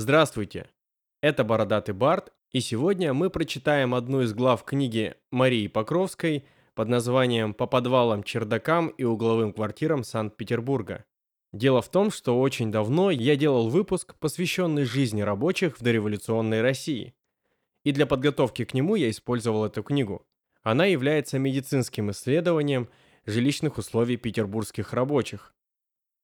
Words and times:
Здравствуйте! 0.00 0.70
Это 1.22 1.42
Бородатый 1.42 1.90
Барт, 1.90 2.32
и 2.52 2.60
сегодня 2.60 3.12
мы 3.12 3.30
прочитаем 3.30 3.96
одну 3.96 4.20
из 4.20 4.32
глав 4.32 4.62
книги 4.62 5.16
Марии 5.32 5.66
Покровской 5.66 6.44
под 6.76 6.88
названием 6.88 7.52
«По 7.52 7.66
подвалам, 7.66 8.22
чердакам 8.22 8.90
и 8.90 9.02
угловым 9.02 9.52
квартирам 9.52 10.04
Санкт-Петербурга». 10.04 11.04
Дело 11.52 11.82
в 11.82 11.90
том, 11.90 12.12
что 12.12 12.40
очень 12.40 12.70
давно 12.70 13.10
я 13.10 13.34
делал 13.34 13.70
выпуск, 13.70 14.14
посвященный 14.20 14.84
жизни 14.84 15.22
рабочих 15.22 15.76
в 15.76 15.82
дореволюционной 15.82 16.62
России. 16.62 17.12
И 17.82 17.90
для 17.90 18.06
подготовки 18.06 18.64
к 18.64 18.74
нему 18.74 18.94
я 18.94 19.10
использовал 19.10 19.64
эту 19.64 19.82
книгу. 19.82 20.24
Она 20.62 20.84
является 20.84 21.40
медицинским 21.40 22.12
исследованием 22.12 22.88
жилищных 23.26 23.78
условий 23.78 24.16
петербургских 24.16 24.92
рабочих. 24.92 25.56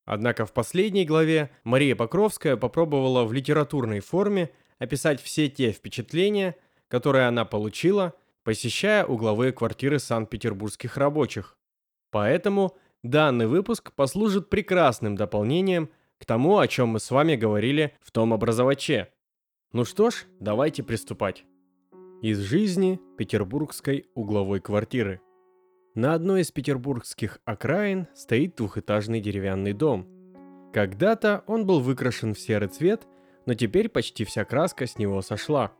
Однако 0.04 0.44
в 0.44 0.52
последней 0.52 1.04
главе 1.04 1.50
Мария 1.64 1.96
Покровская 1.96 2.56
попробовала 2.56 3.24
в 3.24 3.32
литературной 3.32 4.00
форме 4.00 4.50
описать 4.78 5.20
все 5.20 5.48
те 5.48 5.72
впечатления, 5.72 6.56
которые 6.88 7.26
она 7.26 7.44
получила, 7.44 8.14
посещая 8.42 9.06
угловые 9.06 9.52
квартиры 9.52 9.98
санкт-петербургских 9.98 10.96
рабочих. 10.96 11.56
Поэтому 12.10 12.76
данный 13.02 13.46
выпуск 13.46 13.92
послужит 13.92 14.50
прекрасным 14.50 15.16
дополнением 15.16 15.90
к 16.18 16.26
тому, 16.26 16.58
о 16.58 16.68
чем 16.68 16.90
мы 16.90 17.00
с 17.00 17.10
вами 17.10 17.36
говорили 17.36 17.96
в 18.02 18.10
том 18.10 18.34
образоваче. 18.34 19.08
Ну 19.72 19.84
что 19.84 20.10
ж, 20.10 20.26
давайте 20.38 20.82
приступать. 20.82 21.44
Из 22.22 22.38
жизни 22.38 23.00
петербургской 23.16 24.06
угловой 24.14 24.60
квартиры. 24.60 25.20
На 25.94 26.14
одной 26.14 26.40
из 26.40 26.50
петербургских 26.50 27.38
окраин 27.44 28.08
стоит 28.14 28.56
двухэтажный 28.56 29.20
деревянный 29.20 29.72
дом. 29.72 30.08
Когда-то 30.72 31.44
он 31.46 31.66
был 31.66 31.78
выкрашен 31.78 32.34
в 32.34 32.40
серый 32.40 32.68
цвет, 32.68 33.06
но 33.46 33.54
теперь 33.54 33.88
почти 33.88 34.24
вся 34.24 34.44
краска 34.44 34.88
с 34.88 34.98
него 34.98 35.22
сошла. 35.22 35.72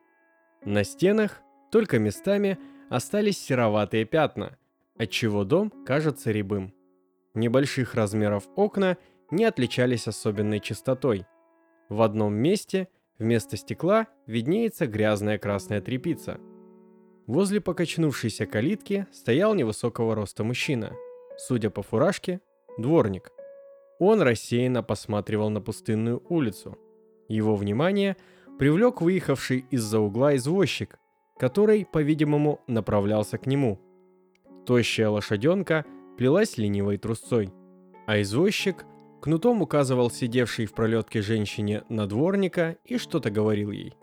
На 0.65 0.85
стенах 0.85 1.41
только 1.73 1.99
местами 1.99 2.59
остались 2.91 3.39
сероватые 3.39 4.05
пятна, 4.05 4.57
отчего 4.97 5.43
дом 5.43 5.73
кажется 5.85 6.31
рябым. 6.31 6.73
Небольших 7.35 7.95
размеров 7.95 8.45
окна 8.55 8.97
не 9.33 9.45
отличались 9.45 10.07
особенной 10.07 10.61
чистотой. 10.61 11.27
В 11.89 12.03
одном 12.03 12.35
месте 12.35 12.87
вместо 13.19 13.57
стекла 13.57 14.07
виднеется 14.29 14.87
грязная 14.87 15.39
красная 15.39 15.81
тряпица– 15.81 16.39
Возле 17.27 17.61
покачнувшейся 17.63 18.45
калитки 18.45 19.07
стоял 19.11 19.55
невысокого 19.55 20.15
роста 20.15 20.45
мужчина. 20.45 20.93
Судя 21.39 21.71
по 21.71 21.83
фуражке, 21.83 22.41
дворник. 22.77 23.33
Он 23.99 24.21
рассеянно 24.21 24.83
посматривал 24.83 25.49
на 25.49 25.63
пустынную 25.63 26.23
улицу. 26.29 26.77
Его 27.29 27.57
внимание 27.57 28.19
привлек 28.59 29.01
выехавший 29.01 29.65
из-за 29.71 30.01
угла 30.01 30.37
извозчик, 30.37 30.99
который, 31.39 31.87
по-видимому, 31.91 32.61
направлялся 32.67 33.39
к 33.39 33.47
нему. 33.47 33.81
Тощая 34.67 35.09
лошаденка 35.09 35.87
плелась 36.19 36.59
ленивой 36.59 36.99
трусцой, 36.99 37.51
а 38.07 38.21
извозчик 38.21 38.85
кнутом 39.23 39.63
указывал 39.63 40.11
сидевшей 40.11 40.67
в 40.67 40.75
пролетке 40.75 41.23
женщине 41.23 41.85
на 41.89 42.07
дворника 42.07 42.77
и 42.85 42.99
что-то 42.99 43.31
говорил 43.31 43.71
ей. 43.71 43.95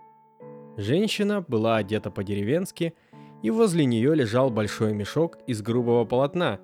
Женщина 0.78 1.46
была 1.48 1.78
одета 1.78 2.10
по-деревенски– 2.10 2.96
и 3.44 3.50
возле 3.50 3.86
нее 3.86 4.16
лежал 4.16 4.50
большой 4.50 4.94
мешок 4.94 5.38
из 5.48 5.62
грубого 5.62 6.06
полотна, 6.06 6.60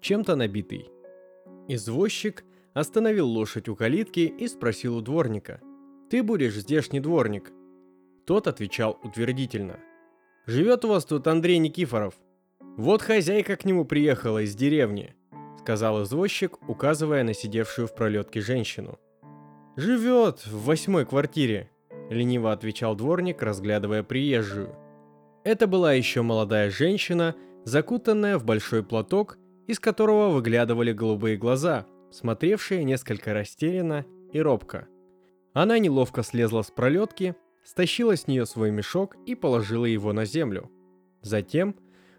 чем-то 0.00 0.36
набитый. 0.36 0.90
Извозчик 1.68 2.44
остановил 2.74 3.28
лошадь 3.28 3.68
у 3.68 3.76
калитки 3.76 4.20
и 4.20 4.48
спросил 4.48 4.96
у 4.96 5.00
дворника. 5.00 5.60
«Ты 6.08 6.22
будешь 6.22 6.54
здешний 6.54 7.00
дворник?» 7.00 7.52
Тот 8.26 8.46
отвечал 8.46 8.98
утвердительно. 9.02 9.78
«Живет 10.46 10.84
у 10.84 10.88
вас 10.88 11.04
тут 11.04 11.26
Андрей 11.26 11.58
Никифоров. 11.58 12.14
Вот 12.76 13.02
хозяйка 13.02 13.56
к 13.56 13.64
нему 13.64 13.84
приехала 13.84 14.42
из 14.42 14.54
деревни», 14.54 15.14
сказал 15.58 16.02
извозчик, 16.02 16.58
указывая 16.68 17.22
на 17.24 17.34
сидевшую 17.34 17.86
в 17.86 17.94
пролетке 17.94 18.40
женщину. 18.40 18.98
«Живет 19.76 20.46
в 20.46 20.64
восьмой 20.64 21.06
квартире», 21.06 21.70
лениво 22.10 22.52
отвечал 22.52 22.94
дворник, 22.94 23.42
разглядывая 23.42 24.02
приезжую. 24.02 24.74
Это 25.42 25.66
была 25.66 25.94
еще 25.94 26.22
молодая 26.22 26.70
женщина, 26.70 27.34
закутанная 27.64 28.38
в 28.38 28.44
большой 28.44 28.82
платок, 28.82 29.38
из 29.66 29.78
которого 29.78 30.28
выглядывали 30.28 30.92
голубые 30.92 31.36
глаза, 31.36 31.86
смотревшие 32.10 32.84
несколько 32.84 33.32
растерянно 33.32 34.04
и 34.32 34.40
робко. 34.40 34.88
Она 35.54 35.78
неловко 35.78 36.22
слезла 36.22 36.62
с 36.62 36.70
пролетки, 36.70 37.34
стащила 37.64 38.16
с 38.16 38.26
нее 38.26 38.46
свой 38.46 38.70
мешок 38.70 39.16
и 39.26 39.34
положила 39.34 39.86
его 39.86 40.12
на 40.12 40.24
землю. 40.24 40.70
Затем 41.22 41.74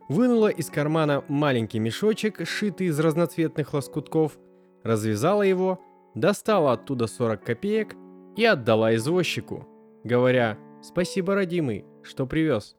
вынула 0.09 0.47
из 0.47 0.69
кармана 0.69 1.23
маленький 1.27 1.79
мешочек, 1.79 2.45
сшитый 2.47 2.87
из 2.87 2.99
разноцветных 2.99 3.73
лоскутков, 3.73 4.37
развязала 4.83 5.43
его, 5.43 5.79
достала 6.15 6.73
оттуда 6.73 7.07
40 7.07 7.43
копеек 7.43 7.95
и 8.35 8.45
отдала 8.45 8.95
извозчику, 8.95 9.67
говоря 10.03 10.57
«Спасибо, 10.81 11.35
родимый, 11.35 11.85
что 12.03 12.25
привез». 12.25 12.75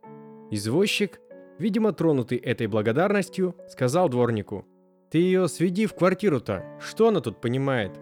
Извозчик, 0.53 1.19
видимо 1.59 1.95
тронутый 1.95 2.37
этой 2.37 2.67
благодарностью, 2.67 3.57
сказал 3.71 4.11
дворнику. 4.11 4.67
«Ты 5.11 5.17
ее 5.17 5.49
сведи 5.49 5.87
в 5.87 5.95
квартиру-то, 5.95 6.63
что 6.79 7.09
она 7.09 7.21
тут 7.21 7.41
понимает? 7.41 7.99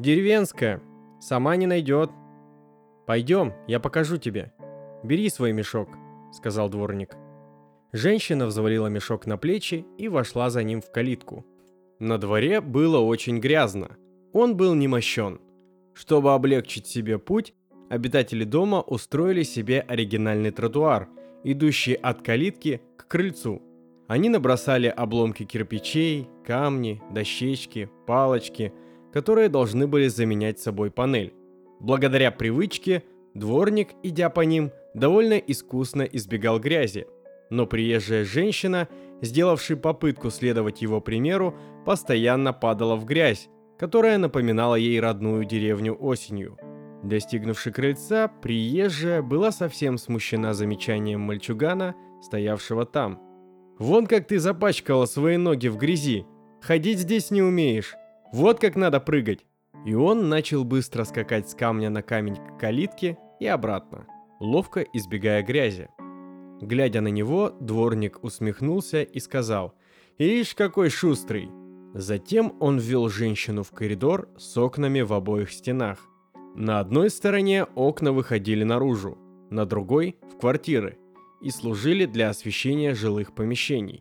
Деревенская, 0.00 0.82
сама 1.20 1.54
не 1.54 1.66
найдет». 1.68 2.10
«Пойдем, 3.06 3.52
я 3.68 3.78
покажу 3.78 4.16
тебе. 4.16 4.52
Бери 5.04 5.28
свой 5.28 5.52
мешок»,— 5.52 5.88
сказал 6.32 6.68
дворник. 6.68 7.14
Женщина 7.92 8.46
взвалила 8.46 8.88
мешок 8.88 9.26
на 9.26 9.36
плечи 9.36 9.86
и 9.96 10.08
вошла 10.08 10.50
за 10.50 10.64
ним 10.64 10.80
в 10.80 10.90
калитку. 10.90 11.46
На 12.00 12.18
дворе 12.18 12.60
было 12.60 12.98
очень 12.98 13.38
грязно. 13.38 13.96
Он 14.32 14.56
был 14.56 14.74
не 14.74 14.88
мощен. 14.88 15.40
Чтобы 15.92 16.34
облегчить 16.34 16.88
себе 16.88 17.18
путь, 17.20 17.54
обитатели 17.88 18.42
дома 18.42 18.80
устроили 18.80 19.44
себе 19.44 19.80
оригинальный 19.80 20.50
тротуар— 20.50 21.08
идущие 21.44 21.96
от 21.96 22.22
калитки 22.22 22.80
к 22.96 23.06
крыльцу. 23.06 23.62
Они 24.08 24.28
набросали 24.28 24.88
обломки 24.88 25.44
кирпичей, 25.44 26.28
камни, 26.44 27.00
дощечки, 27.12 27.88
палочки, 28.06 28.72
которые 29.12 29.48
должны 29.48 29.86
были 29.86 30.08
заменять 30.08 30.58
собой 30.58 30.90
панель. 30.90 31.32
Благодаря 31.80 32.30
привычке, 32.30 33.04
дворник, 33.34 33.90
идя 34.02 34.28
по 34.30 34.40
ним, 34.40 34.72
довольно 34.94 35.34
искусно 35.34 36.02
избегал 36.02 36.58
грязи. 36.58 37.06
Но 37.50 37.66
приезжая 37.66 38.24
женщина, 38.24 38.88
сделавшая 39.22 39.76
попытку 39.76 40.30
следовать 40.30 40.82
его 40.82 41.00
примеру, 41.00 41.54
постоянно 41.86 42.52
падала 42.52 42.96
в 42.96 43.04
грязь, 43.04 43.48
которая 43.78 44.18
напоминала 44.18 44.74
ей 44.74 45.00
родную 45.00 45.44
деревню 45.44 45.94
осенью– 45.94 46.58
Достигнувши 47.04 47.70
крыльца, 47.70 48.28
приезжая 48.28 49.20
была 49.20 49.52
совсем 49.52 49.98
смущена 49.98 50.54
замечанием 50.54 51.20
мальчугана, 51.20 51.94
стоявшего 52.22 52.86
там. 52.86 53.20
«Вон 53.78 54.06
как 54.06 54.26
ты 54.26 54.38
запачкала 54.38 55.04
свои 55.04 55.36
ноги 55.36 55.68
в 55.68 55.76
грязи! 55.76 56.26
Ходить 56.62 57.00
здесь 57.00 57.30
не 57.30 57.42
умеешь! 57.42 57.94
Вот 58.32 58.58
как 58.58 58.74
надо 58.74 59.00
прыгать!» 59.00 59.44
И 59.84 59.94
он 59.94 60.30
начал 60.30 60.64
быстро 60.64 61.04
скакать 61.04 61.50
с 61.50 61.54
камня 61.54 61.90
на 61.90 62.00
камень 62.00 62.36
к 62.36 62.58
калитке 62.58 63.18
и 63.38 63.46
обратно, 63.46 64.06
ловко 64.40 64.80
избегая 64.80 65.42
грязи. 65.42 65.90
Глядя 66.62 67.02
на 67.02 67.08
него, 67.08 67.50
дворник 67.60 68.24
усмехнулся 68.24 69.02
и 69.02 69.20
сказал 69.20 69.74
«Ишь, 70.16 70.54
какой 70.54 70.88
шустрый!» 70.88 71.50
Затем 71.92 72.56
он 72.60 72.78
ввел 72.78 73.10
женщину 73.10 73.62
в 73.62 73.72
коридор 73.72 74.30
с 74.38 74.56
окнами 74.56 75.02
в 75.02 75.12
обоих 75.12 75.52
стенах. 75.52 75.98
На 76.56 76.78
одной 76.78 77.10
стороне 77.10 77.64
окна 77.64 78.12
выходили 78.12 78.62
наружу, 78.62 79.18
на 79.50 79.66
другой– 79.66 80.16
в 80.32 80.38
квартиры 80.38 80.98
и 81.42 81.50
служили 81.50 82.06
для 82.06 82.30
освещения 82.30 82.94
жилых 82.94 83.34
помещений. 83.34 84.00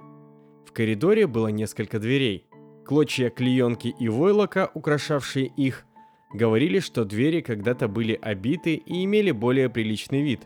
В 0.64 0.72
коридоре 0.72 1.26
было 1.26 1.48
несколько 1.48 2.00
дверей. 2.00 2.46
Клочья 2.86 3.32
клеенки 3.32 3.96
и 4.00 4.08
войлока, 4.08 4.70
украшавшие 4.76 5.48
их, 5.48 5.86
говорили, 6.32 6.80
что 6.80 7.06
двери 7.06 7.42
когда-то 7.42 7.88
были 7.88 8.20
обиты 8.22 8.76
и 8.76 9.04
имели 9.04 9.32
более 9.32 9.68
приличный 9.68 10.22
вид, 10.22 10.42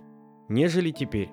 нежели 0.47 0.91
теперь. 0.91 1.29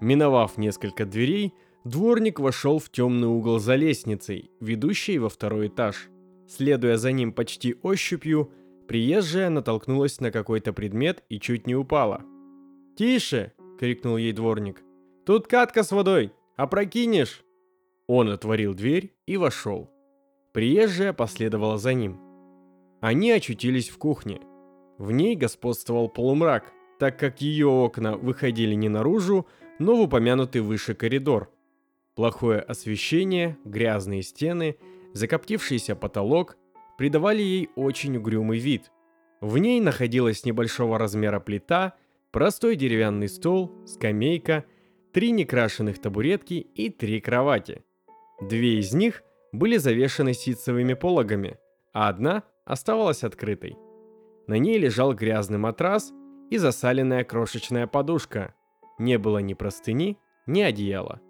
Миновав 0.00 0.56
несколько 0.56 1.04
дверей, 1.04 1.52
дворник 1.84 2.40
вошел 2.40 2.78
в 2.78 2.88
темный 2.90 3.28
угол 3.28 3.58
за 3.58 3.74
лестницей, 3.74 4.50
ведущей 4.58 5.18
во 5.18 5.28
второй 5.28 5.68
этаж. 5.68 6.08
Следуя 6.48 6.96
за 6.96 7.12
ним 7.12 7.32
почти 7.32 7.76
ощупью, 7.82 8.50
Приезжая 8.86 9.48
натолкнулась 9.48 10.20
на 10.20 10.30
какой-то 10.30 10.72
предмет 10.72 11.24
и 11.28 11.40
чуть 11.40 11.66
не 11.66 11.74
упала. 11.74 12.22
«Тише!»— 12.96 13.52
крикнул 13.78 14.16
ей 14.16 14.32
дворник. 14.32 14.82
«Тут 15.24 15.46
катка 15.46 15.82
с 15.82 15.90
водой! 15.90 16.32
Опрокинешь!» 16.56 17.44
Он 18.06 18.28
отворил 18.28 18.74
дверь 18.74 19.14
и 19.26 19.36
вошел. 19.36 19.90
Приезжая 20.52 21.12
последовала 21.12 21.78
за 21.78 21.94
ним. 21.94 22.20
Они 23.00 23.30
очутились 23.32 23.88
в 23.88 23.98
кухне. 23.98 24.40
В 24.98 25.10
ней 25.10 25.34
господствовал 25.34 26.08
полумрак, 26.08 26.72
так 26.98 27.18
как 27.18 27.40
ее 27.40 27.66
окна 27.66 28.16
выходили 28.16 28.74
не 28.74 28.88
наружу, 28.88 29.46
но 29.78 29.96
в 29.96 30.02
упомянутый 30.02 30.60
выше 30.60 30.94
коридор. 30.94 31.50
Плохое 32.14 32.60
освещение, 32.60 33.58
грязные 33.64 34.22
стены, 34.22 34.76
закоптившийся 35.14 35.96
потолок 35.96 36.56
придавали 36.96 37.42
ей 37.42 37.70
очень 37.76 38.16
угрюмый 38.16 38.58
вид. 38.58 38.90
В 39.40 39.58
ней 39.58 39.80
находилась 39.80 40.44
небольшого 40.44 40.98
размера 40.98 41.40
плита, 41.40 41.94
простой 42.30 42.76
деревянный 42.76 43.28
стол, 43.28 43.72
скамейка, 43.86 44.64
три 45.12 45.30
некрашенных 45.30 46.00
табуретки 46.00 46.54
и 46.54 46.90
три 46.90 47.20
кровати. 47.20 47.84
Две 48.40 48.78
из 48.78 48.92
них 48.92 49.22
были 49.52 49.76
завешаны 49.76 50.34
ситцевыми 50.34 50.94
пологами, 50.94 51.58
а 51.92 52.08
одна 52.08 52.42
оставалась 52.64 53.22
открытой. 53.22 53.76
На 54.46 54.58
ней 54.58 54.78
лежал 54.78 55.14
грязный 55.14 55.58
матрас 55.58 56.12
и 56.50 56.58
засаленная 56.58 57.24
крошечная 57.24 57.86
подушка. 57.86 58.54
Не 58.98 59.18
было 59.18 59.38
ни 59.38 59.54
простыни, 59.54 60.18
ни 60.46 60.60
одеяла. 60.60 61.20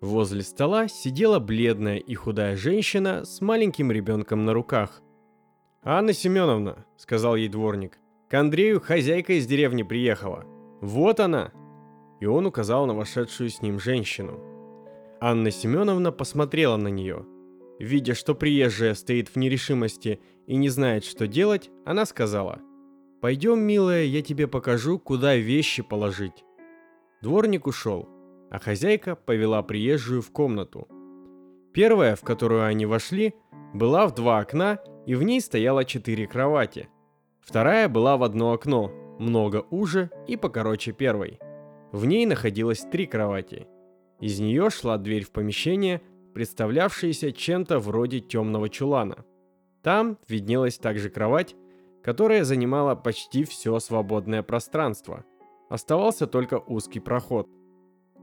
Возле 0.00 0.42
стола 0.42 0.88
сидела 0.88 1.38
бледная 1.38 1.96
и 1.96 2.14
худая 2.14 2.56
женщина 2.56 3.24
с 3.24 3.40
маленьким 3.40 3.90
ребенком 3.92 4.44
на 4.44 4.52
руках. 4.52 5.02
«Анна 5.86 6.14
Семеновна»,— 6.14 6.86
сказал 6.96 7.36
ей 7.36 7.48
дворник,— 7.48 7.98
«к 8.30 8.34
Андрею 8.34 8.80
хозяйка 8.80 9.34
из 9.34 9.46
деревни 9.46 9.82
приехала. 9.82 10.44
Вот 10.80 11.20
она!» 11.20 11.52
И 12.20 12.26
он 12.26 12.46
указал 12.46 12.86
на 12.86 12.94
вошедшую 12.94 13.50
с 13.50 13.60
ним 13.60 13.78
женщину. 13.78 14.40
Анна 15.20 15.50
Семеновна 15.50 16.10
посмотрела 16.10 16.78
на 16.78 16.88
нее. 16.88 17.26
Видя, 17.78 18.14
что 18.14 18.34
приезжая 18.34 18.94
стоит 18.94 19.28
в 19.28 19.36
нерешимости 19.36 20.20
и 20.46 20.56
не 20.56 20.70
знает, 20.70 21.04
что 21.04 21.26
делать, 21.26 21.70
она 21.84 22.06
сказала, 22.06 22.60
«Пойдем, 23.20 23.60
милая, 23.60 24.04
я 24.04 24.22
тебе 24.22 24.46
покажу, 24.46 24.98
куда 24.98 25.36
вещи 25.36 25.82
положить». 25.82 26.44
Дворник 27.20 27.66
ушел, 27.66 28.08
а 28.50 28.58
хозяйка 28.58 29.16
повела 29.16 29.62
приезжую 29.62 30.22
в 30.22 30.30
комнату. 30.30 30.88
Первая, 31.74 32.16
в 32.16 32.22
которую 32.22 32.64
они 32.64 32.86
вошли, 32.86 33.34
была 33.74 34.06
в 34.06 34.14
два 34.14 34.38
окна, 34.38 34.78
и 35.06 35.14
в 35.14 35.22
ней 35.22 35.40
стояло 35.40 35.84
четыре 35.84 36.26
кровати. 36.26 36.88
Вторая 37.40 37.88
была 37.88 38.16
в 38.16 38.22
одно 38.22 38.52
окно, 38.52 38.90
много 39.18 39.64
уже 39.70 40.10
и 40.26 40.36
покороче 40.36 40.92
первой. 40.92 41.38
В 41.92 42.06
ней 42.06 42.26
находилось 42.26 42.86
три 42.90 43.06
кровати. 43.06 43.66
Из 44.20 44.40
нее 44.40 44.70
шла 44.70 44.98
дверь 44.98 45.24
в 45.24 45.30
помещение, 45.30 46.00
представлявшееся 46.32 47.32
чем-то 47.32 47.78
вроде 47.78 48.20
темного 48.20 48.68
чулана. 48.68 49.24
Там 49.82 50.18
виднелась 50.28 50.78
также 50.78 51.10
кровать, 51.10 51.54
которая 52.02 52.44
занимала 52.44 52.94
почти 52.94 53.44
все 53.44 53.78
свободное 53.78 54.42
пространство. 54.42 55.24
Оставался 55.68 56.26
только 56.26 56.58
узкий 56.58 57.00
проход. 57.00 57.48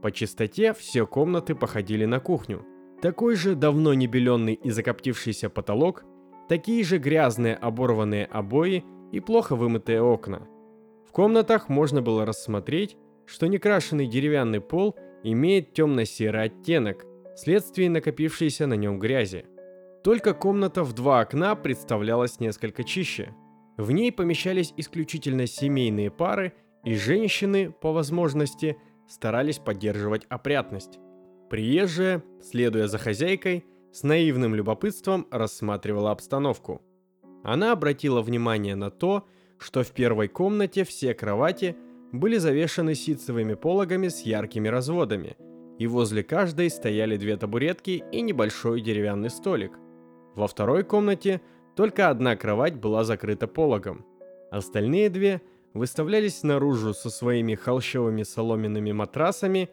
По 0.02 0.10
чистоте 0.10 0.74
все 0.74 1.06
комнаты 1.06 1.54
походили 1.54 2.04
на 2.04 2.20
кухню. 2.20 2.66
Такой 3.00 3.36
же 3.36 3.54
давно 3.54 3.94
не 3.94 4.06
беленный 4.06 4.54
и 4.54 4.70
закоптившийся 4.70 5.48
потолок, 5.50 6.04
такие 6.48 6.84
же 6.84 6.98
грязные 6.98 7.54
оборванные 7.54 8.26
обои 8.26 8.84
и 9.12 9.20
плохо 9.20 9.56
вымытые 9.56 10.02
окна. 10.02 10.48
В 11.06 11.12
комнатах 11.12 11.68
можно 11.68 12.00
было 12.02 12.24
рассмотреть, 12.24 12.96
что 13.26 13.46
некрашенный 13.46 14.06
деревянный 14.06 14.60
пол 14.60 14.96
имеет 15.22 15.72
темно-серый 15.74 16.44
оттенок, 16.44 17.04
вследствие 17.36 17.90
накопившейся 17.90 18.66
на 18.66 18.74
нем 18.74 18.98
грязи. 18.98 19.46
Только 20.02 20.34
комната 20.34 20.82
в 20.82 20.92
два 20.94 21.20
окна 21.20 21.54
представлялась 21.54 22.40
несколько 22.40 22.82
чище. 22.82 23.34
В 23.76 23.92
ней 23.92 24.10
помещались 24.10 24.74
исключительно 24.76 25.46
семейные 25.46 26.10
пары, 26.10 26.52
и 26.84 26.94
женщины, 26.94 27.70
по 27.70 27.92
возможности, 27.92 28.76
старались 29.08 29.58
поддерживать 29.58 30.24
опрятность. 30.28 30.98
Приезжая, 31.48 32.22
следуя 32.40 32.88
за 32.88 32.98
хозяйкой, 32.98 33.64
с 33.92 34.02
наивным 34.02 34.54
любопытством 34.54 35.26
рассматривала 35.30 36.10
обстановку. 36.10 36.82
Она 37.44 37.72
обратила 37.72 38.22
внимание 38.22 38.74
на 38.74 38.90
то, 38.90 39.26
что 39.58 39.82
в 39.82 39.92
первой 39.92 40.28
комнате 40.28 40.84
все 40.84 41.14
кровати 41.14 41.76
были 42.10 42.38
завешаны 42.38 42.94
ситцевыми 42.94 43.54
пологами 43.54 44.08
с 44.08 44.22
яркими 44.22 44.68
разводами, 44.68 45.36
и 45.78 45.86
возле 45.86 46.22
каждой 46.22 46.70
стояли 46.70 47.16
две 47.16 47.36
табуретки 47.36 48.04
и 48.12 48.20
небольшой 48.20 48.80
деревянный 48.80 49.30
столик. 49.30 49.72
Во 50.34 50.46
второй 50.46 50.84
комнате 50.84 51.40
только 51.76 52.08
одна 52.08 52.36
кровать 52.36 52.76
была 52.76 53.04
закрыта 53.04 53.46
пологом. 53.46 54.04
Остальные 54.50 55.10
две 55.10 55.40
выставлялись 55.74 56.42
наружу 56.42 56.92
со 56.92 57.10
своими 57.10 57.54
холщовыми 57.54 58.22
соломенными 58.22 58.92
матрасами 58.92 59.70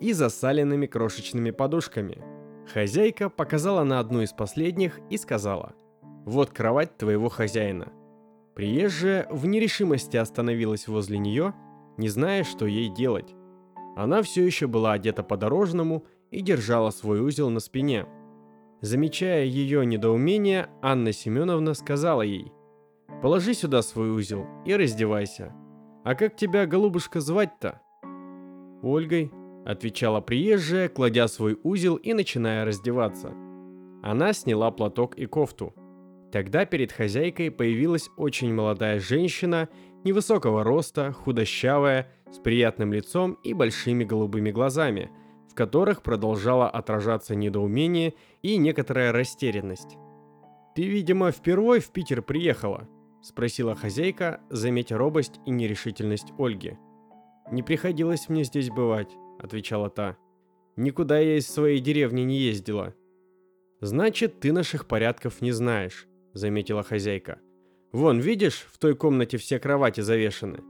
и 0.00 0.12
засаленными 0.12 0.86
крошечными 0.86 1.50
подушками. 1.50 2.31
Хозяйка 2.66 3.28
показала 3.28 3.84
на 3.84 3.98
одну 3.98 4.22
из 4.22 4.32
последних 4.32 5.00
и 5.10 5.16
сказала 5.16 5.74
«Вот 6.24 6.50
кровать 6.50 6.96
твоего 6.96 7.28
хозяина». 7.28 7.92
Приезжая 8.54 9.26
в 9.30 9.46
нерешимости 9.46 10.16
остановилась 10.16 10.86
возле 10.86 11.18
нее, 11.18 11.54
не 11.96 12.08
зная, 12.08 12.44
что 12.44 12.66
ей 12.66 12.88
делать. 12.88 13.34
Она 13.96 14.22
все 14.22 14.44
еще 14.44 14.66
была 14.66 14.92
одета 14.92 15.22
по-дорожному 15.22 16.04
и 16.30 16.40
держала 16.40 16.90
свой 16.90 17.20
узел 17.20 17.50
на 17.50 17.60
спине. 17.60 18.06
Замечая 18.80 19.44
ее 19.44 19.86
недоумение, 19.86 20.68
Анна 20.82 21.12
Семеновна 21.12 21.74
сказала 21.74 22.22
ей 22.22 22.52
«Положи 23.22 23.54
сюда 23.54 23.82
свой 23.82 24.10
узел 24.10 24.46
и 24.64 24.74
раздевайся. 24.74 25.52
А 26.04 26.14
как 26.14 26.36
тебя, 26.36 26.66
голубушка, 26.66 27.20
звать-то?» 27.20 27.80
«Ольгой»,— 28.82 29.30
отвечала 29.64 30.20
приезжая, 30.20 30.88
кладя 30.88 31.28
свой 31.28 31.58
узел 31.62 31.96
и 31.96 32.12
начиная 32.12 32.64
раздеваться. 32.64 33.32
Она 34.02 34.32
сняла 34.32 34.70
платок 34.70 35.16
и 35.16 35.26
кофту. 35.26 35.74
Тогда 36.32 36.64
перед 36.64 36.92
хозяйкой 36.92 37.50
появилась 37.50 38.10
очень 38.16 38.52
молодая 38.52 38.98
женщина 38.98 39.68
невысокого 40.04 40.64
роста, 40.64 41.12
худощавая, 41.12 42.10
с 42.30 42.38
приятным 42.38 42.92
лицом 42.92 43.34
и 43.44 43.52
большими 43.52 44.04
голубыми 44.04 44.50
глазами, 44.50 45.10
в 45.50 45.54
которых 45.54 46.02
продолжало 46.02 46.68
отражаться 46.68 47.34
недоумение 47.34 48.14
и 48.40 48.56
некоторая 48.56 49.12
растерянность. 49.12 49.98
«Ты, 50.74 50.84
видимо, 50.84 51.30
впервые 51.30 51.82
в 51.82 51.90
Питер 51.90 52.22
приехала?»– 52.22 52.88
спросила 53.22 53.74
хозяйка, 53.74 54.40
заметя 54.48 54.96
робость 54.96 55.38
и 55.44 55.50
нерешительность 55.50 56.32
Ольги. 56.38 56.78
«Не 57.50 57.62
приходилось 57.62 58.30
мне 58.30 58.44
здесь 58.44 58.70
бывать»,– 58.70 59.14
отвечала 59.42 59.90
та. 59.90 60.16
«Никуда 60.76 61.18
я 61.18 61.36
из 61.36 61.46
своей 61.46 61.80
деревни 61.80 62.22
не 62.22 62.38
ездила». 62.38 62.94
«Значит, 63.80 64.40
ты 64.40 64.52
наших 64.52 64.86
порядков 64.86 65.40
не 65.40 65.52
знаешь»,– 65.52 66.06
заметила 66.32 66.82
хозяйка. 66.82 67.40
Вон, 67.92 68.20
видишь, 68.20 68.66
в 68.72 68.78
той 68.78 68.96
комнате 68.96 69.36
все 69.36 69.58
кровати 69.58 70.00
завешены. 70.00 70.60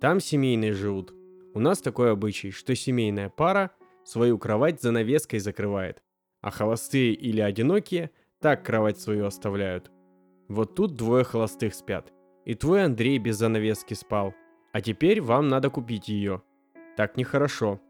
Там 0.00 0.20
семейные 0.20 0.72
живут. 0.72 1.12
У 1.54 1.60
нас 1.60 1.82
такой 1.82 2.10
обычай, 2.10 2.50
что 2.50 2.74
семейная 2.74 3.28
пара 3.28 3.72
свою 4.04 4.38
кровать 4.38 4.80
занавеской 4.80 5.38
закрывает, 5.38 6.02
а 6.40 6.50
холостые 6.50 7.12
или 7.12 7.42
одинокие 7.42 8.10
так 8.40 8.64
кровать 8.64 8.98
свою 8.98 9.26
оставляют. 9.26 9.90
Вот 10.48 10.74
тут 10.74 10.96
двое 10.96 11.24
холостых 11.24 11.74
спят. 11.74 12.10
И 12.46 12.54
твой 12.54 12.84
Андрей 12.84 13.18
без 13.18 13.36
занавески 13.36 13.92
спал. 13.92 14.34
А 14.72 14.80
теперь 14.80 15.20
вам 15.20 15.48
надо 15.48 15.68
купить 15.68 16.08
ее. 16.08 16.42
Так 16.96 17.18
нехорошо. 17.18 17.80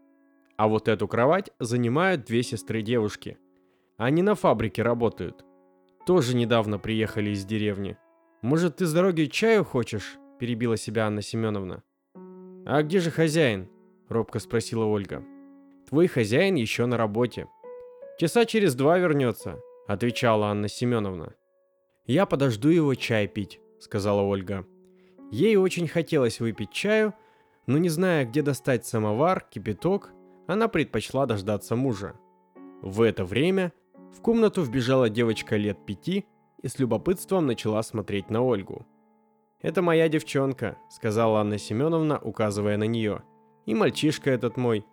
А 0.57 0.67
вот 0.67 0.87
эту 0.87 1.07
кровать 1.07 1.51
занимают 1.59 2.25
две 2.25 2.43
сестры 2.43 2.81
девушки. 2.81 3.37
Они 3.97 4.21
на 4.21 4.35
фабрике 4.35 4.83
работают. 4.83 5.43
Тоже 6.05 6.35
недавно 6.35 6.79
приехали 6.79 7.31
из 7.31 7.45
деревни. 7.45 7.97
«Может, 8.41 8.77
ты 8.77 8.85
с 8.85 8.93
дороги 8.93 9.25
чаю 9.25 9.63
хочешь?»– 9.63 10.17
перебила 10.39 10.75
себя 10.75 11.07
Анна 11.07 11.21
Семеновна. 11.21 11.81
«А 12.65 12.83
где 12.83 12.99
же 12.99 13.09
хозяин?»– 13.09 13.69
робко 14.09 14.39
спросила 14.39 14.83
Ольга. 14.83 15.23
«Твой 15.87 16.07
хозяин 16.07 16.55
еще 16.55 16.85
на 16.85 16.97
работе. 16.97 17.47
Часа 18.19 18.45
через 18.45 18.75
два 18.75 18.97
вернется»,– 18.97 19.59
отвечала 19.87 20.47
Анна 20.47 20.67
Семеновна. 20.67 21.35
«Я 22.05 22.25
подожду 22.25 22.69
его 22.69 22.95
чай 22.95 23.27
пить»,– 23.27 23.61
сказала 23.79 24.21
Ольга. 24.21 24.65
Ей 25.31 25.55
очень 25.55 25.87
хотелось 25.87 26.41
выпить 26.41 26.71
чаю, 26.71 27.13
но 27.65 27.77
не 27.77 27.89
зная, 27.89 28.25
где 28.25 28.41
достать 28.41 28.85
самовар, 28.85 29.45
кипяток, 29.49 30.11
она 30.47 30.67
предпочла 30.67 31.25
дождаться 31.25 31.75
мужа. 31.75 32.15
В 32.81 33.01
это 33.01 33.25
время 33.25 33.71
в 34.13 34.21
комнату 34.21 34.61
вбежала 34.61 35.09
девочка 35.09 35.55
лет 35.55 35.85
пяти 35.85 36.25
и 36.61 36.67
с 36.67 36.79
любопытством 36.79 37.45
начала 37.45 37.81
смотреть 37.83 38.29
на 38.29 38.41
Ольгу. 38.41 38.85
«Это 39.61 39.81
моя 39.81 40.09
девчонка»,— 40.09 40.77
сказала 40.89 41.39
Анна 41.39 41.57
Семеновна, 41.57 42.19
указывая 42.19 42.77
на 42.77 42.83
нее. 42.83 43.23
«И 43.65 43.73
мальчишка 43.73 44.29
этот 44.31 44.57
мой. 44.57 44.85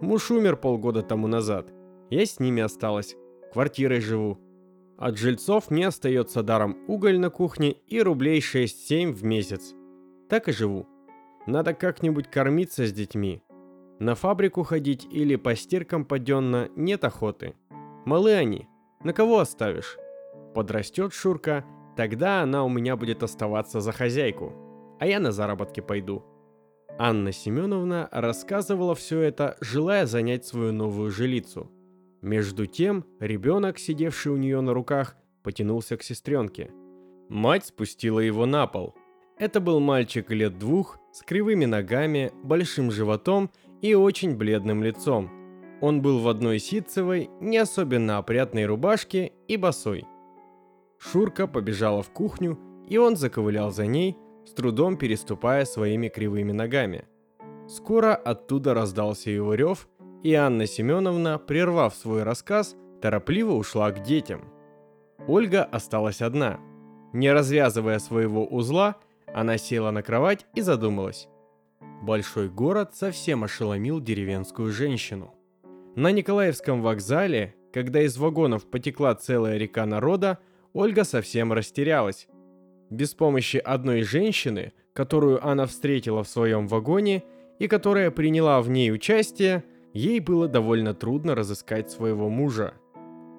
Муж 0.00 0.30
умер 0.30 0.56
полгода 0.56 1.02
тому 1.02 1.26
назад. 1.26 1.72
Я 2.10 2.24
с 2.24 2.40
ними 2.40 2.62
осталась. 2.62 3.16
Квартирой 3.52 4.00
живу. 4.00 4.38
От 4.98 5.18
жильцов 5.18 5.70
мне 5.70 5.88
остается 5.88 6.42
даром 6.42 6.78
уголь 6.88 7.18
на 7.18 7.28
кухне 7.28 7.72
и 7.72 8.00
рублей 8.00 8.40
6-7 8.40 9.12
в 9.12 9.24
месяц. 9.24 9.74
Так 10.28 10.48
и 10.48 10.52
живу. 10.52 10.86
Надо 11.46 11.74
как-нибудь 11.74 12.30
кормиться 12.30 12.86
с 12.86 12.92
детьми. 12.92 13.42
На 13.98 14.14
фабрику 14.14 14.62
ходить 14.62 15.06
или 15.10 15.36
по 15.36 15.56
стиркам 15.56 16.04
паденно 16.04 16.68
нет 16.76 17.04
охоты. 17.04 17.54
Малы 18.04 18.34
они. 18.34 18.68
На 19.02 19.12
кого 19.12 19.38
оставишь? 19.38 19.96
Подрастет 20.54 21.14
Шурка, 21.14 21.64
тогда 21.96 22.42
она 22.42 22.64
у 22.64 22.68
меня 22.68 22.96
будет 22.96 23.22
оставаться 23.22 23.80
за 23.80 23.92
хозяйку. 23.92 24.52
А 25.00 25.06
я 25.06 25.18
на 25.18 25.32
заработки 25.32 25.80
пойду. 25.80 26.24
Анна 26.98 27.32
Семеновна 27.32 28.08
рассказывала 28.12 28.94
все 28.94 29.20
это, 29.20 29.56
желая 29.60 30.06
занять 30.06 30.46
свою 30.46 30.72
новую 30.72 31.10
жилицу. 31.10 31.70
Между 32.22 32.66
тем, 32.66 33.04
ребенок, 33.20 33.78
сидевший 33.78 34.32
у 34.32 34.36
нее 34.36 34.60
на 34.60 34.72
руках, 34.72 35.16
потянулся 35.42 35.96
к 35.96 36.02
сестренке. 36.02 36.70
Мать 37.28 37.66
спустила 37.66 38.20
его 38.20 38.46
на 38.46 38.66
пол. 38.66 38.94
Это 39.38 39.60
был 39.60 39.80
мальчик 39.80 40.30
лет 40.30 40.58
двух, 40.58 40.98
с 41.12 41.22
кривыми 41.22 41.66
ногами, 41.66 42.32
большим 42.42 42.90
животом 42.90 43.50
и 43.82 43.94
очень 43.94 44.36
бледным 44.36 44.82
лицом. 44.82 45.30
Он 45.80 46.00
был 46.00 46.20
в 46.20 46.28
одной 46.28 46.58
ситцевой, 46.58 47.30
не 47.40 47.58
особенно 47.58 48.18
опрятной 48.18 48.66
рубашке 48.66 49.32
и 49.46 49.56
босой. 49.56 50.04
Шурка 50.98 51.46
побежала 51.46 52.02
в 52.02 52.10
кухню, 52.10 52.58
и 52.88 52.96
он 52.96 53.16
заковылял 53.16 53.70
за 53.70 53.86
ней, 53.86 54.16
с 54.46 54.52
трудом 54.52 54.96
переступая 54.96 55.64
своими 55.64 56.08
кривыми 56.08 56.52
ногами. 56.52 57.04
Скоро 57.68 58.14
оттуда 58.14 58.74
раздался 58.74 59.30
его 59.30 59.54
рев, 59.54 59.88
и 60.22 60.32
Анна 60.34 60.66
Семеновна, 60.66 61.38
прервав 61.38 61.94
свой 61.94 62.22
рассказ, 62.22 62.76
торопливо 63.02 63.52
ушла 63.52 63.90
к 63.90 64.02
детям. 64.02 64.52
Ольга 65.26 65.64
осталась 65.64 66.22
одна. 66.22 66.60
Не 67.12 67.32
развязывая 67.32 67.98
своего 67.98 68.46
узла, 68.46 68.96
она 69.34 69.58
села 69.58 69.90
на 69.90 70.02
кровать 70.02 70.46
и 70.54 70.60
задумалась. 70.60 71.28
Большой 71.80 72.48
город 72.48 72.94
совсем 72.94 73.44
ошеломил 73.44 74.00
деревенскую 74.00 74.72
женщину. 74.72 75.34
На 75.96 76.12
Николаевском 76.12 76.82
вокзале, 76.82 77.54
когда 77.72 78.02
из 78.02 78.16
вагонов 78.16 78.66
потекла 78.66 79.14
целая 79.14 79.56
река 79.56 79.84
народа, 79.86 80.38
Ольга 80.72 81.04
совсем 81.04 81.52
растерялась. 81.52 82.28
Без 82.90 83.14
помощи 83.14 83.56
одной 83.56 84.02
женщины, 84.02 84.72
которую 84.92 85.44
она 85.46 85.66
встретила 85.66 86.22
в 86.22 86.28
своем 86.28 86.68
вагоне 86.68 87.24
и 87.58 87.66
которая 87.66 88.10
приняла 88.10 88.60
в 88.60 88.68
ней 88.68 88.92
участие, 88.92 89.64
ей 89.92 90.20
было 90.20 90.48
довольно 90.48 90.94
трудно 90.94 91.34
разыскать 91.34 91.90
своего 91.90 92.28
мужа. 92.28 92.74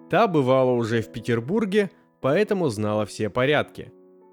Та 0.10 0.28
бывала 0.28 0.72
уже 0.72 1.02
в 1.02 1.12
Петербурге, 1.12 1.92
поэтому 2.22 2.70
знала 2.70 3.06
все 3.06 3.30
порядки. 3.30 3.92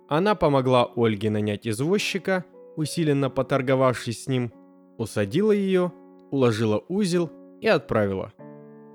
Она 0.09 0.35
помогла 0.35 0.91
Ольге 0.97 1.31
нанять 1.31 1.67
извозчика, 1.67 2.45
усиленно 2.77 3.31
поторговавшись 3.31 4.25
с 4.25 4.29
ним, 4.29 4.53
усадила 4.99 5.53
ее, 5.53 5.93
уложила 6.31 6.85
узел 6.89 7.31
и 7.61 7.67
отправила. 7.67 8.33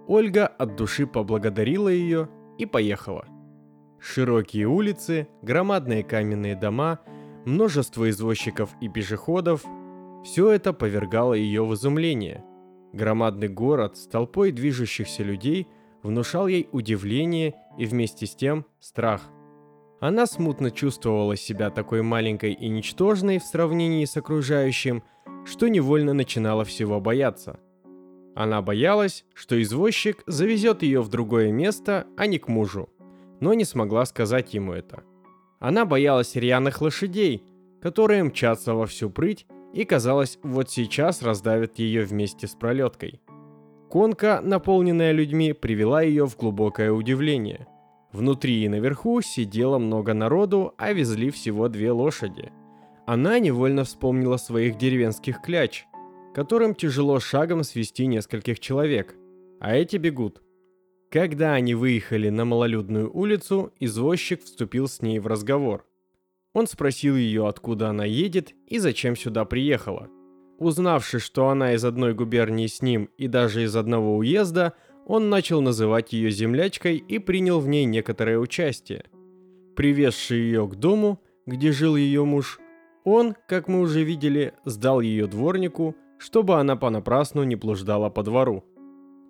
Ольга 0.07 0.47
от 0.47 0.75
души 0.75 1.05
поблагодарила 1.05 1.89
ее 1.89 2.29
и 2.57 2.65
поехала. 2.65 3.25
Широкие 3.99 4.67
улицы, 4.67 5.27
громадные 5.41 6.03
каменные 6.03 6.55
дома, 6.55 6.99
множество 7.45 8.09
извозчиков 8.09 8.71
и 8.81 8.89
пешеходов– 8.89 9.63
все 10.23 10.51
это 10.51 10.73
повергало 10.73 11.33
ее 11.33 11.65
в 11.65 11.73
изумление. 11.73 12.43
Громадный 12.91 13.47
город 13.47 13.97
с 13.97 14.07
толпой 14.07 14.51
движущихся 14.51 15.23
людей 15.23 15.67
внушал 16.03 16.47
ей 16.47 16.67
удивление 16.71 17.55
и 17.77 17.85
вместе 17.85 18.25
с 18.25 18.35
тем 18.35 18.65
страх. 18.79 19.29
Она 19.99 20.25
смутно 20.25 20.71
чувствовала 20.71 21.35
себя 21.35 21.69
такой 21.69 22.01
маленькой 22.01 22.53
и 22.53 22.69
ничтожной 22.69 23.39
в 23.39 23.43
сравнении 23.43 24.05
с 24.05 24.15
окружающим, 24.15 25.03
что 25.45 25.67
невольно 25.67 26.13
начинала 26.13 26.63
всего 26.63 26.99
бояться. 27.01 27.59
Она 28.35 28.61
боялась, 28.61 29.25
что 29.33 29.61
извозчик 29.61 30.23
завезет 30.25 30.83
ее 30.83 31.01
в 31.01 31.09
другое 31.09 31.51
место, 31.51 32.07
а 32.15 32.27
не 32.27 32.37
к 32.37 32.47
мужу– 32.47 32.89
но 33.39 33.53
не 33.53 33.65
смогла 33.65 34.05
сказать 34.05 34.53
ему 34.53 34.73
это. 34.73 35.03
Она 35.59 35.85
боялась 35.85 36.35
рьяных 36.35 36.81
лошадей, 36.81 37.43
которые 37.81 38.23
мчатся 38.23 38.73
во 38.73 38.85
всю 38.85 39.09
прыть 39.09 39.45
и, 39.73 39.85
казалось, 39.85 40.39
вот 40.43 40.69
сейчас 40.69 41.21
раздавят 41.21 41.79
ее 41.79 42.03
вместе 42.03 42.47
с 42.47 42.51
пролеткой. 42.51 43.21
Конка, 43.89 44.41
наполненная 44.43 45.11
людьми, 45.11 45.53
привела 45.53 46.01
ее 46.01 46.27
в 46.27 46.37
глубокое 46.37 46.91
удивление. 46.91 47.67
Внутри 48.11 48.63
и 48.63 48.69
наверху 48.69 49.21
сидело 49.21 49.77
много 49.77 50.13
народу, 50.13 50.73
а 50.77 50.93
везли 50.93 51.29
всего 51.29 51.67
две 51.67 51.91
лошади. 51.91 52.51
Она 53.05 53.39
невольно 53.39 53.83
вспомнила 53.83 54.37
своих 54.37 54.77
деревенских 54.77 55.41
кляч, 55.41 55.85
которым 56.33 56.75
тяжело 56.75 57.19
шагом 57.19 57.63
свести 57.63 58.07
нескольких 58.07 58.59
человек, 58.59 59.15
а 59.59 59.75
эти 59.75 59.97
бегут– 59.97 60.41
когда 61.09 61.55
они 61.55 61.73
выехали 61.73 62.29
на 62.29 62.45
малолюдную 62.45 63.11
улицу, 63.11 63.73
извозчик 63.79 64.43
вступил 64.43 64.87
с 64.87 65.01
ней 65.01 65.17
в 65.17 65.25
разговор. 65.25 65.83
Он 66.53 66.67
спросил 66.67 67.15
ее, 67.15 67.47
откуда 67.47 67.89
она 67.89 68.05
едет 68.05 68.53
и 68.67 68.77
зачем 68.77 69.15
сюда 69.15 69.43
приехала. 69.45 70.07
Узнавши, 70.59 71.17
что 71.17 71.49
она 71.49 71.73
из 71.73 71.83
одной 71.83 72.13
губернии 72.13 72.67
с 72.67 72.83
ним 72.83 73.09
и 73.17 73.27
даже 73.27 73.63
из 73.63 73.75
одного 73.75 74.17
уезда, 74.17 74.73
он 75.09 75.27
начал 75.27 75.59
называть 75.59 76.13
ее 76.13 76.29
землячкой 76.29 76.97
и 76.97 77.17
принял 77.17 77.59
в 77.59 77.67
ней 77.67 77.85
некоторое 77.85 78.37
участие. 78.37 79.05
Привезший 79.75 80.37
ее 80.37 80.67
к 80.67 80.75
дому, 80.75 81.19
где 81.47 81.71
жил 81.71 81.95
ее 81.95 82.25
муж, 82.25 82.59
он, 83.03 83.35
как 83.47 83.67
мы 83.67 83.79
уже 83.79 84.03
видели, 84.03 84.53
сдал 84.65 85.01
ее 85.01 85.25
дворнику, 85.25 85.95
чтобы 86.19 86.59
она 86.59 86.75
понапрасну 86.75 87.41
не 87.43 87.55
блуждала 87.55 88.11
по 88.11 88.21
двору. 88.21 88.63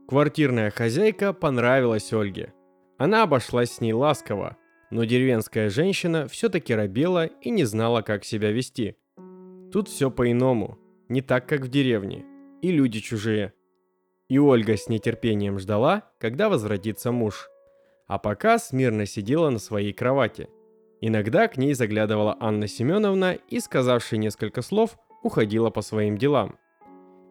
Квартирная 0.06 0.70
хозяйка 0.70 1.32
понравилась 1.32 2.12
Ольге. 2.12 2.54
Она 2.98 3.24
обошлась 3.24 3.72
с 3.72 3.80
ней 3.80 3.94
ласково, 3.94 4.58
но 4.92 5.06
деревенская 5.06 5.70
женщина 5.70 6.28
все-таки 6.28 6.76
робела 6.76 7.28
и 7.28 7.52
не 7.52 7.64
знала, 7.64 8.02
как 8.02 8.26
себя 8.26 8.52
вести. 8.52 8.98
Тут 9.72 9.88
все 9.88 10.12
по-иному, 10.12 10.78
не 11.08 11.22
так, 11.22 11.48
как 11.48 11.62
в 11.62 11.70
деревне, 11.70 12.26
и 12.62 12.70
люди 12.70 13.00
чужие. 13.00 13.54
И 14.30 14.38
Ольга 14.38 14.78
с 14.78 14.88
нетерпением 14.88 15.60
ждала, 15.60 16.04
когда 16.20 16.50
возвратится 16.50 17.12
муж. 17.12 17.50
А 18.08 18.20
пока 18.20 18.60
смирно 18.60 19.06
сидела 19.06 19.50
на 19.50 19.60
своей 19.60 19.92
кровати. 19.92 20.50
Иногда 21.02 21.48
к 21.48 21.58
ней 21.58 21.74
заглядывала 21.74 22.38
Анна 22.40 22.68
Семеновна 22.68 23.34
и, 23.34 23.60
сказавши 23.60 24.18
несколько 24.18 24.62
слов, 24.62 24.98
уходила 25.24 25.72
по 25.72 25.82
своим 25.82 26.18
делам. 26.18 26.58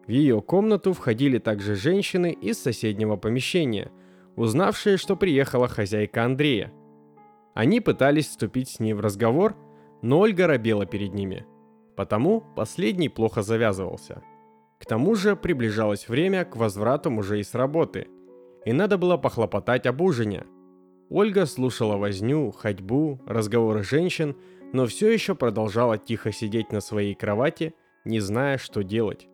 В 0.07 0.11
ее 0.11 0.41
комнату 0.41 0.93
входили 0.93 1.37
также 1.37 1.75
женщины 1.75 2.31
из 2.31 2.61
соседнего 2.61 3.15
помещения, 3.15 3.91
узнавшие, 4.35 4.97
что 4.97 5.15
приехала 5.15 5.67
хозяйка 5.67 6.25
Андрея. 6.25 6.73
Они 7.53 7.79
пытались 7.79 8.27
вступить 8.27 8.69
с 8.69 8.79
ней 8.79 8.93
в 8.93 8.99
разговор, 8.99 9.55
но 10.01 10.19
Ольга 10.19 10.47
робела 10.47 10.85
перед 10.85 11.13
ними. 11.13 11.45
Потому 11.95 12.43
последний 12.55 13.09
плохо 13.09 13.41
завязывался. 13.41 14.23
К 14.79 14.85
тому 14.85 15.15
же 15.15 15.35
приближалось 15.35 16.07
время 16.07 16.45
к 16.45 16.55
возврату 16.55 17.11
мужей 17.11 17.43
с 17.43 17.53
работы, 17.53 18.07
и 18.65 18.73
надо 18.73 18.97
было 18.97 19.17
похлопотать 19.17 19.85
об 19.85 20.01
ужине. 20.01 20.45
Ольга 21.09 21.45
слушала 21.45 21.97
возню, 21.97 22.51
ходьбу, 22.51 23.21
разговоры 23.25 23.83
женщин, 23.83 24.35
но 24.73 24.85
все 24.85 25.11
еще 25.11 25.35
продолжала 25.35 25.97
тихо 25.97 26.31
сидеть 26.31 26.71
на 26.71 26.81
своей 26.81 27.15
кровати, 27.15 27.73
не 28.05 28.19
зная, 28.19 28.57
что 28.57 28.83
делать 28.83 29.27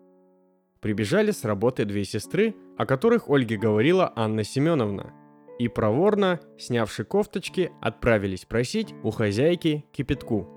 прибежали 0.86 1.32
с 1.32 1.44
работы 1.44 1.84
две 1.84 2.04
сестры, 2.04 2.54
о 2.78 2.86
которых 2.86 3.28
Ольге 3.28 3.58
говорила 3.58 4.14
Анна 4.16 4.44
Семеновна. 4.44 5.16
И 5.58 5.68
проворно, 5.68 6.40
снявши 6.60 7.04
кофточки, 7.04 7.72
отправились 7.82 8.46
просить 8.46 8.94
у 9.02 9.10
хозяйки 9.10 9.84
кипятку. 9.92 10.48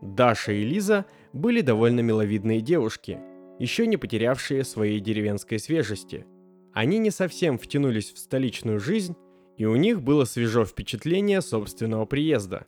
Даша 0.00 0.52
и 0.52 0.64
Лиза 0.64 1.04
были 1.34 1.60
довольно 1.60 2.00
миловидные 2.00 2.62
девушки, 2.62 3.18
еще 3.58 3.86
не 3.86 3.96
потерявшие 3.96 4.64
своей 4.64 5.00
деревенской 5.00 5.58
свежести. 5.58 6.26
Они 6.72 6.98
не 6.98 7.10
совсем 7.10 7.58
втянулись 7.58 8.12
в 8.12 8.18
столичную 8.18 8.80
жизнь, 8.80 9.16
и 9.56 9.64
у 9.64 9.76
них 9.76 10.02
было 10.02 10.24
свежо 10.24 10.64
впечатление 10.64 11.40
собственного 11.40 12.06
приезда. 12.06 12.66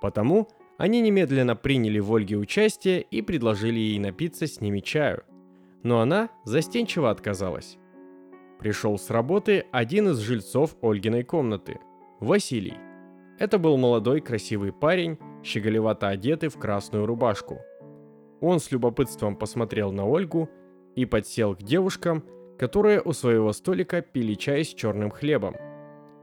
Потому 0.00 0.48
они 0.78 1.00
немедленно 1.00 1.54
приняли 1.54 2.00
в 2.00 2.12
Ольге 2.12 2.36
участие 2.36 3.02
и 3.02 3.22
предложили 3.22 3.78
ей 3.78 3.98
напиться 3.98 4.46
с 4.46 4.60
ними 4.60 4.80
чаю– 4.80 5.22
но 5.84 6.00
она 6.00 6.30
застенчиво 6.44 7.10
отказалась. 7.10 7.78
Пришел 8.58 8.98
с 8.98 9.10
работы 9.10 9.66
один 9.70 10.08
из 10.08 10.18
жильцов 10.18 10.76
Ольгиной 10.82 11.22
комнаты– 11.22 11.78
Василий. 12.20 12.74
Это 13.38 13.58
был 13.58 13.76
молодой 13.76 14.20
красивый 14.20 14.72
парень, 14.72 15.18
щеголевато 15.44 16.08
одетый 16.08 16.48
в 16.48 16.58
красную 16.58 17.04
рубашку. 17.04 17.60
Он 18.44 18.60
с 18.60 18.70
любопытством 18.70 19.36
посмотрел 19.36 19.90
на 19.90 20.06
Ольгу 20.06 20.50
и 20.94 21.06
подсел 21.06 21.56
к 21.56 21.62
девушкам, 21.62 22.22
которые 22.58 23.00
у 23.00 23.14
своего 23.14 23.52
столика 23.52 24.02
пили 24.02 24.34
чай 24.34 24.64
с 24.64 24.68
черным 24.68 25.10
хлебом. 25.10 25.56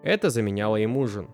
Это 0.04 0.30
заменяло 0.30 0.76
им 0.76 0.98
ужин. 0.98 1.30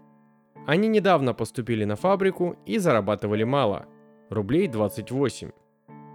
Они 0.66 0.88
недавно 0.88 1.34
поступили 1.34 1.84
на 1.84 1.98
фабрику 1.98 2.56
и 2.66 2.78
зарабатывали 2.78 3.44
мало– 3.44 3.86
рублей 4.30 4.70
28. 4.70 5.52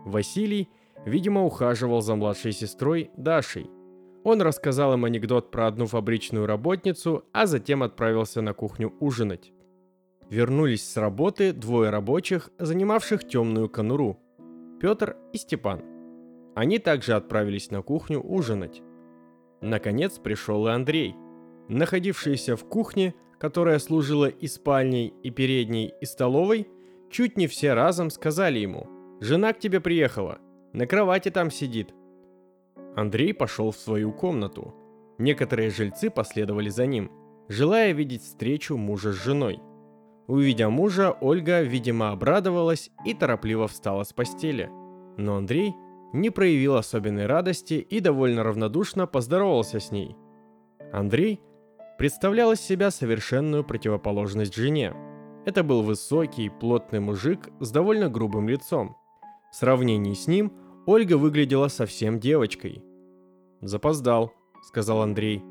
Василий– 0.07 0.71
видимо, 1.05 1.45
ухаживал 1.45 2.00
за 2.00 2.14
младшей 2.14 2.52
сестрой 2.52 3.11
Дашей. 3.19 3.71
Он 4.25 4.41
рассказал 4.41 4.95
им 4.95 5.05
анекдот 5.05 5.50
про 5.50 5.67
одну 5.67 5.85
фабричную 5.87 6.47
работницу, 6.47 7.25
а 7.33 7.45
затем 7.45 7.83
отправился 7.83 8.41
на 8.41 8.55
кухню 8.55 8.95
ужинать. 9.00 9.52
Вернулись 10.31 10.88
с 10.88 10.97
работы 10.97 11.52
двое 11.52 11.91
рабочих, 11.91 12.50
занимавших 12.59 13.29
темную 13.29 13.69
конуру. 13.69 14.19
Петр 14.83 15.17
и 15.33 15.39
Степан. 15.39 15.81
Они 16.57 16.81
также 16.81 17.15
отправились 17.15 17.71
на 17.71 17.83
кухню 17.83 18.21
ужинать. 18.21 18.83
Наконец 19.61 20.19
пришел 20.19 20.67
и 20.67 20.73
Андрей. 20.73 21.15
Находившийся 21.69 22.57
в 22.57 22.65
кухне, 22.65 23.15
которая 23.39 23.79
служила 23.79 24.27
и 24.27 24.49
спальней, 24.49 25.15
и 25.23 25.31
передней, 25.31 25.95
и 26.01 26.05
столовой, 26.05 26.67
чуть 27.12 27.37
не 27.37 27.47
все 27.47 27.75
разом 27.75 28.11
сказали 28.11 28.59
ему 28.59 28.89
«Жена 29.21 29.53
к 29.53 29.61
тебе 29.61 29.81
приехала, 29.81 30.41
на 30.73 30.89
кровати 30.89 31.31
там 31.31 31.53
сидит». 31.53 31.95
Андрей 32.97 33.33
пошел 33.33 33.71
в 33.71 33.77
свою 33.77 34.11
комнату. 34.11 34.75
Некоторые 35.17 35.71
жильцы 35.71 36.11
последовали 36.11 36.71
за 36.71 36.87
ним, 36.87 37.12
желая 37.49 37.93
видеть 37.93 38.23
встречу 38.23 38.77
мужа 38.77 39.12
с 39.12 39.25
женой. 39.25 39.61
Увидя 40.26 40.69
мужа, 40.69 41.17
Ольга, 41.21 41.62
видимо, 41.62 42.11
обрадовалась 42.11 42.91
и 43.05 43.14
торопливо 43.14 43.67
встала 43.67 44.05
с 44.05 44.12
постели. 44.12 44.71
Но 45.17 45.37
Андрей 45.37 45.75
не 46.12 46.31
проявил 46.31 46.76
особенной 46.76 47.26
радости 47.26 47.75
и 47.75 48.00
довольно 48.00 48.43
равнодушно 48.43 49.07
поздоровался 49.07 49.81
с 49.81 49.91
ней. 49.91 50.17
Андрей 50.93 51.41
представлял 51.99 52.52
из 52.52 52.61
себя 52.61 52.91
совершенную 52.91 53.64
противоположность 53.64 54.55
жене. 54.55 54.95
Это 55.45 55.64
был 55.64 55.83
высокий, 55.83 56.50
плотный 56.50 57.00
мужик 57.00 57.49
с 57.61 57.71
довольно 57.71 58.09
грубым 58.09 58.49
лицом. 58.49 58.97
В 59.50 59.57
сравнении 59.57 60.14
с 60.14 60.26
ним 60.26 60.52
Ольга 60.87 61.17
выглядела 61.17 61.69
совсем 61.69 62.21
девочкой. 62.21 62.83
«Запоздал»,— 63.61 64.33
сказал 64.62 65.02
Андрей. 65.02 65.43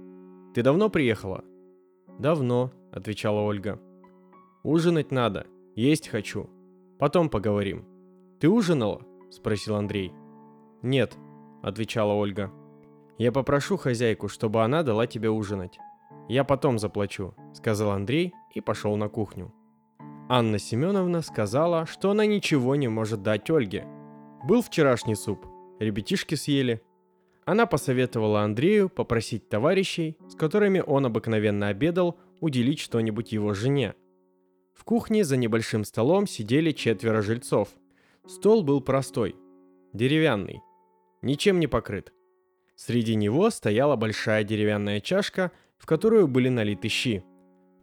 «Ты 0.53 0.63
давно 0.63 0.89
приехала?» 0.89 1.43
«Давно»,— 2.19 2.71
отвечала 2.91 3.41
Ольга. 3.41 3.79
«Ужинать 4.63 5.11
надо, 5.11 5.47
есть 5.75 6.07
хочу. 6.07 6.49
Потом 6.99 7.29
поговорим». 7.29 7.85
«Ты 8.39 8.47
ужинала?»— 8.49 9.01
спросил 9.31 9.75
Андрей. 9.75 10.13
«Нет»,— 10.81 11.17
отвечала 11.63 12.13
Ольга. 12.13 12.51
«Я 13.17 13.31
попрошу 13.31 13.77
хозяйку, 13.77 14.27
чтобы 14.27 14.63
она 14.63 14.83
дала 14.83 15.07
тебе 15.07 15.29
ужинать. 15.29 15.79
Я 16.27 16.43
потом 16.43 16.79
заплачу»,— 16.79 17.33
сказал 17.53 17.91
Андрей 17.91 18.33
и 18.53 18.61
пошел 18.61 18.95
на 18.97 19.09
кухню. 19.09 19.53
Анна 20.29 20.59
Семеновна 20.59 21.21
сказала, 21.21 21.85
что 21.85 22.11
она 22.11 22.25
ничего 22.25 22.75
не 22.75 22.87
может 22.87 23.21
дать 23.21 23.49
Ольге. 23.49 23.85
Был 24.43 24.61
вчерашний 24.61 25.15
суп, 25.15 25.45
ребятишки 25.79 26.35
съели. 26.35 26.81
Она 27.45 27.65
посоветовала 27.65 28.41
Андрею 28.41 28.89
попросить 28.89 29.49
товарищей, 29.49 30.17
с 30.29 30.35
которыми 30.35 30.83
он 30.85 31.05
обыкновенно 31.05 31.67
обедал, 31.67 32.17
уделить 32.39 32.79
что-нибудь 32.79 33.31
его 33.31 33.53
жене. 33.53 33.93
В 34.73 34.83
кухне 34.83 35.23
за 35.23 35.37
небольшим 35.37 35.83
столом 35.83 36.27
сидели 36.27 36.71
четверо 36.71 37.21
жильцов. 37.21 37.69
Стол 38.27 38.63
был 38.63 38.81
простой, 38.81 39.35
деревянный, 39.93 40.61
ничем 41.21 41.59
не 41.59 41.67
покрыт. 41.67 42.13
Среди 42.75 43.15
него 43.15 43.49
стояла 43.49 43.95
большая 43.95 44.43
деревянная 44.43 45.01
чашка, 45.01 45.51
в 45.77 45.85
которую 45.85 46.27
были 46.27 46.49
налиты 46.49 46.87
щи. 46.87 47.23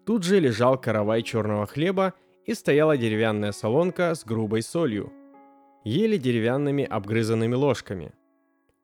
Тут 0.04 0.25
же 0.25 0.40
лежал 0.40 0.80
каравай 0.80 1.23
черного 1.23 1.66
хлеба 1.66 2.14
и 2.47 2.54
стояла 2.54 2.97
деревянная 2.97 3.52
солонка 3.52 4.14
с 4.14 4.25
грубой 4.25 4.62
солью. 4.62 5.12
Ели 5.85 6.16
деревянными 6.16 6.85
обгрызанными 6.85 7.54
ложками. 7.54 8.12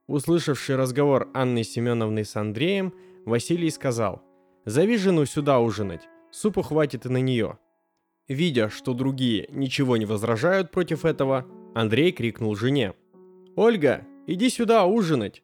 Услышавший 0.06 0.76
разговор 0.76 1.30
Анны 1.32 1.64
Семеновны 1.64 2.24
с 2.24 2.36
Андреем, 2.36 2.92
Василий 3.24 3.70
сказал, 3.70 4.22
«Зови 4.66 4.98
жену 4.98 5.24
сюда 5.24 5.60
ужинать, 5.60 6.02
супу 6.30 6.62
хватит 6.62 7.06
и 7.06 7.08
на 7.08 7.18
нее». 7.18 7.58
Видя, 8.28 8.70
что 8.70 8.94
другие 8.94 9.46
ничего 9.50 9.96
не 9.96 10.06
возражают 10.06 10.70
против 10.70 11.04
этого, 11.04 11.46
Андрей 11.74 12.12
крикнул 12.12 12.54
жене, 12.54 12.94
«Ольга, 13.54 14.06
иди 14.26 14.48
сюда 14.48 14.86
ужинать!» 14.86 15.42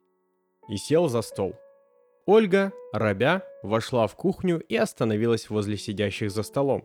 и 0.68 0.76
сел 0.76 1.08
за 1.08 1.20
стол. 1.20 1.54
Ольга, 2.26 2.72
робя, 2.92 3.44
вошла 3.62 4.06
в 4.06 4.14
кухню 4.14 4.60
и 4.60 4.76
остановилась 4.76 5.50
возле 5.50 5.76
сидящих 5.76 6.30
за 6.30 6.42
столом. 6.42 6.84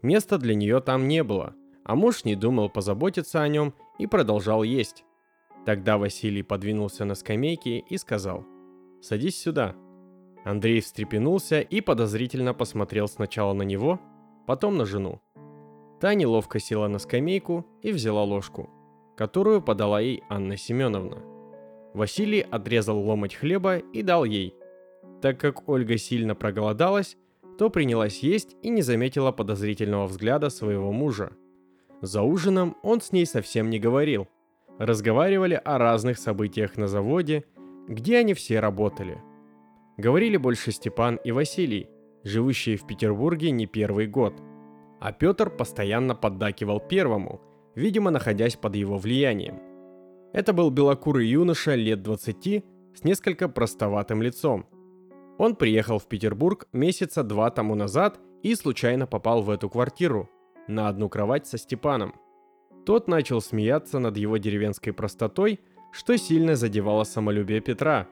Места 0.00 0.38
для 0.38 0.54
нее 0.54 0.80
там 0.80 1.06
не 1.06 1.22
было, 1.22 1.54
а 1.84 1.94
муж 1.94 2.24
не 2.24 2.34
думал 2.34 2.68
позаботиться 2.68 3.42
о 3.42 3.48
нем 3.48 3.74
и 3.98 4.06
продолжал 4.06 4.62
есть. 4.62 5.04
Тогда 5.64 5.98
Василий 5.98 6.42
подвинулся 6.42 7.04
на 7.04 7.14
скамейке 7.14 7.78
и 7.78 7.96
сказал 7.98 8.44
«Садись 9.00 9.40
сюда». 9.40 9.76
Андрей 10.44 10.80
встрепенулся 10.80 11.60
и 11.60 11.80
подозрительно 11.80 12.52
посмотрел 12.52 13.06
сначала 13.06 13.52
на 13.52 13.62
него, 13.62 14.00
потом 14.46 14.76
на 14.76 14.84
жену. 14.84 15.20
Та 16.00 16.14
неловко 16.14 16.58
села 16.58 16.88
на 16.88 16.98
скамейку 16.98 17.64
и 17.82 17.92
взяла 17.92 18.24
ложку– 18.24 18.70
которую 19.16 19.62
подала 19.62 20.00
ей 20.00 20.22
Анна 20.28 20.56
Семеновна. 20.56 21.22
Василий 21.94 22.40
отрезал 22.40 22.98
ломоть 22.98 23.34
хлеба 23.34 23.78
и 23.78 24.02
дал 24.02 24.24
ей. 24.24 24.54
Так 25.20 25.38
как 25.38 25.68
Ольга 25.68 25.98
сильно 25.98 26.34
проголодалась, 26.34 27.16
то 27.58 27.70
принялась 27.70 28.20
есть 28.20 28.56
и 28.62 28.70
не 28.70 28.82
заметила 28.82 29.30
подозрительного 29.30 30.06
взгляда 30.06 30.48
своего 30.50 30.90
мужа. 30.90 31.32
За 32.00 32.22
ужином 32.22 32.76
он 32.82 33.00
с 33.00 33.12
ней 33.12 33.26
совсем 33.26 33.70
не 33.70 33.78
говорил. 33.78 34.26
Разговаривали 34.78 35.60
о 35.62 35.78
разных 35.78 36.18
событиях 36.18 36.76
на 36.76 36.88
заводе, 36.88 37.44
где 37.86 38.18
они 38.18 38.34
все 38.34 38.58
работали. 38.58 39.22
Говорили 39.98 40.38
больше 40.38 40.72
Степан 40.72 41.16
и 41.16 41.30
Василий, 41.30 41.88
живущие 42.24 42.76
в 42.76 42.86
Петербурге 42.86 43.50
не 43.50 43.66
первый 43.66 44.06
год. 44.06 44.40
А 45.00 45.12
Петр 45.12 45.50
постоянно 45.50 46.14
поддакивал 46.14 46.80
первому– 46.80 47.40
видимо 47.74 48.10
находясь 48.10 48.56
под 48.56 48.76
его 48.76 48.98
влиянием. 48.98 49.60
Это 50.32 50.52
был 50.52 50.70
белокурый 50.70 51.26
юноша 51.26 51.74
лет 51.74 52.02
20 52.02 52.64
с 52.94 53.04
несколько 53.04 53.48
простоватым 53.48 54.22
лицом. 54.22 54.66
Он 55.38 55.56
приехал 55.56 55.98
в 55.98 56.06
Петербург 56.06 56.66
месяца 56.72 57.22
два 57.22 57.50
тому 57.50 57.74
назад 57.74 58.20
и 58.42 58.54
случайно 58.54 59.06
попал 59.06 59.42
в 59.42 59.50
эту 59.50 59.68
квартиру, 59.68 60.28
на 60.68 60.88
одну 60.88 61.08
кровать 61.08 61.46
со 61.46 61.58
Степаном. 61.58 62.14
Тот 62.84 63.08
начал 63.08 63.40
смеяться 63.40 63.98
над 63.98 64.16
его 64.16 64.36
деревенской 64.36 64.92
простотой, 64.92 65.60
что 65.92 66.16
сильно 66.16 66.56
задевало 66.56 67.04
самолюбие 67.04 67.60
Петра. 67.60 68.08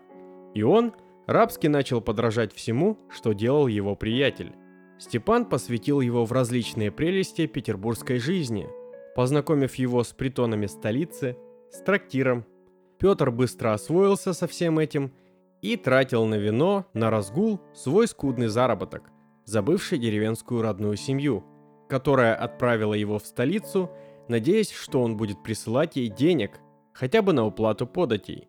И 0.55 0.63
он 0.63 0.93
рабски 1.27 1.67
начал 1.67 2.01
подражать 2.01 2.53
всему, 2.53 2.99
что 3.11 3.33
делал 3.33 3.67
его 3.67 3.97
приятель. 3.97 4.53
Степан 4.99 5.47
посвятил 5.47 6.01
его 6.01 6.25
в 6.25 6.33
различные 6.33 6.91
прелести 6.91 7.47
петербургской 7.47 8.19
жизни– 8.19 8.69
познакомив 9.15 9.75
его 9.77 10.03
с 10.03 10.13
притонами 10.13 10.67
столицы, 10.67 11.37
с 11.71 11.81
трактиром. 11.83 12.45
Петр 12.99 13.31
быстро 13.31 13.73
освоился 13.73 14.33
со 14.33 14.47
всем 14.47 14.79
этим 14.79 15.13
и 15.63 15.77
тратил 15.77 16.27
на 16.27 16.37
вино, 16.37 16.87
на 16.93 17.11
разгул 17.11 17.61
свой 17.75 18.09
скудный 18.09 18.49
заработок, 18.49 19.11
забывший 19.45 19.99
деревенскую 19.99 20.63
родную 20.63 20.97
семью, 20.97 21.45
которая 21.89 22.35
отправила 22.35 22.95
его 22.95 23.19
в 23.19 23.27
столицу, 23.27 23.91
надеясь, 24.29 24.71
что 24.71 25.03
он 25.03 25.17
будет 25.17 25.43
присылать 25.43 25.97
ей 25.97 26.09
денег, 26.09 26.61
хотя 26.93 27.23
бы 27.23 27.33
на 27.33 27.47
уплату 27.47 27.87
податей. 27.87 28.49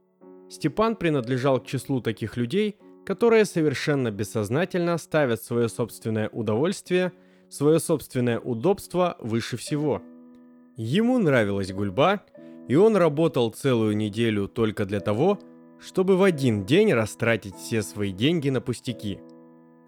Степан 0.52 0.96
принадлежал 0.96 1.60
к 1.60 1.66
числу 1.66 2.02
таких 2.02 2.38
людей, 2.38 2.76
которые 3.06 3.46
совершенно 3.46 4.12
бессознательно 4.12 4.98
ставят 5.00 5.42
свое 5.42 5.70
собственное 5.70 6.30
удовольствие, 6.30 7.12
свое 7.50 7.80
собственное 7.80 8.40
удобство 8.40 9.18
выше 9.20 9.58
всего– 9.58 10.04
Ему 10.78 11.20
нравилась 11.20 11.72
гульба, 11.72 12.24
и 12.68 12.76
он 12.76 12.96
работал 12.96 13.52
целую 13.52 13.96
неделю 13.96 14.48
только 14.48 14.86
для 14.86 15.00
того, 15.00 15.38
чтобы 15.80 16.16
в 16.16 16.24
один 16.24 16.66
день 16.66 16.94
растратить 16.94 17.56
все 17.56 17.82
свои 17.82 18.12
деньги 18.12 18.50
на 18.50 18.62
пустяки. 18.62 19.20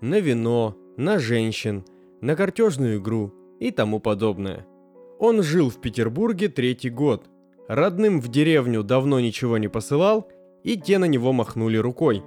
На 0.02 0.20
вино, 0.20 0.78
на 0.98 1.20
женщин, 1.20 1.86
на 2.22 2.36
картежную 2.36 3.00
игру 3.00 3.34
и 3.60 3.72
тому 3.72 4.00
подобное. 4.00 4.68
Он 5.20 5.42
жил 5.42 5.70
в 5.70 5.80
Петербурге 5.80 6.50
третий 6.50 6.90
год. 6.90 7.26
Родным 7.68 8.20
в 8.20 8.28
деревню 8.28 8.84
давно 8.84 9.20
ничего 9.20 9.58
не 9.58 9.70
посылал, 9.70 10.28
и 10.64 10.78
те 10.78 10.98
на 10.98 11.06
него 11.06 11.34
махнули 11.34 11.78
рукой. 11.78 12.24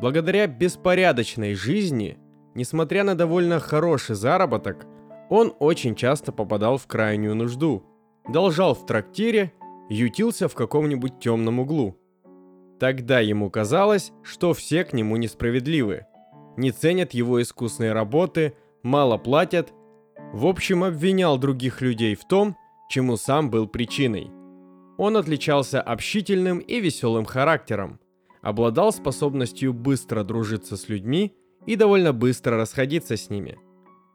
Благодаря 0.00 0.46
беспорядочной 0.46 1.54
жизни, 1.54 2.18
несмотря 2.54 3.04
на 3.04 3.14
довольно 3.14 3.58
хороший 3.60 4.14
заработок, 4.14 4.86
он 5.30 5.54
очень 5.58 5.94
часто 5.94 6.32
попадал 6.32 6.78
в 6.78 6.86
крайнюю 6.86 7.34
нужду– 7.34 7.84
должал 8.28 8.74
в 8.74 8.86
трактире, 8.86 9.52
ютился 9.88 10.48
в 10.48 10.54
каком-нибудь 10.54 11.18
темном 11.18 11.60
углу. 11.60 11.98
Тогда 12.78 13.20
ему 13.20 13.50
казалось, 13.50 14.12
что 14.22 14.52
все 14.52 14.84
к 14.84 14.92
нему 14.92 15.16
несправедливы, 15.16 16.06
не 16.56 16.70
ценят 16.70 17.12
его 17.12 17.42
искусные 17.42 17.92
работы, 17.92 18.54
мало 18.82 19.16
платят, 19.16 19.72
в 20.32 20.46
общем 20.46 20.84
обвинял 20.84 21.38
других 21.38 21.80
людей 21.80 22.14
в 22.14 22.24
том, 22.26 22.56
чему 22.88 23.16
сам 23.16 23.50
был 23.50 23.66
причиной. 23.66 24.30
Он 24.98 25.16
отличался 25.16 25.80
общительным 25.80 26.58
и 26.58 26.80
веселым 26.80 27.24
характером, 27.24 28.00
обладал 28.42 28.92
способностью 28.92 29.72
быстро 29.72 30.24
дружиться 30.24 30.76
с 30.76 30.88
людьми 30.88 31.34
и 31.66 31.76
довольно 31.76 32.12
быстро 32.12 32.56
расходиться 32.56 33.16
с 33.16 33.30
ними. 33.30 33.58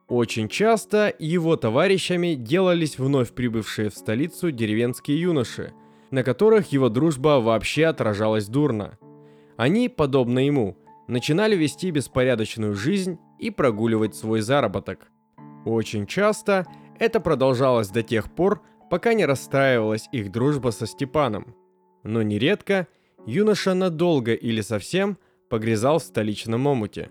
Очень 0.10 0.50
часто 0.50 1.14
его 1.18 1.56
товарищами 1.56 2.36
делались 2.36 3.00
вновь 3.00 3.32
прибывшие 3.32 3.90
в 3.90 3.96
столицу 3.96 4.52
деревенские 4.52 5.22
юноши, 5.22 5.74
на 6.12 6.22
которых 6.22 6.74
его 6.74 6.90
дружба 6.90 7.40
вообще 7.40 7.86
отражалась 7.86 8.48
дурно. 8.48 9.00
Они, 9.56 9.88
подобно 9.88 10.40
ему, 10.40 10.78
начинали 11.08 11.56
вести 11.56 11.92
беспорядочную 11.92 12.76
жизнь 12.76 13.18
и 13.40 13.50
прогуливать 13.52 14.16
свой 14.16 14.42
заработок. 14.42 15.08
Очень 15.66 16.08
часто 16.08 16.68
это 17.00 17.22
продолжалось 17.22 17.88
до 17.90 18.04
тех 18.04 18.30
пор, 18.30 18.62
пока 18.94 19.16
не 19.16 19.26
расстраивалась 19.26 20.08
их 20.12 20.32
дружба 20.32 20.70
со 20.70 20.86
Степаном. 20.86 21.56
Но 22.04 22.22
нередко 22.22 22.88
юноша 23.26 23.74
надолго 23.74 24.36
или 24.36 24.62
совсем 24.62 25.18
погрязал 25.50 25.98
в 25.98 26.04
столичном 26.04 26.68
омуте. 26.68 27.10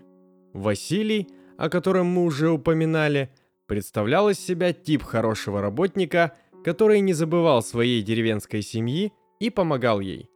Василий, 0.53 1.27
о 1.57 1.67
котором 1.67 2.05
мы 2.07 2.23
уже 2.23 2.49
упоминали, 2.51 3.33
представлял 3.65 4.29
из 4.29 4.39
себя 4.39 4.71
тип 4.71 5.03
хорошего 5.03 5.59
работника, 5.59 6.37
который 6.63 7.01
не 7.01 7.11
забывал 7.11 7.61
своей 7.61 8.01
деревенской 8.01 8.61
семьи 8.61 9.11
и 9.41 9.49
помогал 9.49 9.99
ей. 9.99 10.29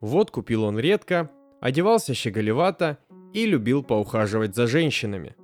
Вот 0.00 0.30
купил 0.30 0.64
он 0.64 0.78
редко, 0.78 1.30
одевался 1.60 2.14
щеголевато 2.14 2.96
и 3.34 3.44
любил 3.44 3.82
поухаживать 3.82 4.56
за 4.56 4.66
женщинами. 4.66 5.36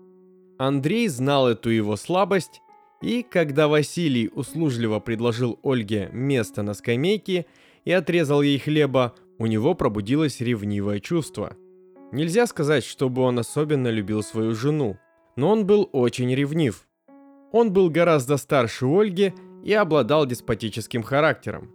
Андрей 0.59 1.07
знал 1.09 1.49
эту 1.49 1.69
его 1.69 1.97
слабость 1.97 2.63
и 3.01 3.23
когда 3.23 3.69
Василий 3.69 4.31
услужливо 4.35 4.99
предложил 4.99 5.59
Ольге 5.63 6.09
место 6.13 6.63
на 6.63 6.75
скамейке 6.75 7.47
и 7.85 7.93
отрезал 7.93 8.43
ей 8.43 8.59
хлеба, 8.59 9.15
у 9.39 9.47
него 9.47 9.75
пробудилось 9.75 10.41
ревнивое 10.41 10.99
чувство. 10.99 11.57
Нельзя 12.11 12.47
сказать, 12.47 12.85
чтобы 12.85 13.23
он 13.23 13.39
особенно 13.39 13.89
любил 13.89 14.23
свою 14.23 14.55
жену, 14.55 14.99
но 15.37 15.51
он 15.51 15.67
был 15.67 15.89
очень 15.93 16.35
ревнив. 16.35 16.87
Он 17.53 17.73
был 17.73 17.89
гораздо 17.89 18.37
старше 18.37 18.87
Ольги 18.87 19.33
и 19.65 19.73
обладал 19.73 20.27
деспотическим 20.27 21.03
характером. 21.03 21.73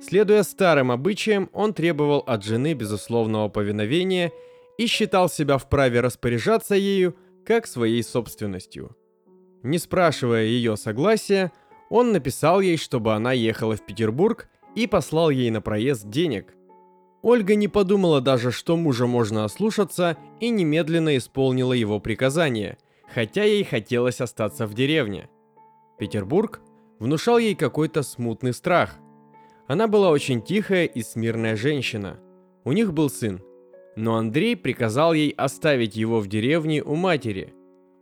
Следуя 0.00 0.42
старым 0.42 0.92
обычаям, 0.92 1.48
он 1.52 1.72
требовал 1.74 2.18
от 2.26 2.44
жены 2.44 2.74
безусловного 2.74 3.48
повиновения 3.48 4.32
и 4.76 4.86
считал 4.86 5.28
себя 5.28 5.58
вправе 5.58 6.00
распоряжаться 6.00 6.74
ею 6.74 7.16
как 7.44 7.66
своей 7.66 8.02
собственностью– 8.02 8.94
не 9.62 9.78
спрашивая 9.78 10.44
ее 10.44 10.76
согласия, 10.76 11.52
он 11.90 12.12
написал 12.12 12.60
ей, 12.60 12.76
чтобы 12.76 13.14
она 13.14 13.32
ехала 13.32 13.76
в 13.76 13.84
Петербург 13.84 14.48
и 14.74 14.86
послал 14.86 15.30
ей 15.30 15.50
на 15.50 15.60
проезд 15.60 16.08
денег. 16.08 16.54
Ольга 17.22 17.54
не 17.54 17.66
подумала 17.66 18.20
даже, 18.20 18.52
что 18.52 18.76
мужа 18.76 19.06
можно 19.06 19.44
ослушаться, 19.44 20.16
и 20.38 20.50
немедленно 20.50 21.16
исполнила 21.16 21.72
его 21.72 21.98
приказание, 21.98 22.78
хотя 23.12 23.42
ей 23.42 23.64
хотелось 23.64 24.20
остаться 24.20 24.66
в 24.66 24.74
деревне. 24.74 25.28
Петербург 25.98 26.60
внушал 27.00 27.38
ей 27.38 27.56
какой-то 27.56 28.02
смутный 28.02 28.52
страх. 28.52 28.96
Она 29.66 29.88
была 29.88 30.10
очень 30.10 30.42
тихая 30.42 30.84
и 30.84 31.02
смирная 31.02 31.56
женщина. 31.56 32.20
У 32.64 32.72
них 32.72 32.92
был 32.92 33.10
сын. 33.10 33.42
Но 33.96 34.16
Андрей 34.16 34.56
приказал 34.56 35.12
ей 35.12 35.30
оставить 35.30 35.96
его 35.96 36.20
в 36.20 36.28
деревне 36.28 36.82
у 36.82 36.94
матери– 36.94 37.52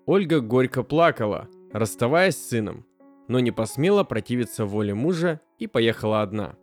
Ольга 0.07 0.41
горько 0.41 0.85
плакала, 0.85 1.49
расставаясь 1.73 2.37
с 2.37 2.49
сыном, 2.49 2.87
но 3.27 3.41
не 3.41 3.51
посмела 3.51 4.05
противиться 4.05 4.65
воле 4.65 4.95
мужа 4.95 5.41
и 5.59 5.67
поехала 5.67 6.23
одна. 6.23 6.55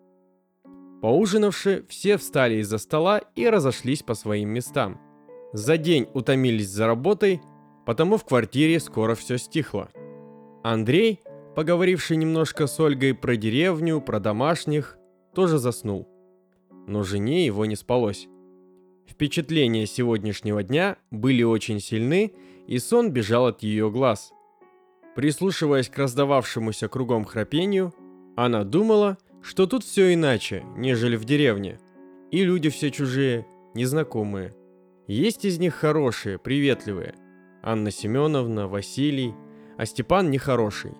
Поужинавши, 1.02 1.86
все 1.90 2.18
встали 2.18 2.56
из-за 2.62 2.78
стола 2.78 3.20
и 3.36 3.50
разошлись 3.50 4.02
по 4.02 4.14
своим 4.14 4.50
местам. 4.50 5.02
За 5.52 5.78
день 5.78 6.08
утомились 6.14 6.70
за 6.70 6.88
работой, 6.88 7.42
потому 7.86 8.16
в 8.16 8.24
квартире 8.24 8.80
скоро 8.80 9.14
все 9.14 9.38
стихло. 9.38 9.90
Андрей, 10.64 11.20
поговоривший 11.54 12.16
немножко 12.16 12.68
с 12.68 12.80
Ольгой 12.80 13.14
про 13.14 13.36
деревню, 13.36 14.00
про 14.00 14.22
домашних, 14.22 14.98
тоже 15.36 15.58
заснул. 15.58 16.08
Но 16.88 17.04
жене 17.04 17.46
его 17.46 17.66
не 17.66 17.76
спалось. 17.76 18.30
Впечатления 19.06 19.86
сегодняшнего 19.86 20.64
дня 20.64 20.96
были 21.12 21.44
очень 21.44 21.82
сильны, 21.82 22.34
и 22.68 22.80
сон 22.80 23.12
бежал 23.12 23.48
от 23.48 23.64
ее 23.64 23.90
глаз. 23.90 24.34
Прислушиваясь 25.16 25.90
к 25.90 25.98
раздававшемуся 25.98 26.88
кругом 26.88 27.26
храпению, 27.26 27.94
она 28.36 28.64
думала, 28.64 29.18
что 29.42 29.68
тут 29.68 29.84
все 29.84 30.14
иначе, 30.14 30.64
нежели 30.76 31.16
в 31.16 31.26
деревне. 31.26 31.80
И 32.32 32.44
люди 32.44 32.70
все 32.70 32.90
чужие, 32.90 33.46
незнакомые. 33.76 34.56
Есть 35.08 35.46
из 35.46 35.60
них 35.60 35.76
хорошие, 35.76 36.40
приветливые. 36.40 37.14
Анна 37.62 37.92
Семеновна, 37.92 38.68
Василий, 38.68 39.36
а 39.78 39.86
Степан 39.86 40.32
нехороший. 40.32 40.94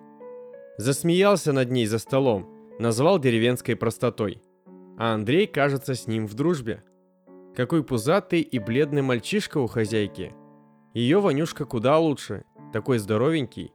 Засмеялся 0.78 1.52
над 1.52 1.70
ней 1.70 1.86
за 1.86 1.98
столом, 1.98 2.48
назвал 2.78 3.18
деревенской 3.18 3.76
простотой. 3.76 4.42
А 4.96 5.14
Андрей, 5.14 5.46
кажется, 5.46 5.94
с 5.94 6.06
ним 6.06 6.26
в 6.26 6.34
дружбе. 6.34 6.84
Какой 7.56 7.82
пузатый 7.82 8.40
и 8.40 8.58
бледный 8.58 9.02
мальчишка 9.02 9.58
у 9.58 9.66
хозяйки– 9.66 10.34
ее 10.94 11.18
Ванюшка 11.20 11.64
куда 11.64 11.98
лучше, 11.98 12.44
такой 12.72 12.98
здоровенький. 12.98 13.72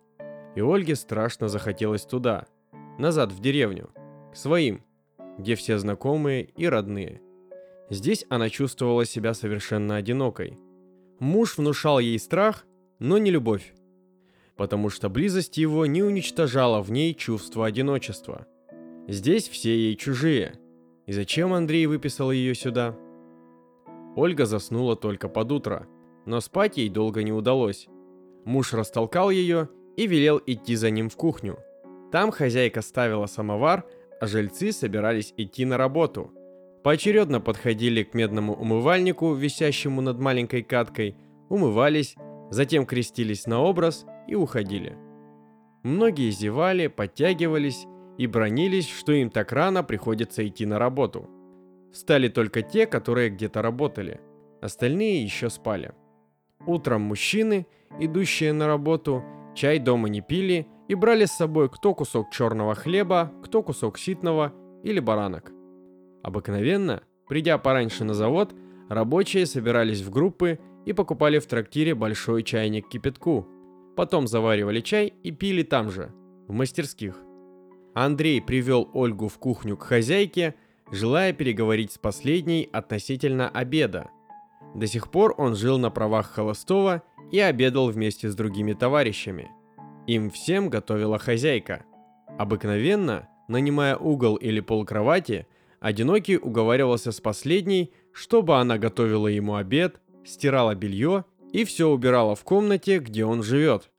И 0.55 0.61
Ольге 0.61 0.95
страшно 0.95 1.49
захотелось 1.49 2.05
туда, 2.05 2.47
назад 2.97 3.33
в 3.33 3.41
деревню, 3.41 3.89
к 4.31 4.37
своим, 4.37 4.83
где 5.37 5.55
все 5.55 5.77
знакомые 5.77 6.45
и 6.45 6.65
родные. 6.65 7.21
Здесь 7.89 8.25
она 8.29 8.49
чувствовала 8.49 9.03
себя 9.03 9.33
совершенно 9.33 9.97
одинокой. 9.97 10.57
Муж 11.19 11.57
внушал 11.57 11.99
ей 11.99 12.17
страх, 12.19 12.65
но 12.99 13.17
не 13.17 13.31
любовь, 13.31 13.73
потому 14.55 14.89
что 14.89 15.09
близость 15.09 15.57
его 15.57 15.85
не 15.85 16.01
уничтожала 16.01 16.81
в 16.81 16.89
ней 16.89 17.13
чувство 17.13 17.65
одиночества. 17.65 18.47
Здесь 19.09 19.49
все 19.49 19.75
ей 19.75 19.95
чужие. 19.97 20.53
И 21.05 21.11
зачем 21.11 21.51
Андрей 21.51 21.85
выписал 21.85 22.31
ее 22.31 22.55
сюда? 22.55 22.95
Ольга 24.15 24.45
заснула 24.45 24.95
только 24.95 25.27
под 25.27 25.51
утро– 25.51 25.87
но 26.25 26.41
спать 26.41 26.77
ей 26.77 26.89
долго 26.89 27.23
не 27.23 27.31
удалось. 27.31 27.87
Муж 28.45 28.73
растолкал 28.73 29.29
ее 29.29 29.69
и 29.97 30.07
велел 30.07 30.41
идти 30.45 30.75
за 30.75 30.89
ним 30.89 31.09
в 31.09 31.17
кухню. 31.17 31.59
Там 32.11 32.31
хозяйка 32.31 32.81
ставила 32.81 33.25
самовар, 33.25 33.85
а 34.19 34.27
жильцы 34.27 34.71
собирались 34.71 35.33
идти 35.37 35.65
на 35.65 35.77
работу. 35.77 36.31
Поочередно 36.83 37.41
подходили 37.41 38.03
к 38.03 38.13
медному 38.13 38.53
умывальнику, 38.53 39.33
висящему 39.33 40.01
над 40.01 40.19
маленькой 40.19 40.63
каткой, 40.63 41.15
умывались, 41.49 42.15
затем 42.49 42.85
крестились 42.85 43.47
на 43.47 43.61
образ 43.61 44.05
и 44.27 44.35
уходили. 44.35 44.97
Многие 45.83 46.31
зевали, 46.31 46.87
подтягивались 46.87 47.85
и 48.17 48.27
бронились, 48.27 48.89
что 48.89 49.11
им 49.11 49.29
так 49.29 49.51
рано 49.51 49.83
приходится 49.83 50.45
идти 50.47 50.65
на 50.65 50.79
работу. 50.79 51.29
Стали 51.93 52.27
только 52.27 52.61
те, 52.61 52.85
которые 52.85 53.29
где-то 53.29 53.61
работали. 53.61 54.19
Остальные 54.61 55.23
еще 55.23 55.49
спали. 55.49 55.93
Утром 56.65 57.01
мужчины, 57.01 57.67
идущие 57.99 58.53
на 58.53 58.67
работу, 58.67 59.23
чай 59.55 59.79
дома 59.79 60.09
не 60.09 60.21
пили 60.21 60.67
и 60.87 60.95
брали 60.95 61.25
с 61.25 61.31
собой 61.31 61.69
кто 61.69 61.93
кусок 61.93 62.31
черного 62.31 62.75
хлеба, 62.75 63.31
кто 63.43 63.63
кусок 63.63 63.97
ситного 63.97 64.53
или 64.83 64.99
баранок. 64.99 65.51
Обыкновенно, 66.21 67.03
придя 67.27 67.57
пораньше 67.57 68.03
на 68.03 68.13
завод, 68.13 68.53
рабочие 68.89 69.45
собирались 69.45 70.01
в 70.01 70.09
группы 70.09 70.59
и 70.85 70.93
покупали 70.93 71.39
в 71.39 71.47
трактире 71.47 71.95
большой 71.95 72.43
чайник 72.43 72.89
кипятку. 72.89 73.47
Потом 73.95 74.27
заваривали 74.27 74.81
чай 74.81 75.13
и 75.23 75.31
пили 75.31 75.63
там 75.63 75.89
же, 75.89 76.11
в 76.47 76.53
мастерских. 76.53 77.15
Андрей 77.93 78.41
привел 78.41 78.89
Ольгу 78.93 79.27
в 79.27 79.39
кухню 79.39 79.77
к 79.77 79.83
хозяйке, 79.83 80.55
желая 80.91 81.33
переговорить 81.33 81.93
с 81.93 81.97
последней 81.97 82.69
относительно 82.71 83.49
обеда– 83.49 84.09
до 84.75 84.87
сих 84.87 85.09
пор 85.09 85.33
он 85.37 85.55
жил 85.55 85.77
на 85.77 85.89
правах 85.89 86.27
холостого 86.27 87.03
и 87.31 87.39
обедал 87.39 87.89
вместе 87.89 88.29
с 88.29 88.35
другими 88.35 88.73
товарищами. 88.73 89.49
Им 90.07 90.29
всем 90.29 90.69
готовила 90.69 91.19
хозяйка. 91.19 91.85
Обыкновенно, 92.37 93.27
нанимая 93.47 93.95
угол 93.97 94.35
или 94.35 94.59
пол 94.59 94.85
кровати, 94.85 95.47
одинокий 95.79 96.37
уговаривался 96.37 97.11
с 97.11 97.19
последней, 97.19 97.93
чтобы 98.11 98.57
она 98.57 98.77
готовила 98.77 99.27
ему 99.27 99.55
обед, 99.55 100.01
стирала 100.25 100.75
белье 100.75 101.25
и 101.51 101.63
все 101.63 101.89
убирала 101.89 102.35
в 102.35 102.43
комнате, 102.43 102.99
где 102.99 103.25
он 103.25 103.43
живет. 103.43 103.91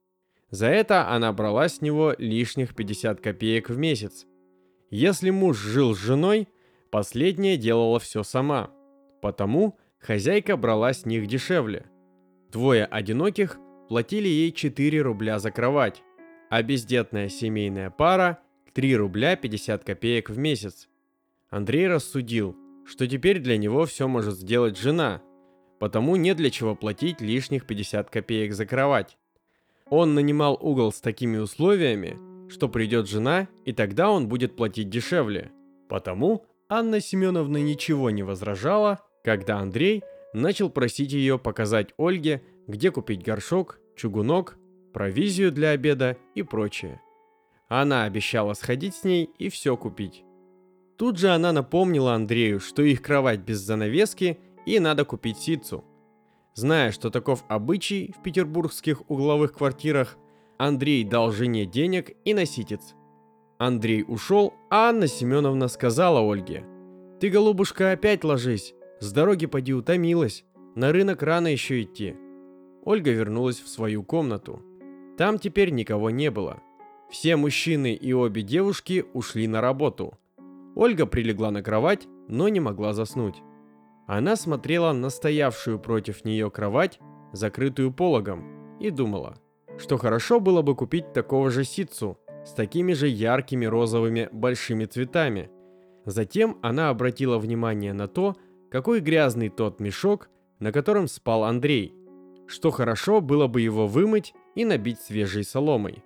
За 0.50 0.66
это 0.66 1.08
она 1.08 1.32
брала 1.32 1.68
с 1.68 1.80
него 1.80 2.14
лишних 2.18 2.74
50 2.74 3.20
копеек 3.20 3.70
в 3.70 3.78
месяц. 3.78 4.26
Если 4.90 5.30
муж 5.30 5.58
жил 5.58 5.94
с 5.94 5.98
женой, 5.98 6.48
последняя 6.90 7.56
делала 7.56 8.00
все 8.00 8.24
сама. 8.24 8.70
Потому 9.22 9.78
Хозяйка 10.00 10.56
брала 10.56 10.94
с 10.94 11.04
них 11.04 11.26
дешевле. 11.26 11.86
Двое 12.50 12.86
одиноких 12.86 13.58
платили 13.88 14.28
ей 14.28 14.50
4 14.50 15.02
рубля 15.02 15.38
за 15.38 15.50
кровать, 15.50 16.02
а 16.48 16.62
бездетная 16.62 17.28
семейная 17.28 17.90
пара 17.90 18.40
3 18.72 18.96
рубля 18.96 19.36
50 19.36 19.84
копеек 19.84 20.30
в 20.30 20.38
месяц. 20.38 20.88
Андрей 21.50 21.86
рассудил, 21.86 22.56
что 22.86 23.06
теперь 23.06 23.40
для 23.40 23.58
него 23.58 23.84
все 23.84 24.08
может 24.08 24.36
сделать 24.36 24.78
жена, 24.78 25.20
потому 25.78 26.16
нет 26.16 26.38
для 26.38 26.50
чего 26.50 26.74
платить 26.74 27.20
лишних 27.20 27.66
50 27.66 28.08
копеек 28.08 28.54
за 28.54 28.64
кровать. 28.64 29.18
Он 29.86 30.14
нанимал 30.14 30.58
угол 30.60 30.92
с 30.92 31.00
такими 31.00 31.36
условиями, 31.36 32.16
что 32.48 32.68
придет 32.68 33.08
жена, 33.08 33.48
и 33.64 33.72
тогда 33.72 34.10
он 34.10 34.28
будет 34.28 34.56
платить 34.56 34.88
дешевле. 34.88 35.52
Потому 35.88 36.46
Анна 36.68 37.00
Семеновна 37.00 37.58
ничего 37.58 38.10
не 38.10 38.22
возражала, 38.22 39.00
когда 39.22 39.58
Андрей 39.58 40.02
начал 40.32 40.70
просить 40.70 41.12
ее 41.12 41.38
показать 41.38 41.92
Ольге, 41.98 42.42
где 42.66 42.90
купить 42.90 43.22
горшок, 43.22 43.78
чугунок, 43.96 44.56
провизию 44.92 45.52
для 45.52 45.70
обеда 45.70 46.16
и 46.34 46.42
прочее. 46.42 47.00
Она 47.68 48.04
обещала 48.04 48.54
сходить 48.54 48.94
с 48.94 49.04
ней 49.04 49.30
и 49.38 49.48
все 49.48 49.76
купить. 49.76 50.24
Тут 50.96 51.18
же 51.18 51.30
она 51.30 51.52
напомнила 51.52 52.14
Андрею, 52.14 52.60
что 52.60 52.82
их 52.82 53.00
кровать 53.00 53.40
без 53.40 53.58
занавески 53.58 54.38
и 54.66 54.78
надо 54.80 55.04
купить 55.04 55.38
ситцу. 55.38 55.84
Зная, 56.54 56.92
что 56.92 57.10
таков 57.10 57.44
обычай 57.48 58.12
в 58.18 58.22
петербургских 58.22 59.08
угловых 59.08 59.52
квартирах, 59.54 60.18
Андрей 60.58 61.04
дал 61.04 61.32
жене 61.32 61.64
денег 61.64 62.10
и 62.24 62.34
на 62.34 62.44
ситец. 62.44 62.94
Андрей 63.58 64.04
ушел, 64.06 64.52
а 64.68 64.90
Анна 64.90 65.06
Семеновна 65.06 65.68
сказала 65.68 66.20
Ольге, 66.20 66.64
«Ты, 67.20 67.30
голубушка, 67.30 67.92
опять 67.92 68.24
ложись, 68.24 68.74
с 69.00 69.12
дороги 69.12 69.46
поди 69.46 69.74
утомилась, 69.74 70.44
на 70.74 70.92
рынок 70.92 71.22
рано 71.22 71.48
еще 71.48 71.82
идти». 71.82 72.16
Ольга 72.84 73.10
вернулась 73.10 73.60
в 73.60 73.68
свою 73.68 74.02
комнату. 74.02 74.62
Там 75.18 75.38
теперь 75.38 75.70
никого 75.70 76.10
не 76.10 76.30
было. 76.30 76.62
Все 77.10 77.36
мужчины 77.36 77.92
и 77.92 78.12
обе 78.12 78.42
девушки 78.42 79.04
ушли 79.12 79.46
на 79.48 79.60
работу. 79.60 80.14
Ольга 80.74 81.04
прилегла 81.04 81.50
на 81.50 81.62
кровать, 81.62 82.06
но 82.28 82.48
не 82.48 82.60
могла 82.60 82.94
заснуть. 82.94 83.42
Она 84.06 84.36
смотрела 84.36 84.92
на 84.92 85.10
стоявшую 85.10 85.78
против 85.78 86.24
нее 86.24 86.50
кровать, 86.50 86.98
закрытую 87.32 87.92
пологом, 87.92 88.78
и 88.80 88.90
думала, 88.90 89.36
что 89.78 89.98
хорошо 89.98 90.40
было 90.40 90.62
бы 90.62 90.74
купить 90.74 91.12
такого 91.12 91.50
же 91.50 91.64
ситцу 91.64 92.18
с 92.44 92.52
такими 92.52 92.92
же 92.92 93.08
яркими 93.08 93.66
розовыми 93.66 94.28
большими 94.32 94.84
цветами. 94.84 95.50
Затем 96.06 96.58
она 96.62 96.88
обратила 96.88 97.38
внимание 97.38 97.92
на 97.92 98.08
то, 98.08 98.36
какой 98.70 99.00
грязный 99.00 99.48
тот 99.48 99.80
мешок, 99.80 100.30
на 100.58 100.72
котором 100.72 101.08
спал 101.08 101.44
Андрей, 101.44 101.94
что 102.46 102.70
хорошо 102.70 103.20
было 103.20 103.46
бы 103.46 103.60
его 103.60 103.86
вымыть 103.86 104.34
и 104.54 104.64
набить 104.64 105.00
свежей 105.00 105.44
соломой. 105.44 106.04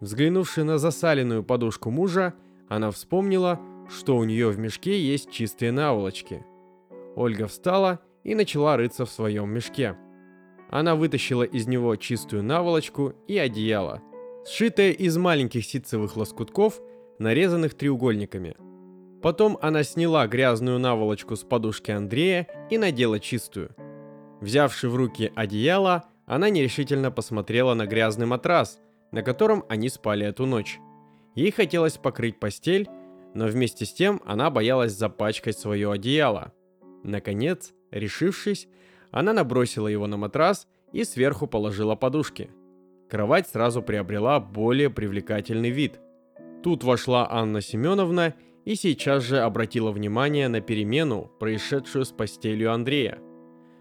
Взглянувши 0.00 0.64
на 0.64 0.78
засаленную 0.78 1.44
подушку 1.44 1.90
мужа, 1.90 2.34
она 2.68 2.90
вспомнила, 2.90 3.60
что 3.88 4.16
у 4.16 4.24
нее 4.24 4.48
в 4.48 4.58
мешке 4.58 5.00
есть 5.00 5.30
чистые 5.30 5.72
наволочки. 5.72 6.44
Ольга 7.16 7.46
встала 7.48 8.00
и 8.22 8.34
начала 8.34 8.76
рыться 8.76 9.04
в 9.04 9.10
своем 9.10 9.50
мешке. 9.50 9.96
Она 10.70 10.94
вытащила 10.94 11.42
из 11.42 11.66
него 11.66 11.96
чистую 11.96 12.44
наволочку 12.44 13.14
и 13.26 13.36
одеяло, 13.36 14.00
сшитое 14.46 14.92
из 14.92 15.16
маленьких 15.16 15.64
ситцевых 15.64 16.16
лоскутков, 16.16 16.80
нарезанных 17.18 17.74
треугольниками. 17.74 18.56
Потом 19.22 19.58
она 19.60 19.82
сняла 19.82 20.26
грязную 20.26 20.78
наволочку 20.78 21.36
с 21.36 21.44
подушки 21.44 21.90
Андрея 21.90 22.46
и 22.70 22.78
надела 22.78 23.20
чистую. 23.20 23.70
Взявши 24.40 24.88
в 24.88 24.96
руки 24.96 25.30
одеяло, 25.34 26.04
она 26.26 26.48
нерешительно 26.48 27.10
посмотрела 27.10 27.74
на 27.74 27.86
грязный 27.86 28.26
матрас, 28.26 28.78
на 29.12 29.22
котором 29.22 29.64
они 29.68 29.88
спали 29.88 30.26
эту 30.26 30.46
ночь. 30.46 30.78
Ей 31.34 31.50
хотелось 31.50 31.98
покрыть 31.98 32.40
постель, 32.40 32.88
но 33.34 33.46
вместе 33.46 33.84
с 33.84 33.92
тем 33.92 34.20
она 34.24 34.50
боялась 34.50 34.92
запачкать 34.92 35.58
свое 35.58 35.92
одеяло. 35.92 36.52
Наконец, 37.04 37.72
решившись, 37.90 38.68
она 39.10 39.32
набросила 39.32 39.88
его 39.88 40.06
на 40.06 40.16
матрас 40.16 40.66
и 40.92 41.04
сверху 41.04 41.46
положила 41.46 41.94
подушки. 41.94 42.50
Кровать 43.08 43.48
сразу 43.48 43.82
приобрела 43.82 44.40
более 44.40 44.88
привлекательный 44.88 45.70
вид. 45.70 46.00
Тут 46.62 46.84
вошла 46.84 47.26
Анна 47.30 47.60
Семеновна 47.60 48.28
и 48.28 48.49
сейчас 48.74 49.22
же 49.22 49.38
обратила 49.38 49.90
внимание 49.90 50.48
на 50.48 50.60
перемену, 50.60 51.30
происшедшую 51.38 52.04
с 52.04 52.10
постелью 52.10 52.72
Андрея. 52.72 53.18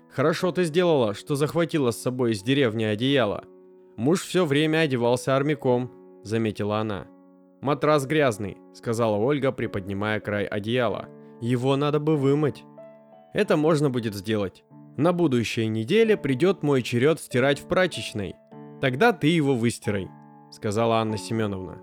«Хорошо 0.10 0.52
ты 0.52 0.64
сделала, 0.64 1.14
что 1.14 1.36
захватила 1.36 1.92
с 1.92 2.02
собой 2.02 2.32
из 2.32 2.42
деревни 2.42 2.84
одеяло. 2.84 3.44
Муж 3.98 4.22
все 4.22 4.46
время 4.46 4.80
одевался 4.80 5.36
армяком»,— 5.36 5.92
заметила 6.24 6.80
она. 6.80 7.08
«Матрас 7.62 8.06
грязный»,— 8.06 8.58
сказала 8.74 9.18
Ольга, 9.18 9.52
приподнимая 9.52 10.20
край 10.20 10.46
одеяла. 10.46 11.10
«Его 11.42 11.76
надо 11.76 12.00
бы 12.00 12.16
вымыть». 12.16 12.64
«Это 13.34 13.58
можно 13.58 13.90
будет 13.90 14.16
сделать. 14.16 14.64
На 14.98 15.14
будущей 15.14 15.68
неделе 15.68 16.18
придет 16.18 16.64
мой 16.64 16.82
черед 16.82 17.20
стирать 17.20 17.60
в 17.60 17.68
прачечной. 17.68 18.36
Тогда 18.82 19.12
ты 19.12 19.28
его 19.28 19.56
выстирай»,— 19.56 20.08
сказала 20.52 20.98
Анна 20.98 21.18
Семеновна. 21.18 21.82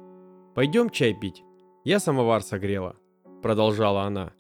«Пойдем 0.55 0.91
чай 0.91 1.15
пить. 1.15 1.45
Я 1.87 2.01
самовар 2.01 2.43
согрела»,— 2.43 2.97
продолжала 3.43 4.03
она. 4.03 4.33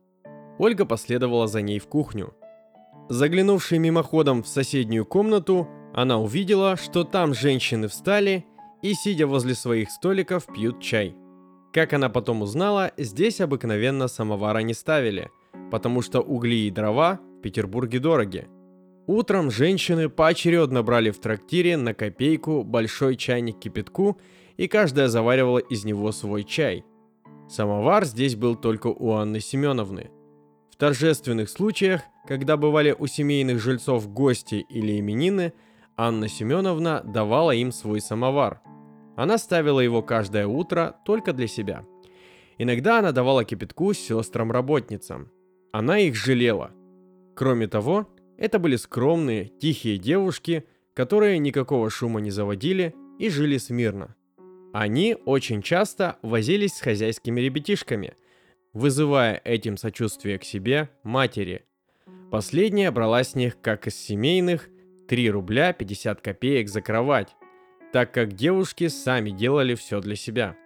Ольга 0.58 0.84
последовала 0.84 1.46
за 1.46 1.62
ней 1.62 1.78
в 1.78 1.86
кухню. 1.86 2.34
Заглянувши 3.08 3.78
мимоходом 3.78 4.42
в 4.42 4.48
соседнюю 4.48 5.06
комнату, 5.06 5.68
она 5.94 6.18
увидела, 6.18 6.76
что 6.76 7.04
там 7.04 7.34
женщины 7.34 7.86
встали 7.86 8.44
и, 8.82 8.94
сидя 8.94 9.28
возле 9.28 9.54
своих 9.54 9.92
столиков, 9.92 10.46
пьют 10.52 10.80
чай. 10.80 11.14
Как 11.72 11.92
она 11.92 12.08
потом 12.08 12.42
узнала, 12.42 12.90
здесь 12.96 13.40
обыкновенно 13.40 14.08
самовара 14.08 14.58
не 14.58 14.74
ставили, 14.74 15.30
потому 15.70 16.02
что 16.02 16.20
угли 16.20 16.66
и 16.66 16.70
дрова 16.72 17.20
в 17.38 17.42
Петербурге 17.42 18.00
дороги. 18.00 18.48
Утром 19.06 19.52
женщины 19.52 20.08
поочередно 20.08 20.82
брали 20.82 21.10
в 21.10 21.20
трактире 21.20 21.76
на 21.76 21.94
копейку 21.94 22.64
большой 22.64 23.14
чайник 23.14 23.60
кипятку, 23.60 24.18
и 24.56 24.66
каждая 24.66 25.06
заваривала 25.06 25.58
из 25.58 25.84
него 25.84 26.10
свой 26.10 26.42
чай. 26.42 26.84
Самовар 27.48 28.04
здесь 28.04 28.36
был 28.36 28.56
только 28.56 28.88
у 28.88 29.12
Анны 29.12 29.40
Семеновны. 29.40 30.10
В 30.70 30.76
торжественных 30.76 31.48
случаях, 31.48 32.02
когда 32.26 32.56
бывали 32.56 32.94
у 32.98 33.06
семейных 33.06 33.60
жильцов 33.60 34.12
гости 34.12 34.66
или 34.68 34.98
именины, 34.98 35.52
Анна 35.96 36.28
Семеновна 36.28 37.02
давала 37.04 37.52
им 37.52 37.72
свой 37.72 38.00
самовар– 38.00 38.60
она 39.16 39.38
ставила 39.38 39.80
его 39.80 40.02
каждое 40.02 40.46
утро 40.46 40.96
только 41.04 41.32
для 41.32 41.46
себя. 41.46 41.84
Иногда 42.58 42.98
она 42.98 43.12
давала 43.12 43.44
кипятку 43.44 43.94
сестрам-работницам. 43.94 45.32
Она 45.72 45.98
их 45.98 46.14
жалела. 46.14 46.70
Кроме 47.34 47.66
того, 47.66 48.06
это 48.36 48.58
были 48.58 48.76
скромные, 48.76 49.46
тихие 49.46 49.96
девушки, 49.96 50.64
которые 50.94 51.38
никакого 51.38 51.90
шума 51.90 52.20
не 52.20 52.30
заводили 52.30 52.94
и 53.18 53.30
жили 53.30 53.56
смирно. 53.56 54.14
Они 54.78 55.16
очень 55.24 55.62
часто 55.62 56.18
возились 56.20 56.74
с 56.74 56.82
хозяйскими 56.82 57.40
ребятишками, 57.40 58.12
вызывая 58.74 59.40
этим 59.42 59.78
сочувствие 59.78 60.38
к 60.38 60.44
себе 60.44 60.90
матери. 61.02 61.64
Последняя 62.30 62.90
брала 62.90 63.24
с 63.24 63.34
них, 63.34 63.58
как 63.62 63.86
из 63.86 63.96
семейных, 63.96 64.68
3 65.08 65.30
рубля 65.30 65.72
50 65.72 66.20
копеек 66.20 66.68
за 66.68 66.82
кровать, 66.82 67.36
так 67.90 68.12
как 68.12 68.34
девушки 68.34 68.88
сами 68.88 69.30
делали 69.30 69.74
все 69.76 70.02
для 70.02 70.14
себя. 70.14 70.58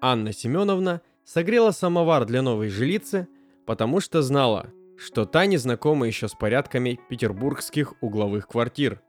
Анна 0.00 0.32
Семеновна 0.32 1.02
согрела 1.26 1.72
самовар 1.72 2.24
для 2.24 2.40
новой 2.40 2.70
жилицы, 2.70 3.28
потому 3.66 4.00
что 4.00 4.22
знала, 4.22 4.70
что 4.96 5.26
та 5.26 5.44
не 5.44 5.58
знакома 5.58 6.06
еще 6.06 6.26
с 6.26 6.32
порядками 6.32 6.98
петербургских 7.10 8.02
угловых 8.02 8.48
квартир. 8.48 9.02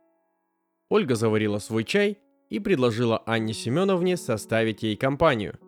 Ольга 0.90 1.16
заварила 1.16 1.60
свой 1.60 1.86
чай 1.86 2.18
и 2.50 2.60
предложила 2.60 3.20
Анне 3.26 3.54
Семеновне 3.54 4.18
составить 4.18 4.84
ей 4.84 4.96
компанию. 4.96 5.60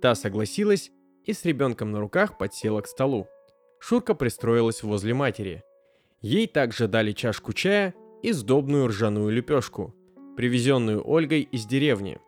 Та 0.00 0.14
согласилась 0.14 0.90
и 1.24 1.32
с 1.32 1.44
ребенком 1.44 1.90
на 1.90 2.00
руках 2.00 2.38
подсела 2.38 2.80
к 2.80 2.86
столу. 2.86 3.26
Шурка 3.78 4.14
пристроилась 4.14 4.82
возле 4.82 5.14
матери. 5.14 5.62
Ей 6.20 6.46
также 6.46 6.88
дали 6.88 7.12
чашку 7.12 7.52
чая 7.52 7.94
и 8.22 8.32
сдобную 8.32 8.88
ржаную 8.88 9.30
лепешку– 9.30 9.94
привезенную 10.36 11.02
Ольгой 11.06 11.42
из 11.42 11.66
деревни. 11.66 12.18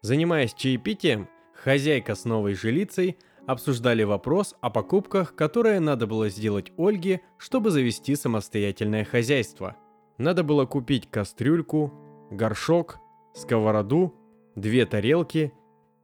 Занимаясь 0.00 0.52
чаепитием, 0.52 1.28
хозяйка 1.54 2.16
с 2.16 2.24
новой 2.24 2.54
жилицей 2.54 3.18
обсуждали 3.46 4.02
вопрос 4.02 4.56
о 4.60 4.68
покупках, 4.68 5.36
которые 5.36 5.78
надо 5.78 6.08
было 6.08 6.28
сделать 6.28 6.72
Ольге, 6.76 7.20
чтобы 7.38 7.70
завести 7.70 8.16
самостоятельное 8.16 9.04
хозяйство. 9.04 9.76
Надо 10.18 10.42
было 10.42 10.66
купить 10.66 11.08
кастрюльку, 11.08 11.92
горшок, 12.32 12.98
сковороду, 13.34 14.14
две 14.54 14.86
тарелки, 14.86 15.52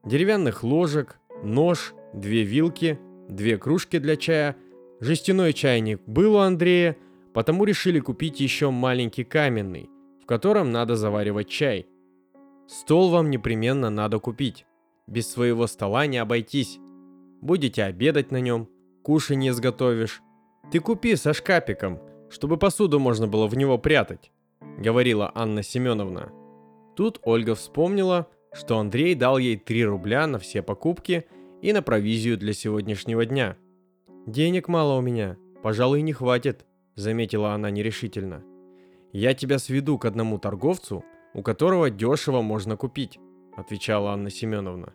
деревянных 0.05 0.63
ложек, 0.63 1.19
нож, 1.43 1.95
две 2.15 2.43
вилки, 2.43 2.99
две 3.29 3.59
кружки 3.59 3.99
для 3.99 4.17
чая, 4.17 4.57
жестяной 5.01 5.53
чайник 5.53 6.01
был 6.07 6.37
у 6.37 6.39
Андрея, 6.39 6.97
потому 7.33 7.65
решили 7.65 8.01
купить 8.01 8.41
еще 8.41 8.71
маленький 8.71 9.25
каменный– 9.25 9.91
котором 10.29 10.71
надо 10.73 10.95
заваривать 10.95 11.49
чай. 11.49 11.89
Стол 12.69 13.09
вам 13.09 13.31
непременно 13.31 13.89
надо 13.89 14.21
купить. 14.21 14.67
Без 15.07 15.27
своего 15.27 15.67
стола 15.67 16.07
не 16.07 16.19
обойтись. 16.19 16.79
Будете 17.41 17.85
обедать 17.85 18.31
на 18.31 18.41
нем, 18.41 18.69
кушанье 19.03 19.55
сготовишь. 19.55 20.21
Ты 20.71 20.81
купи 20.81 21.17
со 21.17 21.33
шкапиком, 21.33 21.99
чтобы 22.29 22.59
посуду 22.59 22.99
можно 22.99 23.27
было 23.27 23.47
в 23.47 23.57
него 23.57 23.79
прятать»,— 23.79 24.31
говорила 24.79 25.33
Анна 25.35 25.63
Семеновна. 25.63 26.31
Тут 26.99 27.21
Ольга 27.23 27.55
вспомнила, 27.55 28.27
что 28.53 28.77
Андрей 28.77 29.15
дал 29.15 29.39
ей 29.39 29.57
3 29.57 29.85
рубля 29.85 30.27
на 30.27 30.41
все 30.41 30.63
покупки 30.63 31.27
и 31.63 31.73
на 31.73 31.81
провизию 31.81 32.37
для 32.37 32.53
сегодняшнего 32.53 33.25
дня. 33.25 33.57
«Денег 34.27 34.67
мало 34.67 34.99
у 34.99 35.01
меня, 35.01 35.37
пожалуй, 35.63 36.03
не 36.03 36.13
хватит»,— 36.13 36.67
заметила 36.97 37.53
она 37.53 37.71
нерешительно. 37.71 38.43
«Я 39.13 39.35
тебя 39.35 39.61
сведу 39.61 39.97
к 39.97 40.07
одному 40.07 40.41
торговцу, 40.41 41.05
у 41.35 41.43
которого 41.43 41.89
дешево 41.89 42.43
можно 42.43 42.77
купить»,— 42.77 43.21
отвечала 43.57 44.11
Анна 44.11 44.29
Семеновна. 44.29 44.93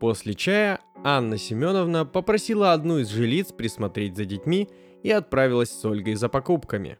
После 0.00 0.32
чая 0.32 0.80
Анна 1.04 1.36
Семеновна 1.36 2.06
попросила 2.06 2.72
одну 2.72 3.00
из 3.00 3.10
жилиц 3.10 3.52
присмотреть 3.52 4.16
за 4.16 4.24
детьми 4.24 4.70
и 5.02 5.10
отправилась 5.10 5.70
с 5.70 5.84
Ольгой 5.84 6.14
за 6.14 6.30
покупками. 6.30 6.96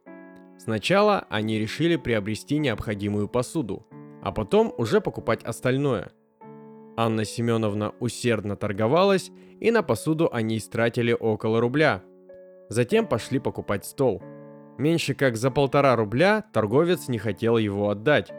Сначала 0.59 1.27
они 1.31 1.59
решили 1.59 1.97
приобрести 1.97 2.59
необходимую 2.59 3.29
посуду, 3.29 3.87
а 4.27 4.33
потом 4.33 4.75
уже 4.77 5.01
покупать 5.01 5.45
остальное. 5.45 6.11
Анна 6.97 7.25
Семеновна 7.25 7.95
усердно 8.01 8.57
торговалась, 8.57 9.31
и 9.61 9.71
на 9.71 9.85
посуду 9.85 10.29
они 10.33 10.59
истратили 10.59 11.13
около 11.13 11.61
рубля. 11.61 12.03
Затем 12.69 13.07
пошли 13.07 13.39
покупать 13.39 13.85
стол. 13.85 14.21
Меньше 14.79 15.15
как 15.15 15.37
за 15.37 15.53
полтора 15.53 15.95
рубля 15.95 16.45
торговец 16.53 17.07
не 17.07 17.19
хотел 17.19 17.57
его 17.57 17.89
отдать. 17.89 18.33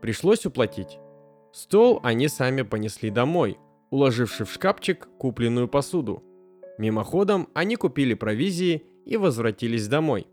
Пришлось 0.00 0.46
уплатить. 0.46 0.98
Стол 1.52 2.00
они 2.02 2.28
сами 2.28 2.62
понесли 2.62 3.10
домой, 3.10 3.58
уложивши 3.90 4.46
в 4.46 4.50
шкафчик 4.50 5.08
купленную 5.18 5.68
посуду. 5.68 6.22
Мимоходом 6.78 7.50
они 7.52 7.76
купили 7.76 8.14
провизии 8.14 8.82
и 9.04 9.18
возвратились 9.18 9.88
домой. 9.88 10.26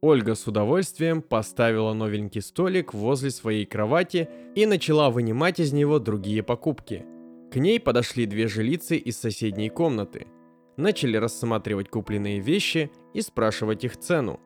Ольга 0.00 0.34
с 0.34 0.46
удовольствием 0.46 1.22
поставила 1.22 1.92
новенький 1.92 2.42
столик 2.42 2.92
возле 2.92 3.30
своей 3.30 3.64
кровати 3.64 4.28
и 4.54 4.66
начала 4.66 5.10
вынимать 5.10 5.58
из 5.58 5.72
него 5.72 5.98
другие 5.98 6.42
покупки. 6.42 7.04
К 7.50 7.56
ней 7.56 7.80
подошли 7.80 8.26
две 8.26 8.48
жилицы 8.48 8.96
из 8.96 9.18
соседней 9.18 9.70
комнаты. 9.70 10.26
Начали 10.76 11.16
рассматривать 11.16 11.88
купленные 11.88 12.40
вещи 12.40 12.90
и 13.14 13.22
спрашивать 13.22 13.84
их 13.84 13.96
цену. 13.96 14.40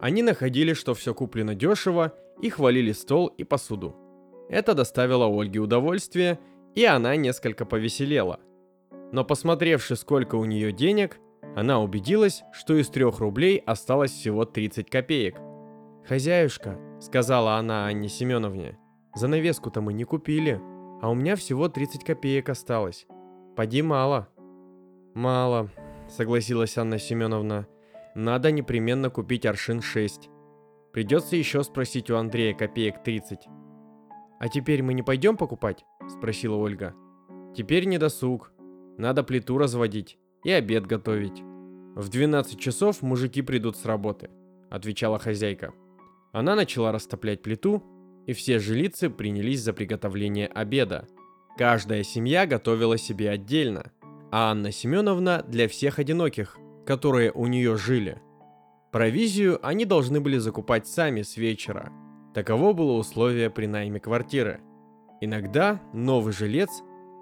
Они 0.00 0.22
находили, 0.22 0.74
что 0.74 0.94
все 0.94 1.14
куплено 1.14 1.54
дешево 1.54 2.12
и 2.42 2.50
хвалили 2.50 2.92
стол 2.92 3.28
и 3.28 3.44
посуду. 3.44 3.96
Это 4.50 4.74
доставило 4.74 5.26
Ольге 5.26 5.60
удовольствие, 5.60 6.38
и 6.74 6.84
она 6.84 7.16
несколько 7.16 7.64
повеселела. 7.64 8.40
Но 9.12 9.24
посмотревши, 9.24 9.96
сколько 9.96 10.36
у 10.36 10.44
нее 10.44 10.72
денег, 10.72 11.18
она 11.54 11.80
убедилась, 11.80 12.44
что 12.52 12.74
из 12.74 12.88
трех 12.88 13.18
рублей 13.18 13.58
осталось 13.58 14.12
всего 14.12 14.44
30 14.44 14.88
копеек. 14.88 15.36
«Хозяюшка»,— 16.06 16.78
сказала 17.00 17.56
она 17.56 17.86
Анне 17.86 18.08
Семеновне,— 18.08 18.78
«занавеску-то 19.14 19.82
мы 19.82 19.92
не 19.92 20.04
купили, 20.04 20.60
а 21.02 21.10
у 21.10 21.14
меня 21.14 21.36
всего 21.36 21.68
30 21.68 22.04
копеек 22.04 22.48
осталось. 22.48 23.06
Поди 23.54 23.82
мало». 23.82 24.28
«Мало»,— 25.14 25.68
согласилась 26.08 26.78
Анна 26.78 26.98
Семеновна. 26.98 27.66
«Надо 28.14 28.50
непременно 28.50 29.10
купить 29.10 29.44
аршин 29.44 29.82
6. 29.82 30.30
Придется 30.92 31.36
еще 31.36 31.62
спросить 31.62 32.10
у 32.10 32.16
Андрея 32.16 32.54
копеек 32.54 32.96
30». 33.04 33.36
«А 34.40 34.48
теперь 34.48 34.82
мы 34.82 34.94
не 34.94 35.02
пойдем 35.02 35.36
покупать?»— 35.36 35.84
спросила 36.08 36.56
Ольга. 36.56 36.94
«Теперь 37.54 37.84
не 37.84 37.98
досуг. 37.98 38.52
Надо 38.96 39.22
плиту 39.22 39.58
разводить 39.58 40.18
и 40.44 40.50
обед 40.50 40.86
готовить. 40.86 41.42
В 41.94 42.08
12 42.08 42.58
часов 42.58 43.02
мужики 43.02 43.42
придут 43.42 43.76
с 43.76 43.84
работы, 43.84 44.30
отвечала 44.70 45.18
хозяйка. 45.18 45.72
Она 46.32 46.54
начала 46.54 46.92
растоплять 46.92 47.42
плиту, 47.42 47.82
и 48.26 48.32
все 48.32 48.58
жилицы 48.58 49.10
принялись 49.10 49.62
за 49.62 49.72
приготовление 49.72 50.46
обеда. 50.46 51.06
Каждая 51.58 52.02
семья 52.02 52.46
готовила 52.46 52.96
себе 52.96 53.30
отдельно, 53.30 53.92
а 54.30 54.50
Анна 54.50 54.72
Семеновна 54.72 55.44
для 55.46 55.68
всех 55.68 55.98
одиноких, 55.98 56.56
которые 56.86 57.30
у 57.32 57.46
нее 57.46 57.76
жили. 57.76 58.22
Провизию 58.90 59.58
они 59.66 59.84
должны 59.84 60.20
были 60.20 60.38
закупать 60.38 60.86
сами 60.86 61.22
с 61.22 61.36
вечера. 61.36 61.92
Таково 62.34 62.72
было 62.72 62.92
условие 62.92 63.50
при 63.50 63.66
найме 63.66 64.00
квартиры. 64.00 64.60
Иногда 65.20 65.82
новый 65.92 66.32
жилец, 66.32 66.70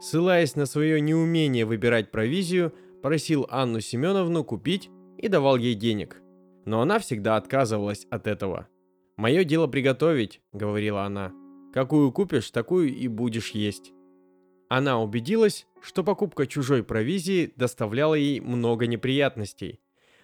ссылаясь 0.01 0.55
на 0.55 0.67
свое 0.67 1.01
неумение 1.01 1.65
выбирать 1.65 2.11
провизию, 2.11 2.73
просил 3.03 3.47
Анну 3.51 3.81
Семеновну 3.81 4.45
купить 4.45 4.91
и 5.19 5.29
давал 5.29 5.57
ей 5.57 5.75
денег. 5.75 6.21
Но 6.65 6.81
она 6.81 6.99
всегда 6.99 7.37
отказывалась 7.37 8.07
от 8.11 8.27
этого. 8.27 8.69
«Мое 9.17 9.45
дело 9.45 9.67
приготовить»,— 9.67 10.41
говорила 10.53 11.05
она. 11.05 11.33
«Какую 11.73 12.13
купишь, 12.13 12.51
такую 12.51 12.95
и 12.95 13.09
будешь 13.09 13.51
есть». 13.51 13.93
Она 14.69 15.01
убедилась, 15.03 15.67
что 15.83 16.05
покупка 16.05 16.47
чужой 16.47 16.85
провизии 16.85 17.53
доставляла 17.57 18.15
ей 18.15 18.41
много 18.41 18.87
неприятностей. 18.87 19.81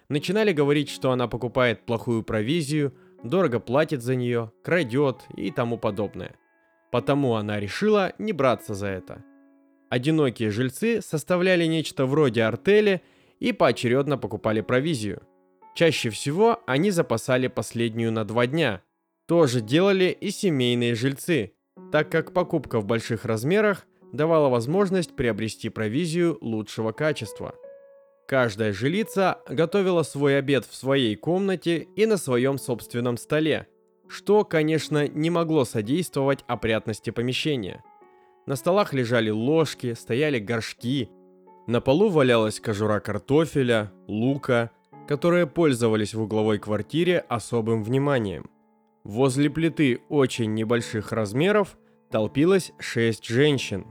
Начинали 0.09 0.53
говорить, 0.53 0.89
что 0.89 1.11
она 1.11 1.27
покупает 1.27 1.85
плохую 1.85 2.23
провизию, 2.23 2.93
дорого 3.23 3.59
платит 3.59 4.01
за 4.01 4.15
нее, 4.15 4.51
крадет 4.63 5.25
и 5.35 5.51
тому 5.51 5.77
подобное. 5.77 6.35
Потому 6.91 7.35
она 7.35 7.59
решила 7.59 8.13
не 8.17 8.31
браться 8.31 8.73
за 8.73 8.87
это. 8.87 9.23
Одинокие 9.89 10.51
жильцы 10.51 11.01
составляли 11.01 11.65
нечто 11.65 12.05
вроде 12.05 12.43
артели 12.43 13.01
и 13.39 13.53
поочередно 13.53 14.17
покупали 14.17 14.61
провизию. 14.61 15.21
Чаще 15.75 16.09
всего 16.09 16.61
они 16.65 16.91
запасали 16.91 17.47
последнюю 17.47 18.11
на 18.11 18.25
два 18.25 18.47
дня. 18.47 18.81
То 19.27 19.45
же 19.47 19.61
делали 19.61 20.05
и 20.19 20.31
семейные 20.31 20.95
жильцы, 20.95 21.53
так 21.91 22.11
как 22.11 22.33
покупка 22.33 22.79
в 22.79 22.85
больших 22.85 23.25
размерах 23.25 23.85
давала 24.11 24.49
возможность 24.49 25.15
приобрести 25.15 25.69
провизию 25.69 26.37
лучшего 26.41 26.91
качества. 26.91 27.55
Каждая 28.27 28.73
жилица 28.73 29.39
готовила 29.47 30.03
свой 30.03 30.37
обед 30.37 30.65
в 30.65 30.75
своей 30.75 31.15
комнате 31.15 31.87
и 31.95 32.05
на 32.05 32.17
своем 32.17 32.57
собственном 32.57 33.15
столе, 33.15 33.67
что, 34.09 34.43
конечно, 34.43 35.07
не 35.07 35.29
могло 35.29 35.63
содействовать 35.63 36.43
опрятности 36.47 37.09
помещения– 37.09 37.83
на 38.47 38.55
столах 38.55 38.93
лежали 38.93 39.29
ложки, 39.29 39.93
стояли 39.93 40.39
горшки. 40.39 41.09
На 41.67 41.81
полу 41.81 42.09
валялась 42.09 42.59
кожура 42.59 42.99
картофеля, 43.01 43.91
лука, 44.07 44.71
которые 45.07 45.47
пользовались 45.47 46.13
в 46.13 46.21
угловой 46.21 46.57
квартире 46.57 47.19
особым 47.27 47.83
вниманием. 47.83 48.49
Возле 49.03 49.49
плиты 49.49 50.01
очень 50.09 50.53
небольших 50.53 51.11
размеров 51.11 51.77
толпилось 52.09 52.71
шесть 52.79 53.27
женщин. 53.27 53.85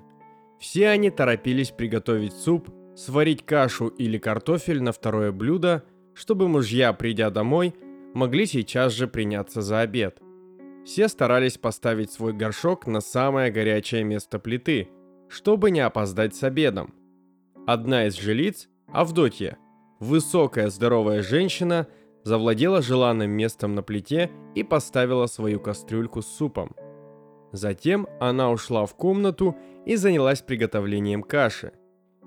Все 0.58 0.88
они 0.88 1.10
торопились 1.10 1.70
приготовить 1.70 2.32
суп, 2.32 2.70
сварить 2.96 3.44
кашу 3.44 3.88
или 3.88 4.16
картофель 4.16 4.82
на 4.82 4.92
второе 4.92 5.32
блюдо, 5.32 5.84
чтобы 6.14 6.48
мужья, 6.48 6.94
придя 6.94 7.28
домой, 7.28 7.74
могли 8.14 8.46
сейчас 8.46 8.94
же 8.94 9.06
приняться 9.06 9.60
за 9.60 9.80
обед. 9.80 10.22
Все 10.86 11.08
старались 11.08 11.58
поставить 11.58 12.12
свой 12.12 12.32
горшок 12.32 12.86
на 12.86 13.00
самое 13.00 13.50
горячее 13.50 14.04
место 14.04 14.38
плиты, 14.38 14.88
чтобы 15.28 15.72
не 15.72 15.80
опоздать 15.80 16.36
с 16.36 16.44
обедом. 16.44 16.94
Одна 17.66 18.06
из 18.06 18.14
жилиц, 18.14 18.68
Авдотья, 18.86 19.58
высокая 19.98 20.70
здоровая 20.70 21.22
женщина, 21.22 21.88
завладела 22.22 22.82
желанным 22.82 23.32
местом 23.32 23.74
на 23.74 23.82
плите 23.82 24.30
и 24.54 24.62
поставила 24.62 25.26
свою 25.26 25.58
кастрюльку 25.58 26.22
с 26.22 26.28
супом. 26.28 26.76
Затем 27.50 28.06
она 28.20 28.52
ушла 28.52 28.86
в 28.86 28.94
комнату 28.94 29.56
и 29.86 29.96
занялась 29.96 30.40
приготовлением 30.40 31.24
каши. 31.24 31.72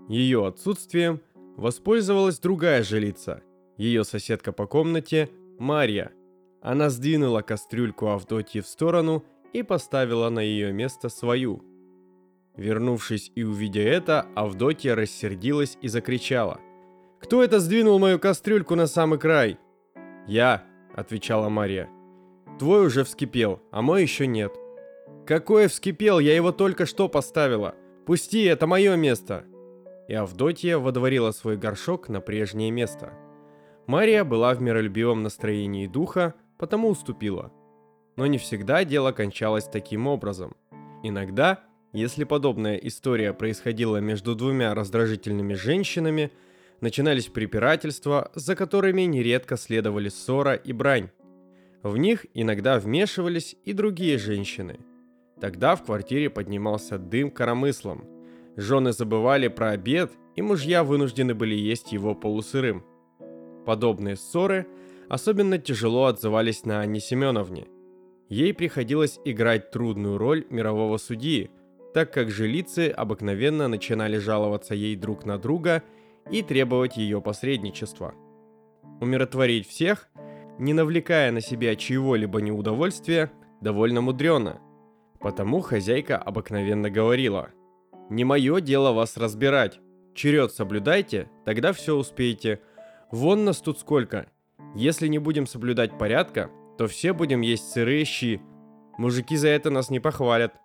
Ее 0.10 0.46
отсутствием 0.46 1.22
воспользовалась 1.56 2.40
другая 2.40 2.84
жилица, 2.84 3.42
ее 3.78 4.04
соседка 4.04 4.52
по 4.52 4.68
комнате 4.68 5.30
Марья– 5.60 6.12
она 6.62 6.90
сдвинула 6.90 7.42
кастрюльку 7.42 8.08
Авдотьи 8.08 8.62
в 8.62 8.68
сторону 8.68 9.24
и 9.54 9.64
поставила 9.64 10.30
на 10.30 10.40
ее 10.40 10.72
место 10.72 11.10
свою. 11.10 11.64
Вернувшись 12.56 13.32
и 13.36 13.44
увидя 13.44 13.82
это, 13.82 14.26
Авдотья 14.36 14.96
рассердилась 14.96 15.78
и 15.82 15.88
закричала. 15.88 16.60
«Кто 17.20 17.44
это 17.44 17.60
сдвинул 17.60 18.00
мою 18.00 18.20
кастрюльку 18.20 18.76
на 18.76 18.88
самый 18.88 19.20
край?» 19.20 19.58
«Я»,— 20.28 20.64
отвечала 20.94 21.50
Мария. 21.50 21.90
«Твой 22.60 22.86
уже 22.86 23.04
вскипел, 23.04 23.62
а 23.72 23.82
мой 23.82 24.02
еще 24.02 24.28
нет». 24.28 24.54
«Какое 25.26 25.68
вскипел? 25.68 26.20
Я 26.20 26.36
его 26.36 26.52
только 26.52 26.86
что 26.86 27.08
поставила. 27.08 27.76
Пусти, 28.06 28.44
это 28.44 28.68
мое 28.68 28.96
место!» 28.96 29.46
И 30.08 30.14
Авдотья 30.14 30.78
водворила 30.78 31.32
свой 31.32 31.56
горшок 31.56 32.10
на 32.10 32.20
прежнее 32.20 32.72
место. 32.72 33.14
Мария 33.86 34.24
была 34.24 34.54
в 34.54 34.62
миролюбивом 34.62 35.24
настроении 35.24 35.88
духа, 35.88 36.34
потому 36.60 36.90
уступила. 36.90 37.52
Но 38.16 38.28
не 38.28 38.38
всегда 38.38 38.84
дело 38.84 39.12
кончалось 39.12 39.64
таким 39.64 40.06
образом. 40.06 40.56
Иногда, 41.02 41.62
если 41.94 42.26
подобная 42.26 42.76
история 42.76 43.34
происходила 43.34 43.98
между 43.98 44.36
двумя 44.36 44.76
раздражительными 44.76 45.54
женщинами, 45.56 46.32
начинались 46.82 47.28
препирательства, 47.28 48.30
за 48.36 48.56
которыми 48.56 49.04
нередко 49.04 49.58
следовали 49.58 50.10
ссора 50.10 50.54
и 50.54 50.74
брань. 50.74 51.10
В 51.82 51.98
них 51.98 52.26
иногда 52.34 52.78
вмешивались 52.78 53.56
и 53.64 53.72
другие 53.72 54.18
женщины. 54.18 54.80
Тогда 55.40 55.78
в 55.78 55.84
квартире 55.86 56.30
поднимался 56.30 56.98
дым 56.98 57.32
коромыслом. 57.32 58.04
Жены 58.58 58.92
забывали 58.92 59.48
про 59.48 59.70
обед, 59.70 60.12
и 60.36 60.42
мужья 60.42 60.84
вынуждены 60.84 61.34
были 61.34 61.56
есть 61.56 61.94
его 61.94 62.14
полусырым. 62.16 62.84
Подобные 63.66 64.18
ссоры 64.18 64.68
особенно 65.10 65.58
тяжело 65.58 66.06
отзывались 66.06 66.66
на 66.66 66.82
Анне 66.82 67.00
Семеновне. 67.00 67.68
Ей 68.30 68.54
приходилось 68.54 69.20
играть 69.26 69.72
трудную 69.72 70.18
роль 70.18 70.46
мирового 70.50 70.98
судьи, 70.98 71.50
так 71.94 72.14
как 72.14 72.30
жилицы 72.30 72.90
обыкновенно 72.90 73.68
начинали 73.68 74.18
жаловаться 74.18 74.76
ей 74.76 74.96
друг 74.96 75.26
на 75.26 75.40
друга 75.40 75.84
и 76.32 76.44
требовать 76.44 76.96
ее 76.96 77.22
посредничества. 77.22 78.14
Умиротворить 79.02 79.68
всех, 79.68 80.08
не 80.60 80.74
навлекая 80.74 81.32
на 81.32 81.42
себя 81.42 81.76
чьего-либо 81.76 82.40
неудовольствия, 82.40 83.32
довольно 83.62 84.02
мудрено. 84.02 84.62
Потому 85.20 85.62
хозяйка 85.62 86.18
обыкновенно 86.18 86.92
говорила 86.92 87.50
«Не 88.10 88.26
мое 88.26 88.62
дело 88.62 88.92
вас 88.92 89.18
разбирать, 89.18 89.80
черед 90.14 90.52
соблюдайте, 90.52 91.30
тогда 91.46 91.74
все 91.74 91.96
успеете. 91.96 92.62
Вон 93.12 93.46
нас 93.46 93.60
тут 93.60 93.80
сколько. 93.80 94.28
Если 94.76 95.08
не 95.08 95.20
будем 95.20 95.46
соблюдать 95.46 95.98
порядка, 95.98 96.52
то 96.78 96.88
все 96.88 97.14
будем 97.14 97.42
есть 97.42 97.72
сырые 97.72 98.06
щи. 98.06 98.42
Мужики 98.98 99.36
за 99.36 99.50
это 99.50 99.70
нас 99.70 99.90
не 99.90 100.00
похвалят». 100.00 100.56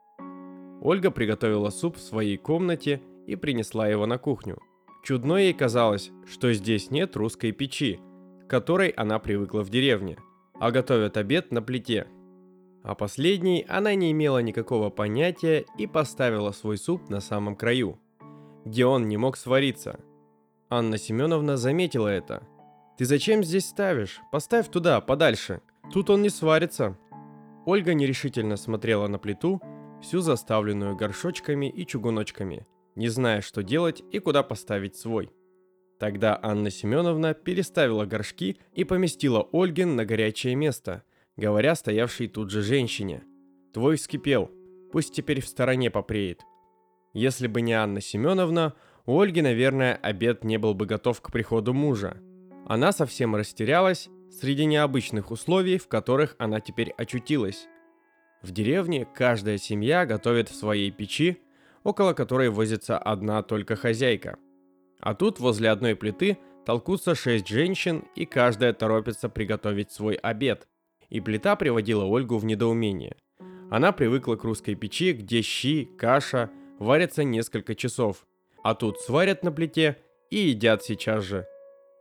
Ольга 0.80 1.10
приготовила 1.10 1.70
суп 1.70 1.96
в 1.96 2.00
своей 2.00 2.36
комнате 2.36 3.00
и 3.26 3.36
принесла 3.36 3.88
его 3.88 4.06
на 4.06 4.18
кухню. 4.18 4.58
Чудно 5.02 5.36
ей 5.36 5.52
казалось, 5.52 6.10
что 6.26 6.52
здесь 6.52 6.90
нет 6.90 7.16
русской 7.16 7.52
печи, 7.52 8.00
к 8.46 8.50
которой 8.50 8.88
она 8.88 9.18
привыкла 9.18 9.62
в 9.62 9.70
деревне, 9.70 10.18
а 10.60 10.70
готовят 10.70 11.16
обед 11.16 11.52
на 11.52 11.62
плите. 11.62 12.06
А 12.82 12.94
последней 12.94 13.64
она 13.68 13.94
не 13.94 14.12
имела 14.12 14.38
никакого 14.38 14.90
понятия 14.90 15.64
и 15.78 15.86
поставила 15.86 16.52
свой 16.52 16.78
суп 16.78 17.08
на 17.08 17.20
самом 17.20 17.56
краю, 17.56 17.98
где 18.64 18.86
он 18.86 19.08
не 19.08 19.16
мог 19.16 19.36
свариться. 19.36 20.00
Анна 20.70 20.98
Семеновна 20.98 21.56
заметила 21.56 22.08
это. 22.08 22.46
«Ты 22.96 23.04
зачем 23.04 23.42
здесь 23.42 23.66
ставишь? 23.66 24.20
Поставь 24.30 24.70
туда, 24.70 25.00
подальше. 25.00 25.60
Тут 25.92 26.10
он 26.10 26.22
не 26.22 26.30
сварится». 26.30 26.96
Ольга 27.66 27.94
нерешительно 27.94 28.56
смотрела 28.56 29.08
на 29.08 29.18
плиту, 29.18 29.60
всю 30.02 30.20
заставленную 30.20 30.96
горшочками 30.96 31.68
и 31.70 31.86
чугуночками, 31.86 32.66
не 32.94 33.08
зная, 33.08 33.40
что 33.40 33.62
делать 33.62 34.02
и 34.12 34.18
куда 34.18 34.42
поставить 34.42 34.96
свой. 34.96 35.30
Тогда 35.98 36.38
Анна 36.42 36.70
Семеновна 36.70 37.34
переставила 37.34 38.04
горшки 38.04 38.58
и 38.74 38.84
поместила 38.84 39.48
Ольгин 39.52 39.96
на 39.96 40.04
горячее 40.04 40.54
место, 40.54 41.04
говоря 41.36 41.74
стоявшей 41.74 42.28
тут 42.28 42.50
же 42.50 42.62
женщине. 42.62 43.22
«Твой 43.72 43.96
вскипел, 43.96 44.50
пусть 44.92 45.14
теперь 45.14 45.40
в 45.40 45.48
стороне 45.48 45.90
попреет». 45.90 46.42
Если 47.14 47.46
бы 47.46 47.60
не 47.60 47.72
Анна 47.72 48.00
Семеновна, 48.00 48.74
у 49.06 49.20
Ольги, 49.20 49.40
наверное, 49.40 49.94
обед 49.94 50.44
не 50.44 50.58
был 50.58 50.74
бы 50.74 50.84
готов 50.84 51.20
к 51.20 51.30
приходу 51.30 51.72
мужа. 51.72 52.20
Она 52.66 52.92
совсем 52.92 53.36
растерялась 53.36 54.08
среди 54.30 54.64
необычных 54.64 55.30
условий, 55.30 55.78
в 55.78 55.88
которых 55.88 56.34
она 56.38 56.60
теперь 56.60 56.90
очутилась. 56.96 57.68
В 58.42 58.50
деревне 58.52 59.06
каждая 59.14 59.58
семья 59.58 60.06
готовит 60.06 60.48
в 60.48 60.54
своей 60.54 60.90
печи, 60.90 61.38
около 61.82 62.14
которой 62.14 62.48
возится 62.48 62.98
одна 62.98 63.42
только 63.42 63.76
хозяйка. 63.76 64.38
А 65.00 65.14
тут 65.14 65.40
возле 65.40 65.70
одной 65.70 65.94
плиты 65.94 66.38
толкутся 66.64 67.14
шесть 67.14 67.48
женщин, 67.48 68.04
и 68.16 68.24
каждая 68.24 68.72
торопится 68.72 69.28
приготовить 69.28 69.92
свой 69.92 70.14
обед. 70.14 70.66
И 71.10 71.20
плита 71.20 71.56
приводила 71.56 72.04
Ольгу 72.04 72.38
в 72.38 72.44
недоумение. 72.44 73.16
Она 73.70 73.92
привыкла 73.92 74.36
к 74.36 74.44
русской 74.44 74.74
печи, 74.74 75.12
где 75.12 75.42
щи, 75.42 75.84
каша 75.98 76.50
варятся 76.78 77.24
несколько 77.24 77.74
часов, 77.74 78.26
а 78.62 78.74
тут 78.74 79.00
сварят 79.00 79.42
на 79.42 79.52
плите 79.52 79.98
и 80.30 80.38
едят 80.38 80.82
сейчас 80.82 81.24
же. 81.24 81.46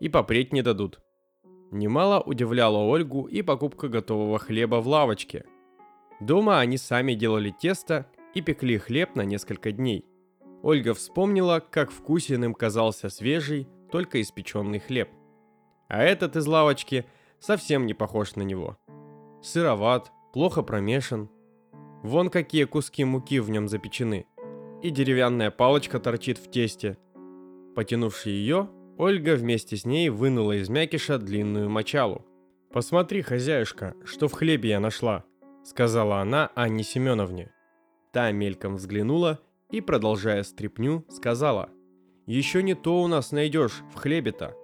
И 0.04 0.10
попреть 0.10 0.54
не 0.54 0.62
дадут. 0.62 1.02
Немало 1.72 2.22
удивляла 2.22 2.78
Ольгу 2.78 3.24
и 3.24 3.42
покупка 3.42 3.88
готового 3.88 4.38
хлеба 4.38 4.82
в 4.82 4.88
лавочке– 4.88 5.46
Дома 6.20 6.60
они 6.60 6.78
сами 6.78 7.16
делали 7.16 7.50
тесто 7.52 8.06
и 8.34 8.42
пекли 8.42 8.78
хлеб 8.78 9.16
на 9.16 9.22
несколько 9.22 9.74
дней. 9.74 10.06
Ольга 10.62 10.94
вспомнила, 10.94 11.60
как 11.60 11.92
вкусен 11.92 12.46
им 12.46 12.54
казался 12.54 13.10
свежий, 13.10 13.68
только 13.92 14.22
испеченный 14.22 14.80
хлеб. 14.80 15.10
А 15.90 16.02
этот 16.02 16.38
из 16.38 16.48
лавочки 16.48 17.06
совсем 17.40 17.86
не 17.86 17.94
похож 17.94 18.36
на 18.36 18.44
него. 18.44 18.78
Сыроват, 19.42 20.12
плохо 20.32 20.62
промешан. 20.62 21.30
Вон 22.04 22.30
какие 22.30 22.64
куски 22.64 23.04
муки 23.04 23.42
в 23.42 23.50
нем 23.50 23.68
запечены. 23.68 24.26
И 24.82 24.90
деревянная 24.90 25.52
палочка 25.52 26.00
торчит 26.00 26.38
в 26.38 26.50
тесте. 26.50 26.98
Потянувши 27.76 28.30
ее, 28.30 28.70
Ольга 28.98 29.36
вместе 29.36 29.76
с 29.76 29.86
ней 29.86 30.10
вынула 30.10 30.54
из 30.54 30.70
мякиша 30.70 31.18
длинную 31.18 31.70
мочалу. 31.70 32.26
«Посмотри, 32.72 33.22
хозяюшка, 33.22 33.96
что 34.06 34.28
в 34.28 34.34
хлебе 34.34 34.70
я 34.70 34.80
нашла», 34.80 35.24
сказала 35.64 36.20
она 36.20 36.52
Анне 36.56 36.84
Семеновне. 36.84 37.52
Та 38.12 38.32
мельком 38.32 38.76
взглянула 38.76 39.40
и, 39.72 39.82
продолжая 39.82 40.44
стряпню, 40.44 41.06
сказала, 41.10 41.70
«Еще 42.28 42.62
не 42.62 42.76
то 42.76 43.02
у 43.02 43.08
нас 43.08 43.32
найдешь 43.32 43.84
в 43.94 43.96
хлебе-то. 43.96 44.56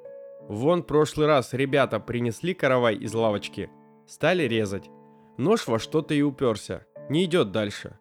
Вон 0.48 0.84
прошлый 0.84 1.28
раз 1.28 1.54
ребята 1.54 2.00
принесли 2.00 2.54
каравай 2.54 2.96
из 2.96 3.14
лавочки, 3.14 3.70
стали 4.08 4.44
резать. 4.44 4.90
Нож 5.38 5.68
во 5.68 5.80
что-то 5.80 6.14
и 6.14 6.22
уперся, 6.22 6.86
не 7.10 7.26
идет 7.26 7.52
дальше. 7.52 7.98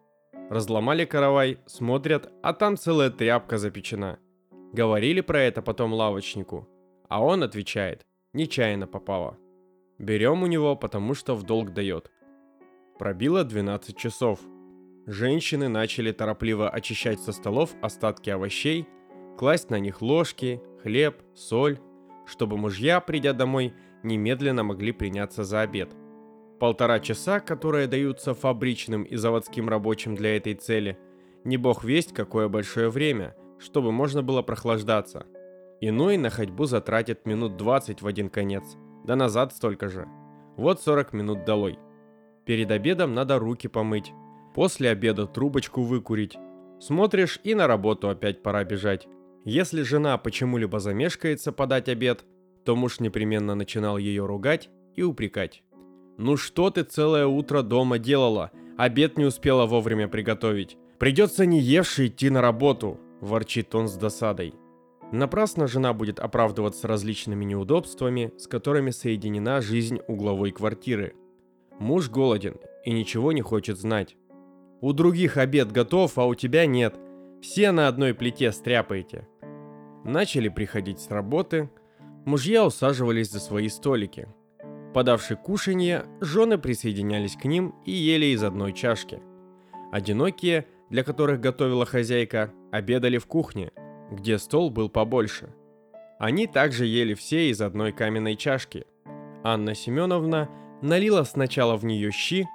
Разломали 0.49 1.05
каравай, 1.05 1.59
смотрят, 1.67 2.31
а 2.41 2.53
там 2.53 2.77
целая 2.77 3.11
тряпка 3.11 3.57
запечена. 3.57 4.19
Говорили 4.71 5.21
про 5.21 5.41
это 5.41 5.61
потом 5.61 5.93
лавочнику, 5.93 6.67
а 7.07 7.23
он 7.23 7.43
отвечает, 7.43 8.05
нечаянно 8.33 8.85
попало. 8.85 9.37
Берем 9.97 10.43
у 10.43 10.47
него, 10.47 10.75
потому 10.75 11.15
что 11.15 11.35
в 11.35 11.43
долг 11.43 11.73
дает. 11.73 12.11
Пробило 12.99 13.43
12 13.43 13.97
часов. 13.97 14.39
Женщины 15.07 15.69
начали 15.69 16.11
торопливо 16.11 16.69
очищать 16.69 17.19
со 17.19 17.31
столов 17.31 17.71
остатки 17.81 18.29
овощей, 18.29 18.87
класть 19.37 19.71
на 19.71 19.79
них 19.79 20.01
ложки, 20.03 20.61
хлеб, 20.83 21.21
соль, 21.33 21.79
чтобы 22.27 22.57
мужья, 22.57 22.99
придя 22.99 23.33
домой, 23.33 23.73
немедленно 24.03 24.63
могли 24.63 24.91
приняться 24.91 25.43
за 25.43 25.61
обед. 25.61 25.95
Полтора 26.59 26.99
часа, 26.99 27.39
которые 27.39 27.87
даются 27.87 28.35
фабричным 28.35 29.03
и 29.03 29.15
заводским 29.15 29.67
рабочим 29.67 30.13
для 30.13 30.37
этой 30.37 30.53
цели, 30.53 30.99
не 31.43 31.57
бог 31.57 31.83
весть 31.83 32.13
какое 32.13 32.49
большое 32.49 32.89
время, 32.89 33.35
чтобы 33.59 33.91
можно 33.91 34.23
было 34.23 34.41
прохлаждаться. 34.41 35.25
Иной 35.81 36.17
на 36.17 36.29
ходьбу 36.29 36.65
затратит 36.65 37.25
минут 37.25 37.57
20 37.57 38.01
в 38.01 38.07
один 38.07 38.29
конец, 38.29 38.63
да 39.05 39.15
назад 39.15 39.53
столько 39.53 39.87
же. 39.87 40.07
Вот 40.57 40.81
40 40.81 41.13
минут 41.13 41.45
долой– 41.45 41.77
Перед 42.49 42.71
обедом 42.71 43.13
надо 43.13 43.37
руки 43.37 43.67
помыть. 43.67 44.11
После 44.55 44.89
обеда 44.89 45.27
трубочку 45.27 45.83
выкурить. 45.83 46.35
Смотришь 46.79 47.39
и 47.43 47.53
на 47.53 47.67
работу 47.67 48.09
опять 48.09 48.41
пора 48.41 48.63
бежать. 48.63 49.07
Если 49.45 49.83
жена 49.83 50.17
почему-либо 50.17 50.79
замешкается 50.79 51.51
подать 51.51 51.89
обед, 51.89 52.25
то 52.65 52.75
муж 52.75 53.01
непременно 53.01 53.53
начинал 53.53 53.99
ее 53.99 54.25
ругать 54.25 54.71
и 54.95 55.03
упрекать. 55.03 55.61
«Ну 56.17 56.37
что 56.37 56.71
ты 56.71 56.81
целое 56.81 57.27
утро 57.27 57.61
дома 57.61 57.99
делала? 57.99 58.49
Обед 58.79 59.19
не 59.19 59.25
успела 59.25 59.67
вовремя 59.67 60.07
приготовить. 60.07 60.75
Придется 60.97 61.45
не 61.45 61.59
евши 61.59 62.07
идти 62.07 62.31
на 62.31 62.41
работу»,– 62.41 62.99
ворчит 63.21 63.73
он 63.75 63.87
с 63.87 63.95
досадой. 63.95 64.53
Напрасно 65.11 65.67
жена 65.67 65.93
будет 65.93 66.19
оправдываться 66.19 66.87
различными 66.87 67.45
неудобствами, 67.45 68.31
с 68.37 68.47
которыми 68.47 68.91
соединена 68.91 69.61
жизнь 69.61 69.99
угловой 70.07 70.51
квартиры– 70.51 71.15
Муж 71.79 72.09
голоден 72.09 72.57
и 72.83 72.91
ничего 72.91 73.31
не 73.31 73.41
хочет 73.41 73.77
знать. 73.77 74.17
У 74.81 74.91
других 74.91 75.37
обед 75.37 75.71
готов, 75.71 76.17
а 76.17 76.25
у 76.25 76.35
тебя 76.35 76.65
нет. 76.65 76.95
Все 77.41 77.71
на 77.71 77.87
одной 77.87 78.13
плите 78.13 78.51
стряпаете. 78.51 79.27
Начали 80.03 80.49
приходить 80.49 80.99
с 80.99 81.09
работы. 81.09 81.69
Мужья 82.25 82.65
усаживались 82.65 83.31
за 83.31 83.39
свои 83.39 83.69
столики. 83.69 84.27
Подавши 84.93 85.37
кушанье, 85.37 86.05
жены 86.19 86.57
присоединялись 86.57 87.37
к 87.37 87.45
ним 87.45 87.75
и 87.85 87.91
ели 87.91 88.25
из 88.27 88.43
одной 88.43 88.73
чашки. 88.73 89.21
Одинокие, 89.91 90.67
для 90.89 91.03
которых 91.03 91.39
готовила 91.39 91.85
хозяйка, 91.85 92.51
обедали 92.71 93.17
в 93.17 93.25
кухне, 93.25 93.71
где 94.11 94.37
стол 94.37 94.69
был 94.69 94.89
побольше. 94.89 95.53
Они 96.19 96.47
также 96.47 96.85
ели 96.85 97.13
все 97.13 97.49
из 97.49 97.61
одной 97.61 97.91
каменной 97.91 98.35
чашки. 98.35 98.85
Анна 99.43 99.73
Семеновна 99.73 100.49
Налила 100.81 101.25
сначала 101.25 101.75
в 101.75 101.83
нее 101.83 102.11
щи, 102.11 102.47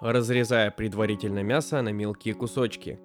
разрезая 0.00 0.70
предварительно 0.72 1.42
мясо 1.42 1.80
на 1.80 1.90
мелкие 1.90 2.34
кусочки. 2.34 2.98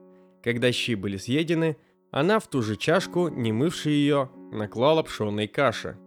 Когда 0.43 0.71
щи 0.71 0.95
были 0.95 1.17
съедены, 1.17 1.77
она 2.11 2.39
в 2.39 2.47
ту 2.47 2.61
же 2.61 2.75
чашку, 2.75 3.27
не 3.27 3.51
мывши 3.51 3.89
ее, 3.91 4.31
наклала 4.51 5.03
пшеной 5.03 5.47
каши. 5.47 5.97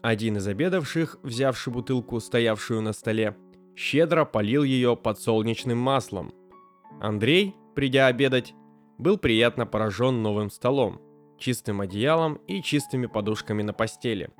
Один 0.00 0.36
из 0.36 0.46
обедавших, 0.46 1.18
взявший 1.22 1.72
бутылку, 1.72 2.20
стоявшую 2.20 2.82
на 2.82 2.92
столе, 2.92 3.36
щедро 3.74 4.24
полил 4.24 4.62
ее 4.62 4.96
подсолнечным 4.96 5.78
маслом. 5.78 6.32
Андрей, 7.00 7.56
придя 7.74 8.06
обедать, 8.06 8.54
был 8.98 9.18
приятно 9.18 9.66
поражен 9.66 10.22
новым 10.22 10.50
столом, 10.50 11.00
чистым 11.38 11.80
одеялом 11.80 12.34
и 12.46 12.62
чистыми 12.62 13.06
подушками 13.06 13.62
на 13.62 13.72
постели. 13.72 14.30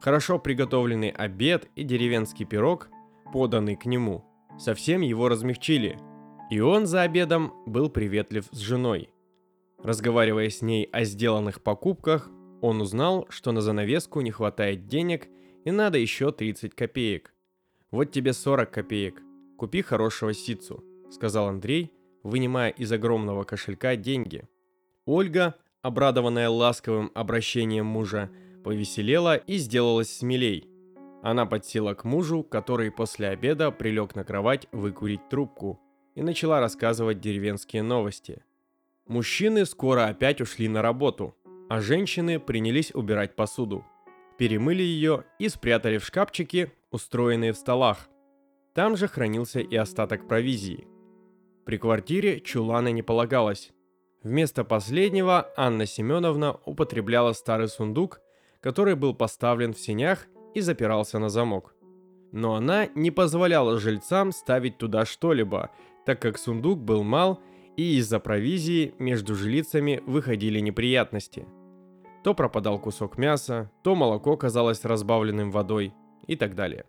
Хорошо 0.00 0.38
приготовленный 0.38 1.10
обед 1.10 1.68
и 1.76 1.84
деревенский 1.84 2.44
пирог, 2.44 2.88
поданный 3.32 3.76
к 3.76 3.86
нему, 3.86 4.24
совсем 4.58 5.00
его 5.02 5.28
размягчили, 5.28 5.98
и 6.50 6.60
он 6.60 6.86
за 6.86 7.02
обедом 7.02 7.52
был 7.66 7.88
приветлив 7.88 8.46
с 8.50 8.58
женой. 8.58 9.10
Разговаривая 9.82 10.48
с 10.48 10.62
ней 10.62 10.84
о 10.92 11.04
сделанных 11.04 11.62
покупках, 11.62 12.30
он 12.60 12.80
узнал, 12.80 13.26
что 13.28 13.52
на 13.52 13.60
занавеску 13.60 14.20
не 14.20 14.30
хватает 14.30 14.86
денег 14.86 15.28
и 15.64 15.70
надо 15.70 15.98
еще 15.98 16.32
30 16.32 16.74
копеек. 16.74 17.34
«Вот 17.90 18.12
тебе 18.12 18.32
40 18.32 18.70
копеек. 18.70 19.22
Купи 19.58 19.82
хорошего 19.82 20.32
ситцу»,— 20.32 20.82
сказал 21.10 21.48
Андрей, 21.48 21.92
вынимая 22.22 22.70
из 22.70 22.90
огромного 22.92 23.44
кошелька 23.44 23.96
деньги. 23.96 24.48
Ольга, 25.04 25.56
обрадованная 25.82 26.48
ласковым 26.48 27.10
обращением 27.14 27.86
мужа, 27.86 28.30
повеселела 28.64 29.36
и 29.36 29.56
сделалась 29.56 30.16
смелей. 30.16 30.68
Она 31.22 31.46
подсела 31.46 31.94
к 31.94 32.04
мужу, 32.04 32.42
который 32.42 32.90
после 32.90 33.28
обеда 33.28 33.70
прилег 33.70 34.14
на 34.14 34.24
кровать 34.24 34.66
выкурить 34.72 35.28
трубку, 35.28 35.80
и 36.14 36.22
начала 36.22 36.60
рассказывать 36.60 37.20
деревенские 37.20 37.82
новости. 37.82 38.44
Мужчины 39.06 39.64
скоро 39.66 40.06
опять 40.06 40.40
ушли 40.40 40.68
на 40.68 40.82
работу, 40.82 41.34
а 41.68 41.80
женщины 41.80 42.38
принялись 42.38 42.94
убирать 42.94 43.34
посуду. 43.34 43.84
Перемыли 44.36 44.82
ее 44.82 45.24
и 45.38 45.48
спрятали 45.48 45.98
в 45.98 46.04
шкафчики, 46.04 46.72
устроенные 46.90 47.52
в 47.52 47.56
столах. 47.56 48.08
Там 48.74 48.96
же 48.96 49.08
хранился 49.08 49.60
и 49.60 49.76
остаток 49.76 50.28
провизии. 50.28 50.86
При 51.64 51.78
квартире 51.78 52.40
чулана 52.40 52.88
не 52.88 53.02
полагалось. 53.02 53.70
Вместо 54.24 54.64
последнего 54.64 55.52
Анна 55.56 55.86
Семеновна 55.86 56.56
употребляла 56.64 57.32
старый 57.32 57.68
сундук, 57.68 58.20
который 58.60 58.96
был 58.96 59.14
поставлен 59.14 59.72
в 59.72 59.78
сенях 59.78 60.26
и 60.54 60.60
запирался 60.60 61.18
на 61.20 61.28
замок. 61.28 61.74
Но 62.32 62.54
она 62.54 62.86
не 62.94 63.10
позволяла 63.10 63.78
жильцам 63.78 64.32
ставить 64.32 64.78
туда 64.78 65.04
что-либо, 65.04 65.70
так 66.04 66.20
как 66.20 66.38
сундук 66.38 66.80
был 66.80 67.04
мал 67.04 67.40
и 67.76 67.96
из-за 67.98 68.18
провизии 68.18 68.94
между 68.98 69.34
жилицами 69.34 70.02
выходили 70.06 70.58
неприятности. 70.58 71.46
То 72.24 72.34
пропадал 72.34 72.80
кусок 72.80 73.18
мяса, 73.18 73.70
то 73.84 73.94
молоко 73.94 74.36
казалось 74.36 74.84
разбавленным 74.84 75.50
водой 75.52 75.94
и 76.26 76.36
так 76.36 76.54
далее. 76.54 76.86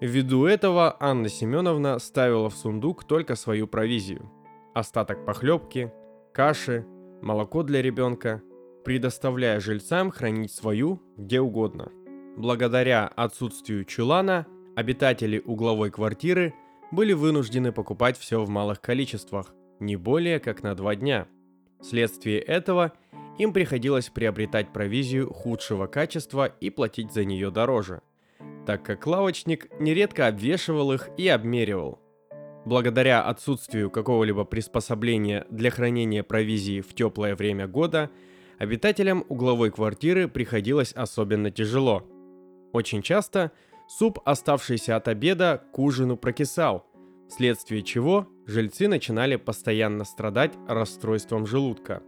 Ввиду 0.00 0.46
этого 0.46 0.96
Анна 1.00 1.28
Семеновна 1.28 1.98
ставила 1.98 2.48
в 2.50 2.54
сундук 2.54 3.02
только 3.02 3.34
свою 3.34 3.66
провизию. 3.66 4.30
Остаток 4.72 5.24
похлебки, 5.24 5.92
каши, 6.32 6.86
молоко 7.20 7.64
для 7.64 7.82
ребенка, 7.82 8.40
предоставляя 8.84 9.58
жильцам 9.58 10.12
хранить 10.12 10.52
свою 10.52 11.02
где 11.16 11.40
угодно. 11.40 11.90
Благодаря 12.36 13.08
отсутствию 13.08 13.84
чулана, 13.84 14.46
обитатели 14.76 15.42
угловой 15.44 15.90
квартиры 15.90 16.54
были 16.92 17.12
вынуждены 17.12 17.72
покупать 17.72 18.16
все 18.16 18.40
в 18.44 18.48
малых 18.48 18.80
количествах, 18.80 19.52
не 19.80 19.96
более 19.96 20.38
как 20.38 20.62
на 20.62 20.76
два 20.76 20.94
дня. 20.94 21.26
Вследствие 21.80 22.38
этого 22.38 22.92
им 23.36 23.52
приходилось 23.52 24.10
приобретать 24.10 24.72
провизию 24.72 25.32
худшего 25.32 25.88
качества 25.88 26.46
и 26.46 26.70
платить 26.70 27.12
за 27.12 27.24
нее 27.24 27.50
дороже– 27.50 28.00
так 28.68 28.82
как 28.82 29.06
лавочник 29.06 29.70
нередко 29.80 30.26
обвешивал 30.26 30.92
их 30.92 31.08
и 31.16 31.26
обмеривал. 31.26 32.02
Благодаря 32.66 33.22
отсутствию 33.22 33.90
какого-либо 33.90 34.44
приспособления 34.44 35.46
для 35.48 35.70
хранения 35.70 36.22
провизии 36.22 36.82
в 36.82 36.92
теплое 36.94 37.34
время 37.34 37.66
года, 37.66 38.10
обитателям 38.58 39.24
угловой 39.30 39.70
квартиры 39.70 40.28
приходилось 40.28 40.92
особенно 40.92 41.50
тяжело. 41.50 42.06
Очень 42.74 43.00
часто 43.00 43.52
суп, 43.88 44.18
оставшийся 44.26 44.96
от 44.96 45.08
обеда, 45.08 45.64
к 45.72 45.78
ужину 45.78 46.18
прокисал, 46.18 46.84
вследствие 47.30 47.82
чего 47.82 48.28
жильцы 48.44 48.86
начинали 48.86 49.36
постоянно 49.36 50.04
страдать 50.04 50.52
расстройством 50.68 51.46
желудка. 51.46 52.02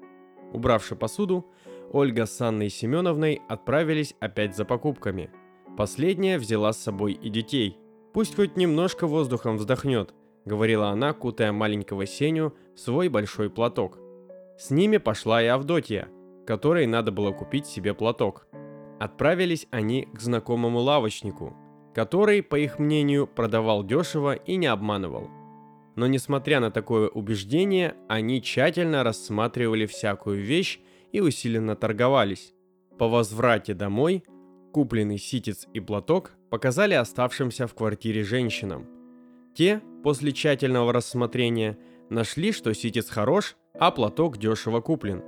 Убравши 0.53 0.95
посуду, 0.95 1.47
Ольга 1.91 2.27
с 2.27 2.39
Анной 2.43 2.69
Семеновной 2.69 3.41
отправились 3.49 4.15
опять 4.21 4.55
за 4.55 4.67
покупками– 4.67 5.31
Последняя 5.81 6.37
взяла 6.37 6.75
с 6.75 6.83
собой 6.83 7.15
и 7.15 7.31
детей. 7.31 7.79
«Пусть 8.13 8.37
хоть 8.37 8.55
немножко 8.55 9.07
воздухом 9.07 9.57
вздохнет»,— 9.57 10.13
говорила 10.45 10.91
она, 10.91 11.15
кутая 11.15 11.53
маленького 11.53 12.05
Сеню 12.05 12.53
в 12.75 12.81
свой 12.81 13.09
большой 13.09 13.49
платок. 13.49 13.99
С 14.59 14.69
ними 14.69 14.99
пошла 14.99 15.43
и 15.43 15.47
Авдотья, 15.47 16.09
которой 16.47 16.87
надо 16.87 17.13
было 17.13 17.33
купить 17.33 17.65
себе 17.65 17.95
платок. 17.95 18.47
Отправились 18.99 19.69
они 19.71 20.07
к 20.13 20.21
знакомому 20.21 20.81
лавочнику, 20.81 21.57
который, 21.95 22.43
по 22.43 22.57
их 22.57 22.79
мнению, 22.79 23.27
продавал 23.27 23.83
дешево 23.83 24.35
и 24.35 24.57
не 24.57 24.67
обманывал. 24.67 25.31
Но 25.97 26.07
несмотря 26.07 26.61
на 26.61 26.71
такое 26.71 27.09
убеждение, 27.09 27.95
они 28.07 28.43
тщательно 28.43 29.03
рассматривали 29.03 29.87
всякую 29.87 30.43
вещь 30.43 30.79
и 31.11 31.21
усиленно 31.21 31.75
торговались. 31.75 32.53
По 32.99 33.09
возврате 33.09 33.73
домой– 33.73 34.25
Купленный 34.73 35.19
ситец 35.19 35.67
и 35.75 35.81
платок 35.81 36.33
показали 36.49 36.95
оставшимся 36.95 37.67
в 37.67 37.75
квартире 37.75 38.23
женщинам. 38.23 38.87
Те, 39.55 39.83
после 40.05 40.33
тщательного 40.33 40.93
рассмотрения, 40.93 41.77
нашли, 42.09 42.53
что 42.53 42.73
ситец 42.73 43.09
хорош, 43.09 43.57
а 43.75 43.91
платок 43.91 44.39
дешево 44.39 44.81
куплен. 44.81 45.25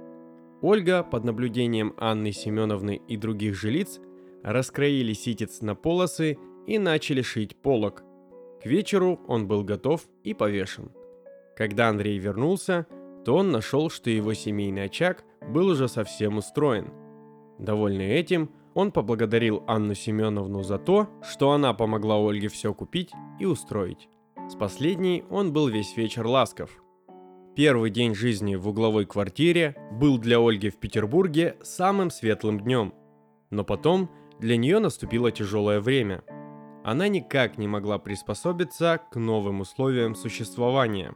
Ольга, 0.61 1.03
под 1.03 1.25
наблюдением 1.25 1.93
Анны 1.97 2.31
Семеновны 2.31 3.01
и 3.09 3.17
других 3.17 3.57
жилиц, 3.57 3.99
раскроили 4.45 5.13
ситец 5.13 5.61
на 5.61 5.75
полосы 5.75 6.39
и 6.69 6.79
начали 6.79 7.23
шить 7.23 7.57
полок. 7.57 8.05
К 8.63 8.67
вечеру 8.67 9.21
он 9.27 9.49
был 9.49 9.65
готов 9.65 10.03
и 10.23 10.35
повешен. 10.35 10.93
Когда 11.57 11.89
Андрей 11.89 12.19
вернулся, 12.19 12.87
то 13.25 13.37
он 13.37 13.51
нашел, 13.51 13.91
что 13.91 14.09
его 14.09 14.35
семейный 14.35 14.85
очаг 14.85 15.25
был 15.49 15.67
уже 15.67 15.89
совсем 15.89 16.39
устроен. 16.39 16.93
Довольный 17.59 18.11
этим, 18.11 18.51
он 18.75 18.93
поблагодарил 18.93 19.63
Анну 19.67 19.95
Семеновну 19.95 20.63
за 20.63 20.79
то, 20.79 21.09
что 21.23 21.53
она 21.53 21.75
помогла 21.75 22.17
Ольге 22.17 22.49
все 22.49 22.73
купить 22.75 23.11
и 23.39 23.45
устроить. 23.45 24.09
С 24.49 24.55
последней 24.55 25.25
он 25.31 25.53
был 25.53 25.69
весь 25.69 25.97
вечер 25.97 26.27
ласков. 26.27 26.71
Первый 27.55 27.91
день 27.91 28.15
жизни 28.15 28.55
в 28.55 28.67
угловой 28.69 29.05
квартире 29.05 29.77
был 29.93 30.19
для 30.19 30.39
Ольги 30.39 30.71
в 30.71 30.79
Петербурге 30.79 31.57
самым 31.63 32.11
светлым 32.11 32.61
днем. 32.61 32.95
Но 33.51 33.63
потом 33.63 34.11
для 34.39 34.57
нее 34.57 34.79
наступило 34.79 35.31
тяжелое 35.31 35.81
время. 35.81 36.25
Она 36.83 37.09
никак 37.09 37.59
не 37.59 37.69
могла 37.69 37.99
приспособиться 37.99 39.01
к 39.11 39.17
новым 39.17 39.61
условиям 39.61 40.15
существования. 40.15 41.15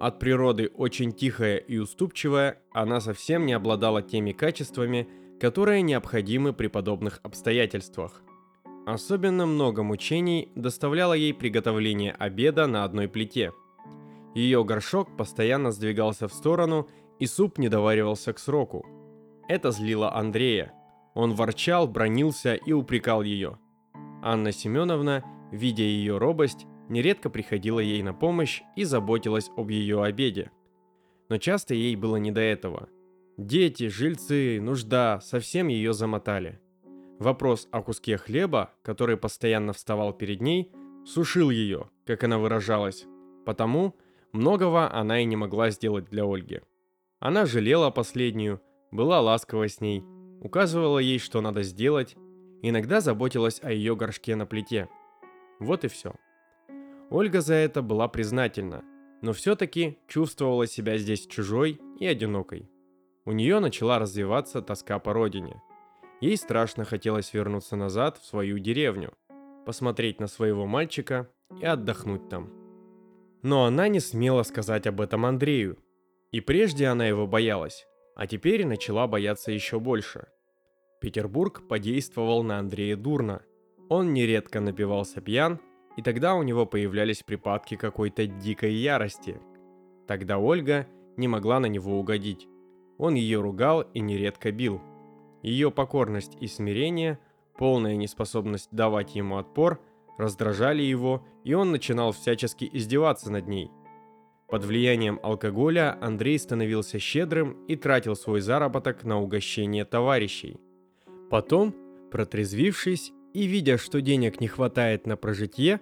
От 0.00 0.18
природы 0.18 0.68
очень 0.68 1.12
тихая 1.12 1.58
и 1.58 1.78
уступчивая, 1.78 2.62
она 2.72 3.00
совсем 3.00 3.44
не 3.44 3.52
обладала 3.52 4.02
теми 4.02 4.32
качествами, 4.32 5.08
которые 5.42 5.82
необходимы 5.82 6.52
при 6.52 6.68
подобных 6.68 7.18
обстоятельствах. 7.24 8.22
Особенно 8.86 9.44
много 9.44 9.82
мучений 9.82 10.52
доставляло 10.54 11.14
ей 11.14 11.34
приготовление 11.34 12.12
обеда 12.12 12.68
на 12.68 12.84
одной 12.84 13.08
плите. 13.08 13.50
Ее 14.36 14.62
горшок 14.62 15.16
постоянно 15.16 15.72
сдвигался 15.72 16.28
в 16.28 16.32
сторону, 16.32 16.88
и 17.18 17.26
суп 17.26 17.58
не 17.58 17.68
доваривался 17.68 18.32
к 18.32 18.38
сроку. 18.38 18.86
Это 19.48 19.72
злило 19.72 20.14
Андрея. 20.14 20.74
Он 21.14 21.34
ворчал, 21.34 21.88
бронился 21.88 22.54
и 22.54 22.70
упрекал 22.70 23.24
ее. 23.24 23.58
Анна 24.22 24.52
Семеновна, 24.52 25.24
видя 25.50 25.82
ее 25.82 26.18
робость, 26.18 26.66
нередко 26.88 27.30
приходила 27.30 27.80
ей 27.80 28.00
на 28.04 28.14
помощь 28.14 28.62
и 28.76 28.84
заботилась 28.84 29.50
об 29.56 29.70
ее 29.70 30.04
обеде. 30.04 30.52
Но 31.28 31.38
часто 31.38 31.74
ей 31.74 31.96
было 31.96 32.14
не 32.14 32.30
до 32.30 32.40
этого– 32.40 32.88
Дети, 33.38 33.88
жильцы, 33.88 34.60
нужда 34.60 35.20
совсем 35.20 35.68
ее 35.68 35.94
замотали. 35.94 36.60
Вопрос 37.18 37.66
о 37.72 37.82
куске 37.82 38.18
хлеба, 38.18 38.74
который 38.82 39.16
постоянно 39.16 39.72
вставал 39.72 40.12
перед 40.12 40.42
ней, 40.42 40.70
сушил 41.06 41.48
ее, 41.48 41.88
как 42.04 42.24
она 42.24 42.38
выражалась. 42.38 43.06
Потому 43.46 43.96
многого 44.32 44.92
она 44.92 45.20
и 45.20 45.24
не 45.24 45.36
могла 45.36 45.70
сделать 45.70 46.10
для 46.10 46.24
Ольги. 46.24 46.60
Она 47.20 47.46
жалела 47.46 47.90
последнюю, 47.90 48.60
была 48.90 49.20
ласкова 49.22 49.66
с 49.66 49.80
ней, 49.80 50.04
указывала 50.42 50.98
ей, 50.98 51.18
что 51.18 51.40
надо 51.40 51.62
сделать, 51.62 52.16
иногда 52.60 53.00
заботилась 53.00 53.60
о 53.62 53.72
ее 53.72 53.96
горшке 53.96 54.36
на 54.36 54.44
плите. 54.44 54.90
Вот 55.58 55.84
и 55.84 55.88
все. 55.88 56.14
Ольга 57.08 57.40
за 57.40 57.54
это 57.54 57.80
была 57.80 58.08
признательна, 58.08 58.84
но 59.22 59.32
все-таки 59.32 59.98
чувствовала 60.06 60.66
себя 60.66 60.98
здесь 60.98 61.26
чужой 61.26 61.80
и 61.98 62.06
одинокой 62.06 62.68
у 63.24 63.32
нее 63.32 63.60
начала 63.60 63.98
развиваться 63.98 64.62
тоска 64.62 64.98
по 64.98 65.12
родине. 65.12 65.62
Ей 66.20 66.36
страшно 66.36 66.84
хотелось 66.84 67.32
вернуться 67.32 67.76
назад 67.76 68.18
в 68.18 68.24
свою 68.24 68.58
деревню, 68.58 69.12
посмотреть 69.64 70.20
на 70.20 70.26
своего 70.26 70.66
мальчика 70.66 71.28
и 71.60 71.64
отдохнуть 71.64 72.28
там. 72.28 72.50
Но 73.42 73.64
она 73.64 73.88
не 73.88 74.00
смела 74.00 74.42
сказать 74.44 74.86
об 74.86 75.00
этом 75.00 75.26
Андрею. 75.26 75.78
И 76.30 76.40
прежде 76.40 76.86
она 76.86 77.06
его 77.06 77.26
боялась, 77.26 77.86
а 78.14 78.26
теперь 78.26 78.64
начала 78.64 79.06
бояться 79.06 79.52
еще 79.52 79.80
больше. 79.80 80.28
Петербург 81.00 81.66
подействовал 81.68 82.42
на 82.42 82.58
Андрея 82.58 82.96
дурно. 82.96 83.42
Он 83.88 84.14
нередко 84.14 84.60
напивался 84.60 85.20
пьян, 85.20 85.58
и 85.96 86.02
тогда 86.02 86.34
у 86.34 86.42
него 86.42 86.64
появлялись 86.64 87.22
припадки 87.22 87.76
какой-то 87.76 88.26
дикой 88.26 88.74
ярости. 88.74 89.40
Тогда 90.06 90.38
Ольга 90.38 90.86
не 91.16 91.28
могла 91.28 91.60
на 91.60 91.66
него 91.66 91.98
угодить. 91.98 92.48
Он 93.02 93.14
ее 93.14 93.40
ругал 93.40 93.80
и 93.80 93.98
нередко 93.98 94.52
бил. 94.52 94.80
Ее 95.42 95.72
покорность 95.72 96.36
и 96.40 96.46
смирение, 96.46 97.18
полная 97.58 97.96
неспособность 97.96 98.68
давать 98.70 99.16
ему 99.16 99.38
отпор, 99.38 99.80
раздражали 100.18 100.82
его, 100.82 101.26
и 101.42 101.52
он 101.52 101.72
начинал 101.72 102.12
всячески 102.12 102.70
издеваться 102.72 103.32
над 103.32 103.48
ней. 103.48 103.72
Под 104.48 104.64
влиянием 104.64 105.18
алкоголя 105.20 105.98
Андрей 106.00 106.38
становился 106.38 107.00
щедрым 107.00 107.64
и 107.66 107.74
тратил 107.74 108.14
свой 108.14 108.40
заработок 108.40 109.02
на 109.02 109.20
угощение 109.20 109.84
товарищей. 109.84 110.60
Потом, 111.28 111.74
протрезвившись 112.12 113.10
и 113.34 113.46
видя, 113.46 113.78
что 113.78 114.00
денег 114.00 114.40
не 114.40 114.46
хватает 114.46 115.08
на 115.08 115.16
прожитие, 115.16 115.80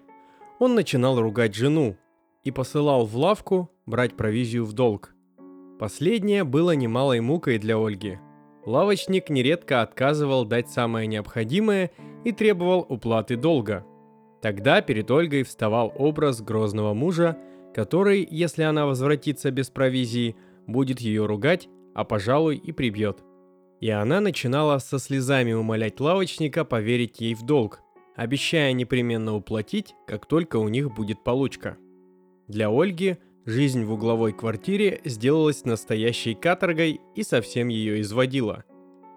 он 0.59 0.75
начинал 0.75 1.21
ругать 1.21 1.55
жену 1.55 1.99
и 2.45 2.51
посылал 2.51 3.05
в 3.05 3.15
лавку 3.15 3.71
брать 3.85 4.17
провизию 4.17 4.65
в 4.65 4.73
долг. 4.73 5.15
Последнее 5.81 6.45
было 6.45 6.73
немалой 6.73 7.21
мукой 7.21 7.57
для 7.57 7.79
Ольги. 7.79 8.19
Лавочник 8.67 9.31
нередко 9.31 9.81
отказывал 9.81 10.45
дать 10.45 10.69
самое 10.69 11.07
необходимое 11.07 11.91
и 12.23 12.33
требовал 12.33 12.85
уплаты 12.87 13.37
долга. 13.37 13.87
Тогда 14.43 14.83
перед 14.83 15.11
Ольгой 15.11 15.43
вставал 15.43 15.91
образ 15.97 16.43
грозного 16.43 16.93
мужа, 16.93 17.39
который, 17.75 18.29
если 18.31 18.63
она 18.63 18.85
возвратится 18.85 19.51
без 19.51 19.71
провизии, 19.71 20.37
будет 20.67 21.01
ее 21.01 21.25
ругать, 21.25 21.71
а 21.95 22.05
пожалуй 22.05 22.57
и 22.57 22.73
прибьет. 22.73 23.25
И 23.81 23.89
она 23.89 24.21
начинала 24.21 24.77
со 24.81 24.99
слезами 24.99 25.55
умолять 25.55 25.99
лавочника 25.99 26.67
поверить 26.67 27.23
ей 27.23 27.33
в 27.33 27.43
долг, 27.47 27.81
обещая 28.17 28.75
непременно 28.75 29.35
уплатить, 29.35 29.95
как 30.07 30.27
только 30.27 30.59
у 30.59 30.69
них 30.69 30.93
будет 30.93 31.25
получка. 31.25 31.79
Для 32.49 32.69
Ольги– 32.69 33.17
Жизнь 33.51 33.85
в 33.85 33.93
угловой 33.93 34.33
квартире 34.33 35.01
сделалась 35.05 35.65
настоящей 35.65 36.37
каторгой 36.37 37.01
и 37.17 37.25
совсем 37.25 37.67
ее 37.67 38.01
изводила. 38.01 38.63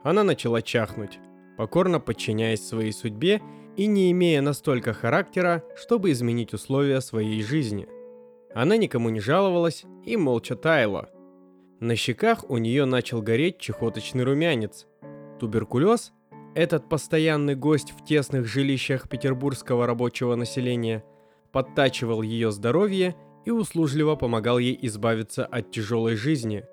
Она 0.02 0.24
начала 0.24 0.64
чахнуть, 0.64 1.20
покорно 1.56 2.00
подчиняясь 2.00 2.68
своей 2.68 2.94
судьбе 2.94 3.44
и 3.78 3.86
не 3.86 4.12
имея 4.12 4.42
настолько 4.42 4.92
характера, 4.92 5.64
чтобы 5.76 6.10
изменить 6.10 6.52
условия 6.52 7.00
своей 7.00 7.44
жизни. 7.44 7.88
Она 8.56 8.76
никому 8.76 9.10
не 9.10 9.20
жаловалась 9.20 9.84
и 10.04 10.18
молча 10.18 10.56
таяла. 10.56 11.12
На 11.80 11.96
щеках 11.96 12.50
у 12.50 12.58
нее 12.58 12.86
начал 12.86 13.22
гореть 13.22 13.60
чехоточный 13.60 14.24
румянец. 14.24 14.88
Туберкулез, 15.40 16.12
этот 16.56 16.90
постоянный 16.90 17.54
гость 17.54 17.92
в 17.92 18.04
тесных 18.04 18.48
жилищах 18.48 19.08
петербургского 19.08 19.86
рабочего 19.86 20.34
населения, 20.34 21.04
подтачивал 21.52 22.24
ее 22.24 22.52
здоровье 22.52 23.16
и 23.46 23.52
услужливо 23.52 24.16
помогал 24.16 24.58
ей 24.58 24.78
избавиться 24.82 25.46
от 25.46 25.72
тяжелой 25.72 26.16
жизни. 26.16 26.66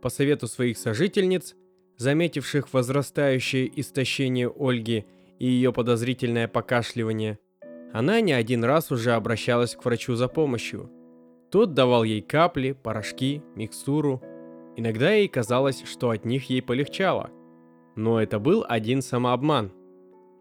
По 0.00 0.08
совету 0.08 0.46
своих 0.46 0.78
сожительниц, 0.78 1.54
заметивших 1.96 2.72
возрастающее 2.72 3.70
истощение 3.80 4.52
Ольги 4.54 5.06
и 5.38 5.46
ее 5.46 5.72
подозрительное 5.72 6.48
покашливание, 6.48 7.38
она 7.92 8.20
не 8.20 8.32
один 8.32 8.64
раз 8.64 8.90
уже 8.90 9.12
обращалась 9.12 9.74
к 9.74 9.84
врачу 9.84 10.14
за 10.14 10.28
помощью. 10.28 10.90
Тот 11.50 11.74
давал 11.74 12.04
ей 12.04 12.22
капли, 12.22 12.72
порошки, 12.72 13.42
микстуру. 13.54 14.22
Иногда 14.76 15.12
ей 15.12 15.28
казалось, 15.28 15.82
что 15.84 16.10
от 16.10 16.24
них 16.24 16.48
ей 16.48 16.62
полегчало. 16.62 17.30
Но 17.94 18.20
это 18.20 18.38
был 18.38 18.64
один 18.66 19.02
самообман. 19.02 19.70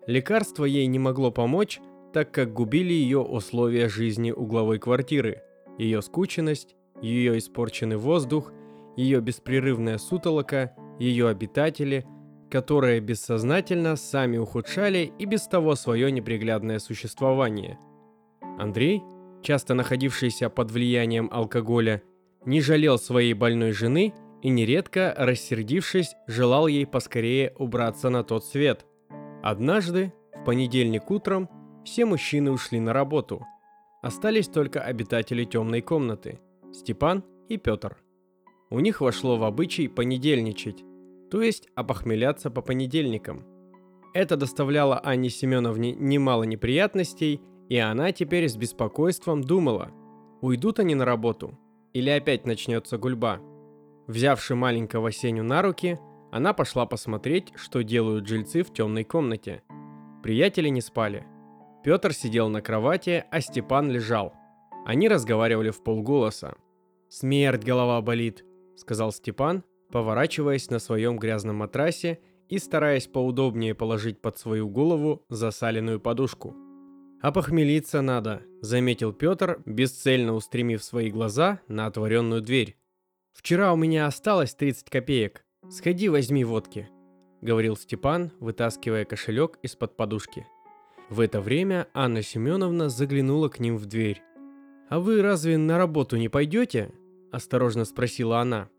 Лекарство 0.08 0.64
ей 0.64 0.88
не 0.88 1.00
могло 1.00 1.32
помочь, 1.32 1.82
так 2.14 2.32
как 2.32 2.54
губили 2.54 2.94
ее 2.94 3.20
условия 3.20 3.90
жизни 3.90 4.32
угловой 4.32 4.80
квартиры– 4.80 5.42
ее 5.82 6.02
скученность, 6.02 6.76
ее 7.02 7.38
испорченный 7.38 7.98
воздух, 7.98 8.54
ее 8.96 9.20
беспрерывная 9.20 9.98
сутолока, 9.98 10.76
ее 11.00 11.28
обитатели, 11.28 12.06
которые 12.50 13.00
бессознательно 13.00 13.96
сами 13.96 14.38
ухудшали 14.38 15.12
и 15.18 15.26
без 15.26 15.48
того 15.48 15.76
свое 15.76 16.12
неприглядное 16.12 16.80
существование. 16.80 17.80
Андрей, 18.60 19.02
часто 19.42 19.74
находившийся 19.74 20.50
под 20.50 20.70
влиянием 20.70 21.30
алкоголя, 21.32 22.04
не 22.46 22.62
жалел 22.62 23.00
своей 23.00 23.34
больной 23.34 23.72
жены 23.72 24.14
и 24.44 24.50
нередко, 24.50 25.16
рассердившись, 25.18 26.16
желал 26.28 26.68
ей 26.68 26.86
поскорее 26.86 27.54
убраться 27.58 28.10
на 28.10 28.24
тот 28.24 28.46
свет. 28.46 28.86
Однажды, 29.42 30.14
в 30.36 30.44
понедельник 30.44 31.10
утром, 31.10 31.50
все 31.86 32.06
мужчины 32.06 32.52
ушли 32.52 32.80
на 32.80 32.94
работу– 32.94 33.46
Остались 34.02 34.48
только 34.48 34.82
обитатели 34.82 35.44
темной 35.44 35.82
комнаты– 35.82 36.40
Степан 36.74 37.24
и 37.50 37.58
Петр. 37.58 37.98
У 38.72 38.80
них 38.80 39.00
вошло 39.00 39.38
в 39.38 39.44
обычай 39.44 39.88
понедельничать, 39.88 40.84
то 41.30 41.44
есть 41.44 41.70
опохмеляться 41.76 42.50
по 42.50 42.64
понедельникам. 42.64 43.46
Это 44.16 44.38
доставляло 44.38 44.98
Анне 44.98 45.30
Семеновне 45.30 45.92
немало 45.92 46.44
неприятностей, 46.44 47.42
и 47.70 47.78
она 47.78 48.12
теперь 48.12 48.50
с 48.50 48.58
беспокойством 48.58 49.44
думала, 49.44 49.92
уйдут 50.42 50.80
они 50.80 50.96
на 50.96 51.06
работу 51.06 51.60
или 51.94 52.10
опять 52.10 52.48
начнется 52.48 52.98
гульба. 52.98 53.40
Взявши 54.08 54.56
маленького 54.56 55.12
Сеню 55.12 55.44
на 55.44 55.62
руки, 55.62 56.00
она 56.32 56.54
пошла 56.54 56.88
посмотреть, 56.88 57.54
что 57.56 57.84
делают 57.84 58.28
жильцы 58.28 58.64
в 58.64 58.74
темной 58.74 59.04
комнате. 59.04 59.62
Приятели 60.24 60.70
не 60.70 60.82
спали– 60.82 61.28
Петр 61.84 62.14
сидел 62.14 62.50
на 62.50 62.62
кровати, 62.62 63.26
а 63.32 63.42
Степан 63.42 63.90
лежал. 63.90 64.34
Они 64.86 65.08
разговаривали 65.08 65.72
в 65.72 65.84
полголоса. 65.84 66.56
«Смерть, 67.10 67.64
голова 67.64 68.02
болит»,— 68.02 68.46
сказал 68.76 69.12
Степан, 69.12 69.64
поворачиваясь 69.92 70.70
на 70.70 70.80
своем 70.80 71.18
грязном 71.18 71.58
матрасе 71.58 72.20
и 72.50 72.60
стараясь 72.60 73.08
поудобнее 73.08 73.74
положить 73.74 74.22
под 74.22 74.38
свою 74.38 74.70
голову 74.70 75.26
засаленную 75.30 76.00
подушку. 76.00 76.56
«А 77.22 77.32
похмелиться 77.32 78.02
надо»,— 78.02 78.44
заметил 78.62 79.12
Петр, 79.12 79.62
бесцельно 79.66 80.34
устремив 80.34 80.84
свои 80.84 81.10
глаза 81.12 81.62
на 81.68 81.88
отворенную 81.88 82.42
дверь. 82.42 82.78
«Вчера 83.34 83.74
у 83.74 83.76
меня 83.76 84.06
осталось 84.06 84.54
30 84.54 84.90
копеек. 84.90 85.44
Сходи, 85.70 86.10
возьми 86.10 86.44
водки»,— 86.44 86.90
говорил 87.42 87.76
Степан, 87.76 88.32
вытаскивая 88.40 89.06
кошелек 89.06 89.58
из-под 89.64 89.96
подушки. 89.98 90.46
В 91.12 91.20
это 91.20 91.42
время 91.42 91.90
Анна 91.94 92.22
Семеновна 92.22 92.88
заглянула 92.88 93.50
к 93.50 93.60
ним 93.60 93.76
в 93.76 93.86
дверь. 93.86 94.24
«А 94.88 94.98
вы 95.02 95.22
разве 95.22 95.58
на 95.58 95.78
работу 95.78 96.16
не 96.16 96.30
пойдете?»– 96.30 96.94
осторожно 97.34 97.84
спросила 97.84 98.40
она. 98.40 98.70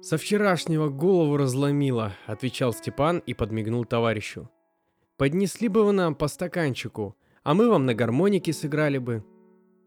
«Со 0.00 0.16
вчерашнего 0.16 0.90
голову 0.90 1.36
разломила»,– 1.36 2.14
отвечал 2.26 2.72
Степан 2.72 3.18
и 3.18 3.34
подмигнул 3.34 3.84
товарищу. 3.84 4.48
«Поднесли 5.16 5.66
бы 5.66 5.84
вы 5.84 5.90
нам 5.90 6.14
по 6.14 6.28
стаканчику, 6.28 7.16
а 7.42 7.52
мы 7.52 7.68
вам 7.68 7.84
на 7.84 7.94
гармонике 7.94 8.52
сыграли 8.52 8.98
бы». 8.98 9.24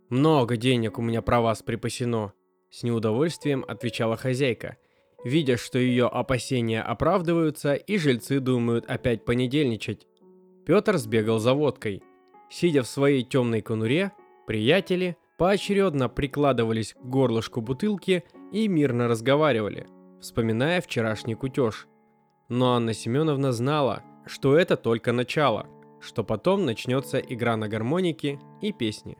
«Много 0.09 0.57
денег 0.57 0.99
у 0.99 1.01
меня 1.01 1.21
про 1.21 1.39
вас 1.39 1.63
припасено»,– 1.63 2.33
с 2.69 2.83
неудовольствием 2.83 3.63
отвечала 3.65 4.17
хозяйка, 4.17 4.75
видя, 5.23 5.55
что 5.55 5.79
ее 5.79 6.07
опасения 6.07 6.81
оправдываются 6.81 7.75
и 7.75 7.97
жильцы 7.97 8.41
думают 8.41 8.83
опять 8.85 9.23
понедельничать. 9.23 10.08
Петр 10.69 10.97
сбегал 10.97 11.39
за 11.39 11.55
водкой. 11.55 12.03
Сидя 12.47 12.83
в 12.83 12.87
своей 12.87 13.23
темной 13.23 13.63
конуре, 13.63 14.11
приятели 14.45 15.17
поочередно 15.35 16.09
прикладывались 16.09 16.93
к 16.93 17.03
горлышку 17.03 17.59
бутылки 17.59 18.23
и 18.51 18.67
мирно 18.67 19.07
разговаривали, 19.07 19.87
вспоминая 20.21 20.79
вчерашний 20.79 21.33
кутеж. 21.33 21.87
Но 22.49 22.75
Анна 22.75 22.93
Семеновна 22.93 23.51
знала, 23.51 24.03
что 24.27 24.55
это 24.55 24.77
только 24.77 25.11
начало, 25.11 25.65
что 26.01 26.23
потом 26.23 26.67
начнется 26.67 27.17
игра 27.17 27.57
на 27.57 27.67
гармонике 27.67 28.39
и 28.61 28.71
песни. 28.71 29.17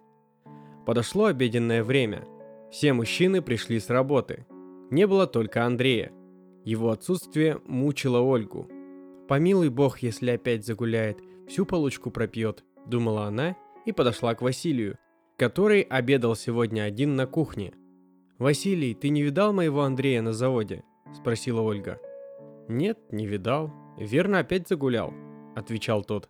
Подошло 0.86 1.26
обеденное 1.26 1.84
время. 1.84 2.28
Все 2.70 2.94
мужчины 2.94 3.42
пришли 3.42 3.80
с 3.80 3.90
работы. 3.90 4.46
Не 4.92 5.08
было 5.08 5.26
только 5.26 5.66
Андрея. 5.66 6.12
Его 6.64 6.92
отсутствие 6.92 7.60
мучило 7.66 8.20
Ольгу. 8.20 8.70
Помилуй 9.28 9.70
бог, 9.70 10.00
если 10.00 10.30
опять 10.30 10.64
загуляет, 10.64 11.18
всю 11.50 11.66
получку 11.66 12.12
пропьет, 12.12 12.64
думала 12.86 13.26
она 13.26 13.58
и 13.86 13.92
подошла 13.92 14.36
к 14.36 14.42
Василию, 14.42 14.98
который 15.38 15.82
обедал 15.82 16.36
сегодня 16.36 16.84
один 16.84 17.16
на 17.16 17.26
кухне. 17.26 17.74
«Василий, 18.38 18.94
ты 18.94 19.10
не 19.10 19.22
видал 19.22 19.52
моего 19.52 19.82
Андрея 19.82 20.22
на 20.22 20.32
заводе?»– 20.32 20.84
спросила 21.14 21.62
Ольга. 21.62 22.00
«Нет, 22.68 23.00
не 23.12 23.26
видал»,– 23.26 23.74
верно, 23.98 24.40
опять 24.40 24.68
загулял»,— 24.68 25.14
отвечал 25.56 26.04
тот. 26.04 26.30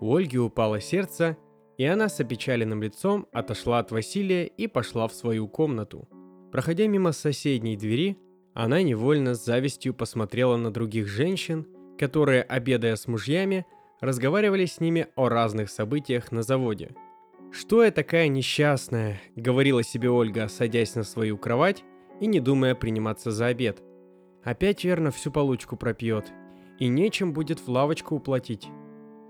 У 0.00 0.14
Ольги 0.14 0.38
упало 0.38 0.80
сердце, 0.80 1.36
и 1.78 1.84
она 1.84 2.08
с 2.08 2.20
опечаленным 2.20 2.82
лицом 2.82 3.26
отошла 3.32 3.78
от 3.78 3.90
Василия 3.90 4.46
и 4.46 4.66
пошла 4.66 5.06
в 5.08 5.14
свою 5.14 5.48
комнату. 5.48 6.08
Проходя 6.50 6.86
мимо 6.88 7.12
соседней 7.12 7.76
двери, 7.76 8.18
она 8.52 8.82
невольно 8.82 9.34
с 9.34 9.44
завистью 9.44 9.94
посмотрела 9.94 10.56
на 10.56 10.70
других 10.70 11.06
женщин, 11.06 11.66
которые, 11.98 12.42
обедая 12.42 12.96
с 12.96 13.06
мужьями, 13.06 13.64
разговаривали 14.00 14.66
с 14.66 14.80
ними 14.80 15.08
о 15.16 15.28
разных 15.28 15.70
событиях 15.70 16.32
на 16.32 16.42
заводе. 16.42 16.94
«Что 17.50 17.82
я 17.82 17.90
такая 17.90 18.28
несчастная?»— 18.28 19.20
говорила 19.36 19.82
себе 19.82 20.10
Ольга, 20.10 20.48
садясь 20.48 20.94
на 20.94 21.02
свою 21.02 21.36
кровать 21.36 21.84
и 22.20 22.26
не 22.26 22.40
думая 22.40 22.74
приниматься 22.74 23.30
за 23.30 23.46
обед. 23.46 23.82
«Опять 24.44 24.84
верно 24.84 25.10
всю 25.10 25.30
получку 25.30 25.76
пропьет, 25.76 26.32
и 26.78 26.86
нечем 26.88 27.32
будет 27.32 27.58
в 27.58 27.68
лавочку 27.68 28.14
уплатить. 28.14 28.68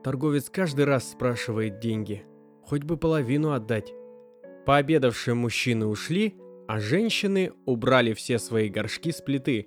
Торговец 0.04 0.50
каждый 0.50 0.84
раз 0.84 1.10
спрашивает 1.10 1.80
деньги, 1.80 2.24
хоть 2.62 2.84
бы 2.84 2.96
половину 2.96 3.52
отдать». 3.52 3.92
Пообедавшие 4.66 5.34
мужчины 5.34 5.86
ушли, 5.86 6.36
а 6.68 6.78
женщины 6.78 7.52
убрали 7.64 8.12
все 8.12 8.38
свои 8.38 8.68
горшки 8.68 9.10
с 9.10 9.20
плиты. 9.20 9.64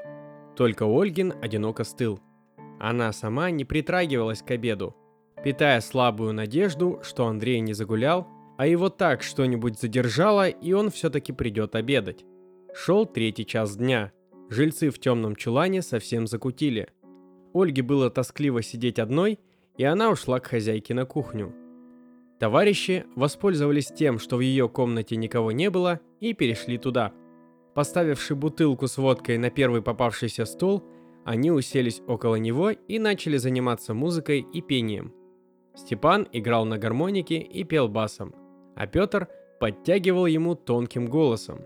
Только 0.55 0.83
Ольгин 0.83 1.33
одиноко 1.41 1.83
стыл. 1.83 2.21
Она 2.84 3.13
сама 3.13 3.49
не 3.49 3.63
притрагивалась 3.63 4.41
к 4.41 4.51
обеду, 4.51 4.93
питая 5.41 5.79
слабую 5.79 6.34
надежду, 6.34 6.99
что 7.01 7.27
Андрей 7.27 7.61
не 7.61 7.71
загулял, 7.71 8.27
а 8.57 8.67
его 8.67 8.89
так 8.89 9.23
что-нибудь 9.23 9.79
задержало, 9.79 10.49
и 10.49 10.73
он 10.73 10.89
все-таки 10.91 11.31
придет 11.31 11.75
обедать. 11.75 12.25
Шел 12.75 13.05
третий 13.05 13.45
час 13.45 13.77
дня. 13.77 14.11
Жильцы 14.49 14.89
в 14.89 14.99
темном 14.99 15.38
чулане 15.38 15.81
совсем 15.81 16.27
закутили. 16.27 16.89
Ольге 17.53 17.84
было 17.84 18.09
тоскливо 18.09 18.61
сидеть 18.61 18.99
одной, 18.99 19.39
и 19.77 19.86
она 19.86 20.09
ушла 20.09 20.41
к 20.41 20.47
хозяйке 20.47 20.93
на 20.93 21.05
кухню. 21.05 21.55
Товарищи 22.38 23.05
воспользовались 23.15 23.93
тем, 23.93 24.19
что 24.19 24.36
в 24.36 24.41
ее 24.41 24.67
комнате 24.67 25.15
никого 25.15 25.53
не 25.53 25.69
было, 25.69 26.01
и 26.19 26.34
перешли 26.34 26.77
туда. 26.77 27.13
Поставивши 27.75 28.36
бутылку 28.36 28.88
с 28.88 28.97
водкой 28.97 29.38
на 29.38 29.49
первый 29.49 29.81
попавшийся 29.81 30.43
стол, 30.43 30.84
они 31.26 31.51
уселись 31.51 32.01
около 32.07 32.36
него 32.36 32.71
и 32.71 32.99
начали 32.99 33.38
заниматься 33.38 33.93
музыкой 33.93 34.45
и 34.53 34.61
пением. 34.61 35.13
Степан 35.76 36.28
играл 36.32 36.65
на 36.65 36.78
гармонике 36.78 37.38
и 37.38 37.63
пел 37.63 37.88
басом, 37.88 38.36
а 38.76 38.88
Петр 38.88 39.28
подтягивал 39.59 40.26
ему 40.26 40.55
тонким 40.55 41.07
голосом. 41.07 41.61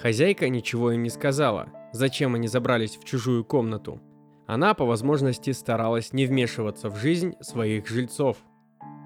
Хозяйка 0.00 0.48
ничего 0.48 0.92
им 0.92 1.02
не 1.02 1.10
сказала, 1.10 1.68
зачем 1.92 2.34
они 2.34 2.48
забрались 2.48 2.96
в 2.96 3.04
чужую 3.04 3.44
комнату. 3.44 4.00
Она 4.46 4.74
по 4.74 4.84
возможности 4.84 5.50
старалась 5.50 6.12
не 6.12 6.26
вмешиваться 6.26 6.88
в 6.88 6.96
жизнь 6.96 7.34
своих 7.40 7.86
жильцов– 7.86 8.38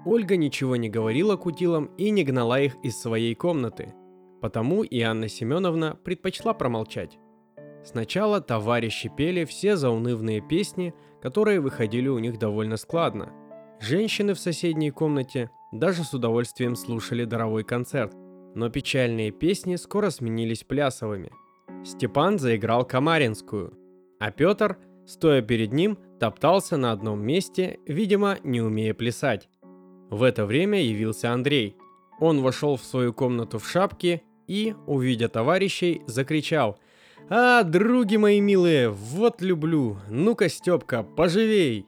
Ольга 0.05 0.35
ничего 0.35 0.75
не 0.75 0.89
говорила 0.89 1.37
кутилам 1.37 1.85
и 1.97 2.09
не 2.09 2.23
гнала 2.23 2.59
их 2.59 2.75
из 2.83 2.99
своей 2.99 3.35
комнаты. 3.35 3.93
Потому 4.41 4.83
и 4.83 4.99
Анна 4.99 5.29
Семеновна 5.29 5.97
предпочла 6.03 6.53
промолчать. 6.53 7.17
Сначала 7.83 8.39
товарищи 8.39 9.11
пели 9.15 9.43
все 9.45 9.75
заунывные 9.75 10.41
песни, 10.41 10.93
которые 11.21 11.59
выходили 11.59 12.07
у 12.07 12.19
них 12.19 12.39
довольно 12.39 12.77
складно. 12.77 13.33
Женщины 13.79 14.33
в 14.33 14.39
соседней 14.39 14.91
комнате 14.91 15.49
даже 15.73 16.03
с 16.03 16.13
удовольствием 16.13 16.75
слушали 16.75 17.25
даровой 17.25 17.63
концерт, 17.63 18.13
но 18.55 18.69
печальные 18.69 19.31
песни 19.31 19.75
скоро 19.75 20.09
сменились 20.09 20.63
плясовыми. 20.63 21.31
Степан 21.83 22.39
заиграл 22.39 22.85
Камаринскую, 22.85 23.73
а 24.19 24.31
Петр, 24.31 24.77
стоя 25.05 25.41
перед 25.41 25.73
ним, 25.73 25.97
топтался 26.19 26.77
на 26.77 26.93
одном 26.93 27.21
месте, 27.21 27.79
видимо, 27.85 28.37
не 28.43 28.61
умея 28.61 28.93
плясать. 28.93 29.49
В 30.09 30.23
это 30.23 30.45
время 30.45 30.81
явился 30.81 31.31
Андрей. 31.31 31.75
Он 32.19 32.41
вошел 32.41 32.77
в 32.77 32.83
свою 32.83 33.11
комнату 33.11 33.59
в 33.59 33.67
шапке 33.67 34.21
и, 34.47 34.75
увидя 34.87 35.27
товарищей, 35.27 36.03
закричал 36.07 36.77
«А, 37.29 37.63
други 37.63 38.17
мои 38.17 38.41
милые, 38.41 38.89
вот 38.89 39.41
люблю! 39.41 39.97
Ну-ка, 40.09 40.49
Степка, 40.49 41.03
поживей!» 41.03 41.87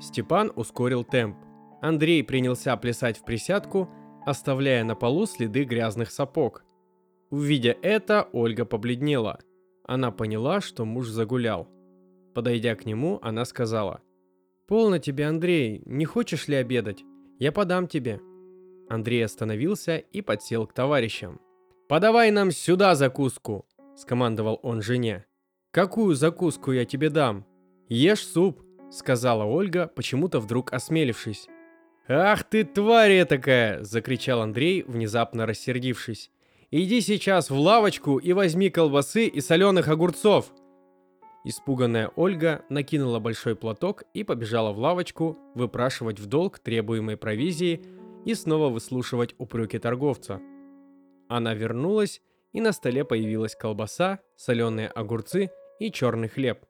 Степан 0.00 0.52
ускорил 0.54 1.02
темп. 1.02 1.38
Андрей 1.80 2.22
принялся 2.22 2.76
плясать 2.76 3.18
в 3.18 3.24
присядку, 3.24 3.88
оставляя 4.26 4.84
на 4.84 4.94
полу 4.94 5.26
следы 5.26 5.64
грязных 5.64 6.10
сапог. 6.10 6.64
Увидя 7.30 7.76
это, 7.82 8.28
Ольга 8.32 8.64
побледнела. 8.64 9.38
Она 9.84 10.10
поняла, 10.10 10.60
что 10.60 10.84
муж 10.84 11.08
загулял. 11.08 11.68
Подойдя 12.34 12.74
к 12.74 12.84
нему, 12.84 13.18
она 13.22 13.44
сказала. 13.44 14.02
«Полно 14.66 14.98
тебе, 14.98 15.26
Андрей, 15.26 15.82
не 15.86 16.04
хочешь 16.04 16.48
ли 16.48 16.56
обедать? 16.56 17.04
Я 17.38 17.52
подам 17.52 17.86
тебе». 17.86 18.20
Андрей 18.88 19.24
остановился 19.24 19.98
и 19.98 20.22
подсел 20.22 20.66
к 20.66 20.74
товарищам. 20.74 21.40
«Подавай 21.88 22.30
нам 22.30 22.50
сюда 22.50 22.94
закуску!»– 22.94 23.64
скомандовал 23.96 24.60
он 24.62 24.82
жене. 24.82 25.24
«Какую 25.70 26.14
закуску 26.14 26.72
я 26.72 26.84
тебе 26.84 27.10
дам?» 27.10 27.46
«Ешь 27.88 28.26
суп»,– 28.26 28.62
сказала 28.90 29.44
Ольга, 29.44 29.90
почему-то 29.94 30.40
вдруг 30.40 30.72
осмелившись. 30.72 31.48
«Ах 32.08 32.44
ты, 32.44 32.64
тварь 32.64 33.24
такая!»– 33.24 33.82
закричал 33.84 34.40
Андрей, 34.40 34.82
внезапно 34.82 35.44
рассердившись. 35.46 36.30
«Иди 36.70 37.00
сейчас 37.00 37.50
в 37.50 37.58
лавочку 37.58 38.18
и 38.18 38.32
возьми 38.32 38.70
колбасы 38.70 39.26
и 39.26 39.40
соленых 39.40 39.88
огурцов!» 39.88 40.52
Испуганная 41.44 42.10
Ольга 42.16 42.64
накинула 42.68 43.20
большой 43.20 43.54
платок 43.54 44.02
и 44.14 44.24
побежала 44.24 44.72
в 44.72 44.78
лавочку 44.78 45.38
выпрашивать 45.54 46.18
в 46.18 46.26
долг 46.26 46.58
требуемой 46.58 47.16
провизии 47.16 47.82
и 48.24 48.34
снова 48.34 48.68
выслушивать 48.68 49.34
упреки 49.38 49.78
торговца. 49.78 50.40
Она 51.28 51.54
вернулась, 51.54 52.20
и 52.56 52.60
на 52.62 52.72
столе 52.72 53.04
появилась 53.04 53.54
колбаса, 53.54 54.20
соленые 54.34 54.88
огурцы 54.88 55.50
и 55.78 55.92
черный 55.92 56.28
хлеб. 56.28 56.64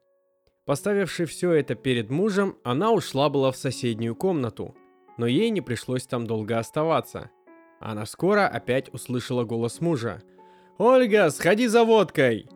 Поставивши 0.65 1.25
все 1.25 1.53
это 1.53 1.75
перед 1.75 2.09
мужем, 2.09 2.57
она 2.65 2.91
ушла 2.91 3.29
была 3.29 3.53
в 3.53 3.55
соседнюю 3.55 4.13
комнату, 4.13 4.75
но 5.17 5.27
ей 5.27 5.49
не 5.49 5.61
пришлось 5.61 6.05
там 6.05 6.27
долго 6.27 6.59
оставаться. 6.59 7.29
Она 7.79 8.05
скоро 8.05 8.49
опять 8.49 8.93
услышала 8.93 9.45
голос 9.45 9.79
мужа. 9.79 10.21
«Ольга, 10.77 11.29
сходи 11.29 11.67
за 11.67 11.85
водкой!» 11.85 12.49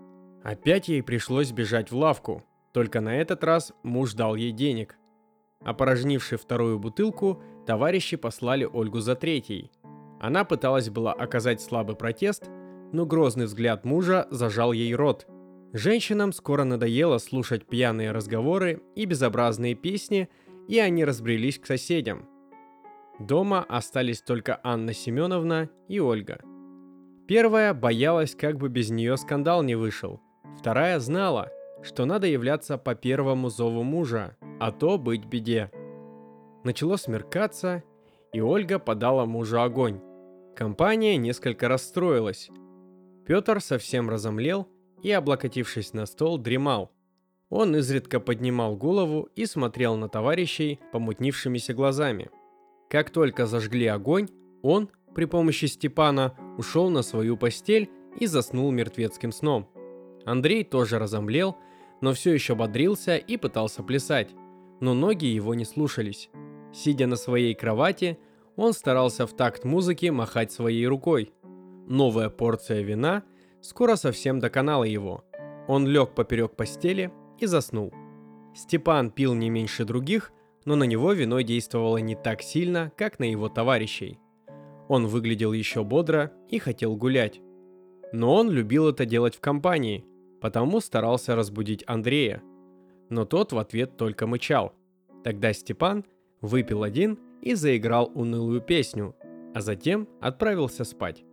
Опять 0.43 0.89
ей 0.89 1.01
пришлось 1.01 1.53
бежать 1.53 1.89
в 1.89 1.95
лавку, 1.95 2.43
только 2.73 2.99
на 2.99 3.15
этот 3.15 3.45
раз 3.45 3.71
муж 3.81 4.11
дал 4.13 4.35
ей 4.35 4.51
денег. 4.51 4.97
Опорожнивши 5.63 6.35
вторую 6.35 6.79
бутылку, 6.79 7.41
товарищи 7.65 8.17
послали 8.17 8.65
Ольгу 8.65 8.99
за 8.99 9.15
третьей. 9.15 9.71
Она 10.19 10.43
пыталась 10.43 10.89
была 10.89 11.13
оказать 11.13 11.61
слабый 11.61 11.95
протест, 11.95 12.49
но 12.91 13.05
грозный 13.05 13.45
взгляд 13.45 13.85
мужа 13.85 14.27
зажал 14.29 14.71
ей 14.71 14.93
рот. 14.95 15.27
Женщинам 15.73 16.33
скоро 16.33 16.63
надоело 16.63 17.17
слушать 17.17 17.65
пьяные 17.65 18.11
разговоры 18.11 18.81
и 18.95 19.05
безобразные 19.05 19.75
песни, 19.75 20.29
и 20.67 20.79
они 20.79 21.05
разбрелись 21.05 21.59
к 21.59 21.65
соседям. 21.65 22.27
Дома 23.19 23.65
остались 23.67 24.21
только 24.21 24.59
Анна 24.63 24.93
Семеновна 24.93 25.69
и 25.87 25.99
Ольга. 25.99 26.41
Первая 27.27 27.73
боялась, 27.73 28.35
как 28.35 28.57
бы 28.57 28.67
без 28.67 28.89
нее 28.89 29.15
скандал 29.17 29.63
не 29.63 29.75
вышел– 29.75 30.19
Вторая 30.61 30.99
знала, 30.99 31.49
что 31.81 32.05
надо 32.05 32.27
являться 32.27 32.77
по 32.77 32.93
первому 32.93 33.49
зову 33.49 33.81
мужа, 33.81 34.37
а 34.59 34.71
то 34.71 34.99
быть 34.99 35.25
беде. 35.25 35.71
Начало 36.63 36.97
смеркаться, 36.97 37.83
и 38.31 38.41
Ольга 38.41 38.77
подала 38.77 39.25
мужу 39.25 39.59
огонь. 39.59 39.99
Компания 40.55 41.17
несколько 41.17 41.67
расстроилась. 41.67 42.51
Петр 43.25 43.61
совсем 43.61 44.09
разомлел 44.09 44.67
и, 45.01 45.11
облокотившись 45.11 45.93
на 45.93 46.05
стол, 46.05 46.37
дремал. 46.37 46.91
Он 47.49 47.75
изредка 47.75 48.19
поднимал 48.19 48.77
голову 48.77 49.29
и 49.35 49.45
смотрел 49.45 49.97
на 49.97 50.07
товарищей 50.07 50.79
помутнившимися 50.91 51.73
глазами. 51.73 52.29
Как 52.89 53.09
только 53.09 53.45
зажгли 53.45 53.87
огонь, 53.87 54.29
он, 54.61 54.89
при 55.13 55.25
помощи 55.25 55.65
Степана, 55.65 56.35
ушел 56.57 56.89
на 56.89 57.01
свою 57.01 57.35
постель 57.37 57.89
и 58.19 58.25
заснул 58.25 58.71
мертвецким 58.71 59.31
сном. 59.31 59.69
Андрей 60.25 60.63
тоже 60.63 60.99
разомлел, 60.99 61.57
но 61.99 62.13
все 62.13 62.33
еще 62.33 62.55
бодрился 62.55 63.17
и 63.17 63.37
пытался 63.37 63.83
плясать, 63.83 64.29
но 64.79 64.93
ноги 64.93 65.25
его 65.25 65.53
не 65.53 65.65
слушались. 65.65 66.29
Сидя 66.73 67.07
на 67.07 67.15
своей 67.15 67.53
кровати, 67.53 68.17
он 68.55 68.73
старался 68.73 69.27
в 69.27 69.33
такт 69.33 69.65
музыки 69.65 70.07
махать 70.07 70.51
своей 70.51 70.87
рукой. 70.87 71.33
Новая 71.91 72.29
порция 72.29 72.83
вина 72.83 73.25
скоро 73.59 73.97
совсем 73.97 74.39
доконала 74.39 74.85
его. 74.85 75.25
Он 75.67 75.85
лег 75.85 76.15
поперек 76.15 76.55
постели 76.55 77.11
и 77.37 77.45
заснул. 77.45 77.91
Степан 78.55 79.11
пил 79.11 79.33
не 79.33 79.49
меньше 79.49 79.83
других, 79.83 80.31
но 80.63 80.77
на 80.77 80.85
него 80.85 81.11
вино 81.11 81.41
действовало 81.41 81.97
не 81.97 82.15
так 82.15 82.43
сильно, 82.43 82.93
как 82.95 83.19
на 83.19 83.25
его 83.25 83.49
товарищей. 83.49 84.19
Он 84.87 85.05
выглядел 85.07 85.51
еще 85.51 85.83
бодро 85.83 86.31
и 86.47 86.59
хотел 86.59 86.95
гулять. 86.95 87.41
Но 88.13 88.35
он 88.35 88.49
любил 88.49 88.87
это 88.87 89.05
делать 89.05 89.35
в 89.35 89.41
компании, 89.41 90.05
потому 90.39 90.79
старался 90.79 91.35
разбудить 91.35 91.83
Андрея. 91.87 92.41
Но 93.09 93.25
тот 93.25 93.51
в 93.51 93.57
ответ 93.57 93.97
только 93.97 94.27
мычал. 94.27 94.71
Тогда 95.25 95.51
Степан 95.51 96.05
выпил 96.39 96.83
один 96.83 97.19
и 97.41 97.53
заиграл 97.53 98.09
унылую 98.15 98.61
песню, 98.61 99.13
а 99.53 99.59
затем 99.59 100.07
отправился 100.21 100.85
спать. 100.85 101.25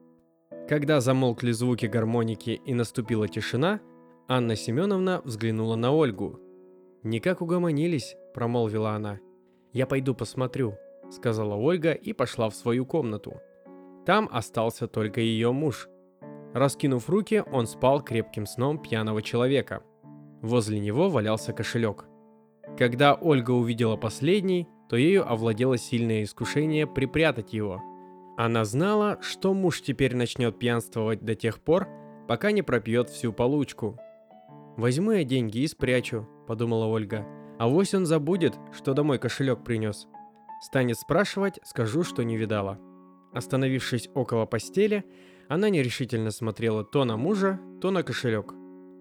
Когда 0.69 1.01
замолкли 1.01 1.53
звуки 1.53 1.87
гармоники 1.87 2.61
и 2.67 2.75
наступила 2.75 3.27
тишина, 3.27 3.81
Анна 4.29 4.55
Семеновна 4.55 5.23
взглянула 5.25 5.77
на 5.77 5.93
Ольгу. 5.93 6.39
«Никак 7.03 7.41
угомонились»,— 7.41 8.17
промолвила 8.35 8.91
она. 8.91 9.19
«Я 9.73 9.87
пойду 9.87 10.15
посмотрю»,— 10.15 10.75
сказала 11.11 11.55
Ольга 11.55 11.93
и 11.93 12.13
пошла 12.13 12.51
в 12.51 12.55
свою 12.55 12.85
комнату. 12.85 13.41
Там 14.05 14.29
остался 14.31 14.87
только 14.89 15.23
ее 15.23 15.53
муж. 15.53 15.89
Раскинув 16.53 17.09
руки, 17.09 17.43
он 17.51 17.67
спал 17.67 18.03
крепким 18.03 18.45
сном 18.45 18.79
пьяного 18.79 19.23
человека. 19.23 19.83
Возле 20.43 20.81
него 20.81 21.09
валялся 21.09 21.55
кошелек. 21.55 22.05
Когда 22.77 23.15
Ольга 23.15 23.53
увидела 23.53 23.97
последний, 23.97 24.69
то 24.91 24.97
ею 24.97 25.31
овладело 25.31 25.79
сильное 25.79 26.25
искушение 26.25 26.87
припрятать 26.87 27.55
его. 27.55 27.83
Она 28.39 28.65
знала, 28.65 29.19
что 29.21 29.53
муж 29.53 29.83
теперь 29.83 30.15
начнет 30.15 30.61
пьянствовать 30.61 31.25
до 31.25 31.35
тех 31.35 31.59
пор, 31.59 31.89
пока 32.29 32.53
не 32.53 32.63
пропьет 32.63 33.09
всю 33.09 33.33
получку. 33.33 33.99
«Возьму 34.77 35.11
я 35.11 35.25
деньги 35.25 35.59
и 35.59 35.67
спрячу»,— 35.67 36.29
подумала 36.47 36.85
Ольга. 36.85 37.27
«А 37.59 37.67
вось 37.67 37.95
он 37.95 38.07
забудет, 38.07 38.55
что 38.73 38.95
домой 38.95 39.19
кошелек 39.19 39.65
принес. 39.65 40.07
Станет 40.63 40.99
спрашивать, 40.99 41.59
скажу, 41.65 42.05
что 42.05 42.23
не 42.23 42.37
видала». 42.37 42.79
Остановившись 43.33 44.09
около 44.15 44.47
постели, 44.47 45.05
она 45.49 45.69
нерешительно 45.69 46.31
смотрела 46.31 46.85
то 46.85 47.05
на 47.05 47.17
мужа, 47.17 47.59
то 47.81 47.91
на 47.91 48.05
кошелек. 48.05 48.53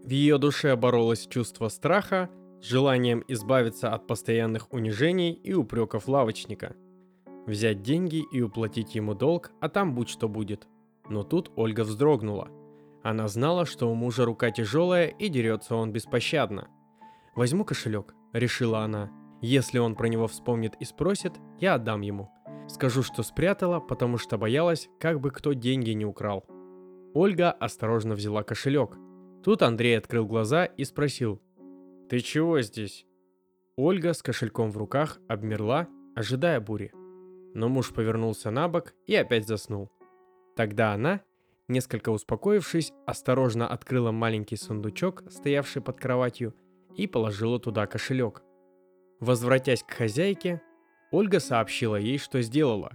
В 0.04 0.10
ее 0.10 0.40
душе 0.40 0.76
боролось 0.76 1.28
чувство 1.28 1.68
страха, 1.68 2.32
с 2.60 2.66
желанием 2.66 3.24
избавиться 3.28 3.94
от 3.94 4.08
постоянных 4.08 4.74
унижений 4.74 5.34
и 5.34 5.54
упреков 5.54 6.08
лавочника. 6.08 6.76
Взять 7.48 7.82
деньги 7.82 8.26
и 8.30 8.42
уплатить 8.42 8.94
ему 8.94 9.14
долг, 9.14 9.52
а 9.62 9.70
там 9.70 9.96
будь 9.96 10.10
что 10.10 10.28
будет. 10.28 10.68
Но 11.10 11.24
тут 11.24 11.50
Ольга 11.56 11.82
вздрогнула. 11.86 12.50
Она 13.04 13.30
знала, 13.30 13.66
что 13.66 13.90
у 13.90 13.96
мужа 13.96 14.26
рука 14.26 14.52
тяжелая 14.52 15.08
и 15.08 15.30
дерется 15.30 15.76
он 15.76 15.94
беспощадно. 15.94 16.68
«Возьму 17.38 17.64
кошелек»,— 17.64 18.14
решила 18.34 18.80
она. 18.80 19.12
«Если 19.42 19.80
он 19.80 19.96
про 19.96 20.08
него 20.08 20.28
вспомнит 20.28 20.74
и 20.82 20.84
спросит, 20.84 21.34
я 21.62 21.76
отдам 21.76 22.02
ему. 22.02 22.30
Скажу, 22.68 23.02
что 23.02 23.24
спрятала, 23.24 23.80
потому 23.80 24.18
что 24.18 24.38
боялась, 24.38 24.90
как 25.00 25.22
бы 25.22 25.32
кто 25.32 25.54
деньги 25.54 25.92
не 25.92 26.06
украл». 26.06 26.44
Ольга 27.14 27.52
осторожно 27.52 28.14
взяла 28.16 28.44
кошелек. 28.44 28.98
Тут 29.42 29.62
Андрей 29.62 29.98
открыл 29.98 30.26
глаза 30.26 30.66
и 30.66 30.84
спросил, 30.84 31.42
«Ты 32.10 32.20
чего 32.20 32.60
здесь?» 32.62 33.06
Ольга 33.78 34.12
с 34.12 34.22
кошельком 34.22 34.70
в 34.72 34.78
руках 34.78 35.20
обмерла, 35.30 35.88
ожидая 36.14 36.60
бури. 36.60 36.92
Но 37.58 37.70
муж 37.70 37.92
повернулся 37.92 38.52
на 38.52 38.68
бок 38.68 38.94
и 39.08 39.16
опять 39.16 39.48
заснул. 39.48 39.90
Тогда 40.56 40.94
она, 40.94 41.22
несколько 41.68 42.12
успокоившись, 42.12 42.94
осторожно 43.08 43.68
открыла 43.68 44.12
маленький 44.12 44.58
сундучок, 44.58 45.24
стоявший 45.32 45.82
под 45.82 46.00
кроватью, 46.00 46.54
и 46.96 47.08
положила 47.08 47.60
туда 47.60 47.88
кошелек. 47.88 48.44
Возвратясь 49.20 49.82
к 49.82 49.90
хозяйке, 49.90 50.62
Ольга 51.10 51.40
сообщила 51.40 51.96
ей, 51.96 52.20
что 52.20 52.44
сделала. 52.44 52.92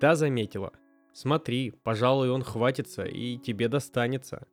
Та 0.00 0.16
заметила. 0.16 0.74
«Смотри, 1.14 1.70
пожалуй, 1.70 2.28
он 2.28 2.42
хватится 2.42 3.04
и 3.04 3.38
тебе 3.38 3.68
достанется». 3.68 4.46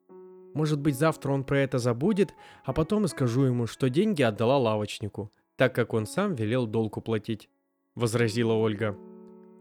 Может 0.53 0.79
быть, 0.79 0.97
завтра 0.97 1.33
он 1.33 1.43
про 1.43 1.59
это 1.59 1.77
забудет, 1.77 2.33
а 2.63 2.71
потом 2.71 3.03
и 3.03 3.09
скажу 3.09 3.43
ему, 3.43 3.67
что 3.67 3.89
деньги 3.89 4.21
отдала 4.21 4.57
лавочнику, 4.57 5.29
так 5.57 5.75
как 5.75 5.93
он 5.93 6.05
сам 6.05 6.35
велел 6.35 6.67
долг 6.67 6.95
уплатить»,— 6.95 7.49
возразила 7.95 8.53
Ольга. 8.53 8.97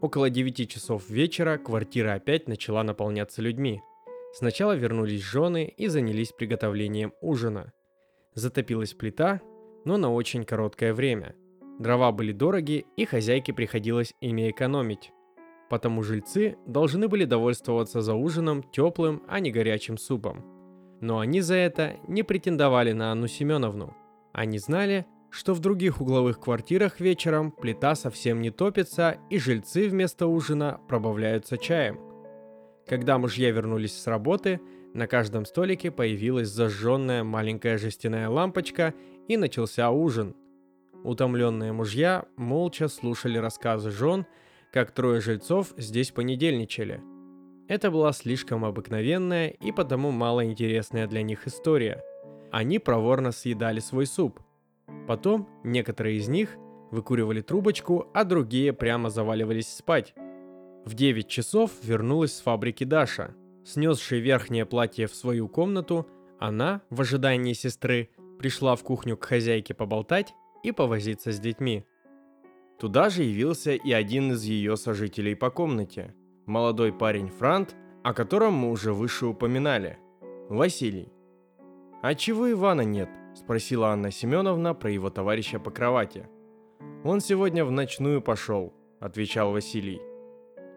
Около 0.01 0.29
девяти 0.29 0.67
часов 0.67 1.09
вечера 1.09 1.57
квартира 1.57 2.13
опять 2.13 2.47
начала 2.47 2.83
наполняться 2.83 3.41
людьми. 3.41 3.81
Сначала 4.33 4.73
вернулись 4.75 5.21
жены 5.21 5.73
и 5.77 5.87
занялись 5.87 6.31
приготовлением 6.31 7.13
ужина. 7.21 7.71
Затопилась 8.33 8.93
плита, 8.93 9.41
но 9.85 9.97
на 9.97 10.11
очень 10.11 10.43
короткое 10.43 10.93
время. 10.93 11.35
Дрова 11.79 12.11
были 12.11 12.31
дороги, 12.31 12.85
и 12.97 13.05
хозяйке 13.05 13.53
приходилось 13.53 14.13
ими 14.21 14.49
экономить. 14.49 15.11
Потому 15.69 16.03
жильцы 16.03 16.57
должны 16.65 17.07
были 17.07 17.25
довольствоваться 17.25 18.01
за 18.01 18.13
ужином 18.13 18.63
теплым, 18.63 19.23
а 19.27 19.39
не 19.39 19.51
горячим 19.51 19.97
супом 19.97 20.61
но 21.01 21.19
они 21.19 21.41
за 21.41 21.55
это 21.55 21.97
не 22.07 22.23
претендовали 22.23 22.93
на 22.93 23.11
Анну 23.11 23.27
Семеновну. 23.27 23.93
Они 24.31 24.59
знали, 24.59 25.05
что 25.31 25.53
в 25.53 25.59
других 25.59 26.01
угловых 26.01 26.39
квартирах 26.39 26.99
вечером 26.99 27.51
плита 27.51 27.95
совсем 27.95 28.41
не 28.41 28.51
топится, 28.51 29.17
и 29.29 29.39
жильцы 29.39 29.87
вместо 29.87 30.27
ужина 30.27 30.79
пробавляются 30.87 31.57
чаем. 31.57 31.99
Когда 32.87 33.17
мужья 33.17 33.49
вернулись 33.51 33.97
с 33.99 34.07
работы, 34.07 34.59
на 34.93 35.07
каждом 35.07 35.45
столике 35.45 35.89
появилась 35.89 36.49
зажженная 36.49 37.23
маленькая 37.23 37.77
жестяная 37.77 38.29
лампочка, 38.29 38.93
и 39.27 39.37
начался 39.37 39.89
ужин. 39.89 40.35
Утомленные 41.03 41.71
мужья 41.71 42.25
молча 42.35 42.87
слушали 42.89 43.37
рассказы 43.37 43.89
жен, 43.89 44.25
как 44.73 44.91
трое 44.91 45.21
жильцов 45.21 45.73
здесь 45.77 46.11
понедельничали– 46.11 47.01
это 47.71 47.89
была 47.89 48.11
слишком 48.11 48.65
обыкновенная 48.65 49.47
и 49.47 49.71
потому 49.71 50.11
малоинтересная 50.11 51.07
для 51.07 51.21
них 51.21 51.47
история. 51.47 52.03
Они 52.51 52.79
проворно 52.79 53.31
съедали 53.31 53.79
свой 53.79 54.07
суп. 54.07 54.41
Потом 55.07 55.47
некоторые 55.63 56.17
из 56.17 56.27
них 56.27 56.57
выкуривали 56.91 57.41
трубочку, 57.41 58.07
а 58.13 58.23
другие 58.23 58.73
прямо 58.73 59.09
заваливались 59.09 59.73
спать. 59.73 60.13
В 60.85 60.93
9 60.93 61.27
часов 61.27 61.71
вернулась 61.83 62.33
с 62.33 62.41
фабрики 62.41 62.83
Даша. 62.83 63.35
Снесшая 63.63 64.19
верхнее 64.19 64.65
платье 64.65 65.07
в 65.07 65.15
свою 65.15 65.47
комнату, 65.47 66.07
она, 66.39 66.81
в 66.89 67.01
ожидании 67.01 67.53
сестры, 67.53 68.09
пришла 68.39 68.75
в 68.75 68.83
кухню 68.83 69.15
к 69.17 69.25
хозяйке 69.25 69.73
поболтать 69.73 70.33
и 70.63 70.71
повозиться 70.71 71.31
с 71.31 71.39
детьми. 71.39 71.85
Туда 72.79 73.09
же 73.09 73.21
явился 73.21 73.73
и 73.73 73.91
один 73.91 74.31
из 74.31 74.43
ее 74.43 74.75
сожителей 74.75 75.35
по 75.35 75.51
комнате– 75.51 76.15
молодой 76.47 76.91
парень 76.91 77.29
Франт, 77.29 77.75
о 78.03 78.13
котором 78.13 78.53
мы 78.53 78.71
уже 78.71 78.93
выше 78.93 79.27
упоминали. 79.27 79.99
Василий. 80.49 81.13
«А 82.01 82.15
чего 82.15 82.51
Ивана 82.51 82.81
нет?»– 82.81 83.09
спросила 83.33 83.89
Анна 83.89 84.11
Семеновна 84.11 84.73
про 84.73 84.91
его 84.91 85.09
товарища 85.09 85.59
по 85.59 85.71
кровати. 85.71 86.27
«Он 87.03 87.21
сегодня 87.21 87.65
в 87.65 87.71
ночную 87.71 88.21
пошел»,– 88.21 88.73
отвечал 88.99 89.51
Василий. 89.51 90.01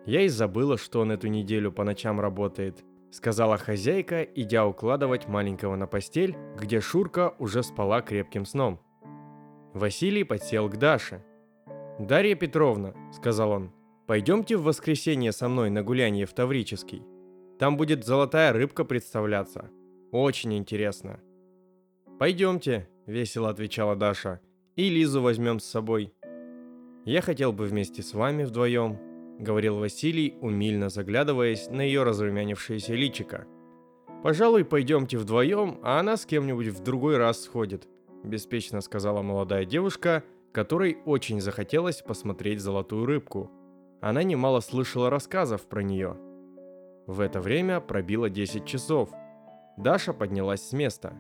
«Я 0.07 0.22
и 0.22 0.28
забыла, 0.28 0.78
что 0.78 1.00
он 1.00 1.12
эту 1.12 1.28
неделю 1.28 1.72
по 1.72 1.84
ночам 1.84 2.20
работает»,– 2.20 2.84
сказала 3.11 3.59
хозяйка, 3.59 4.22
идя 4.22 4.66
укладывать 4.66 5.28
маленького 5.28 5.76
на 5.76 5.86
постель, 5.86 6.36
где 6.59 6.80
Шурка 6.80 7.34
уже 7.38 7.62
спала 7.62 8.00
крепким 8.00 8.44
сном. 8.44 8.80
Василий 9.72 10.24
подсел 10.24 10.68
к 10.68 10.76
Даше. 10.76 11.24
«Дарья 11.98 12.34
Петровна»,– 12.34 12.94
сказал 13.12 13.50
он, 13.50 13.72
Пойдемте 14.07 14.59
в 14.59 14.64
воскресенье 14.64 15.32
со 15.32 15.48
мной 15.48 15.70
на 15.70 15.82
гуляние 15.82 16.26
в 16.26 16.34
Таврический. 16.34 17.02
Там 17.59 17.78
будет 17.78 18.05
золотая 18.05 18.52
рыбка 18.52 18.84
представляться. 18.84 19.70
Очень 20.12 20.59
интересно. 20.59 21.20
Пойдемте, 22.25 22.89
весело 23.05 23.51
отвечала 23.51 23.97
Даша. 23.97 24.41
И 24.77 24.89
Лизу 24.89 25.20
возьмем 25.20 25.61
с 25.61 25.66
собой. 25.66 26.14
Я 27.05 27.20
хотел 27.20 27.53
бы 27.53 27.66
вместе 27.66 28.03
с 28.03 28.14
вами 28.14 28.45
вдвоем, 28.45 28.99
говорил 29.39 29.77
Василий, 29.77 30.39
умильно 30.41 30.89
заглядываясь 30.89 31.68
на 31.68 31.83
ее 31.83 32.03
разрумянившееся 32.03 32.95
личико. 32.95 33.47
Пожалуй, 34.22 34.64
пойдемте 34.64 35.18
вдвоем, 35.18 35.81
а 35.83 36.01
она 36.01 36.16
с 36.16 36.25
кем-нибудь 36.25 36.68
в 36.68 36.83
другой 36.83 37.18
раз 37.18 37.45
сходит, 37.45 37.87
беспечно 38.22 38.81
сказала 38.81 39.20
молодая 39.20 39.66
девушка, 39.66 40.25
которой 40.51 40.97
очень 41.05 41.43
захотелось 41.43 42.01
посмотреть 42.01 42.61
золотую 42.61 43.05
рыбку– 43.05 43.51
она 44.01 44.22
немало 44.22 44.61
слышала 44.61 45.11
рассказов 45.11 45.66
про 45.66 45.83
нее. 45.83 46.16
В 47.07 47.20
это 47.20 47.43
время 47.43 47.81
пробило 47.81 48.31
10 48.31 48.64
часов. 48.64 49.11
Даша 49.77 50.14
поднялась 50.14 50.66
с 50.66 50.72
места. 50.72 51.18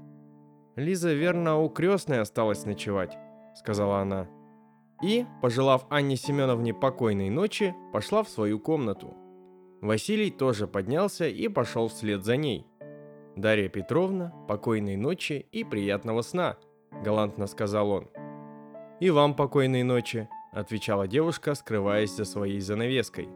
«Лиза, 0.76 1.12
верно, 1.12 1.58
у 1.58 1.68
крестной 1.68 2.20
осталась 2.20 2.64
ночевать»,— 2.64 3.16
сказала 3.54 3.98
она. 3.98 4.28
И, 5.02 5.26
пожелав 5.42 5.86
Анне 5.90 6.16
Семеновне 6.16 6.74
покойной 6.74 7.30
ночи, 7.30 7.74
пошла 7.92 8.22
в 8.22 8.28
свою 8.28 8.58
комнату. 8.58 9.14
Василий 9.80 10.30
тоже 10.30 10.66
поднялся 10.66 11.28
и 11.28 11.48
пошел 11.48 11.88
вслед 11.88 12.24
за 12.24 12.36
ней. 12.36 12.66
«Дарья 13.36 13.68
Петровна, 13.68 14.32
покойной 14.48 14.96
ночи 14.96 15.46
и 15.52 15.64
приятного 15.64 16.22
сна»,— 16.22 16.56
галантно 17.04 17.46
сказал 17.46 17.90
он. 17.90 18.08
«И 19.00 19.10
вам 19.10 19.34
покойной 19.34 19.82
ночи», 19.82 20.28
отвечала 20.54 21.06
девушка, 21.06 21.54
скрываясь 21.54 22.14
за 22.14 22.24
своей 22.24 22.60
занавеской. 22.60 23.28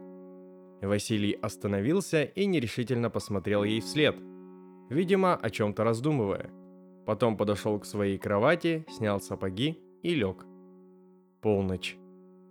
Василий 0.81 1.33
остановился 1.33 2.23
и 2.23 2.45
нерешительно 2.45 3.09
посмотрел 3.09 3.63
ей 3.63 3.81
вслед, 3.81 4.15
видимо, 4.89 5.35
о 5.35 5.49
чем-то 5.49 5.83
раздумывая. 5.83 6.49
Потом 7.09 7.37
подошел 7.37 7.79
к 7.79 7.85
своей 7.85 8.19
кровати, 8.19 8.85
снял 8.87 9.19
сапоги 9.19 9.79
и 10.03 10.13
лег. 10.13 10.45
Полночь. 11.41 11.97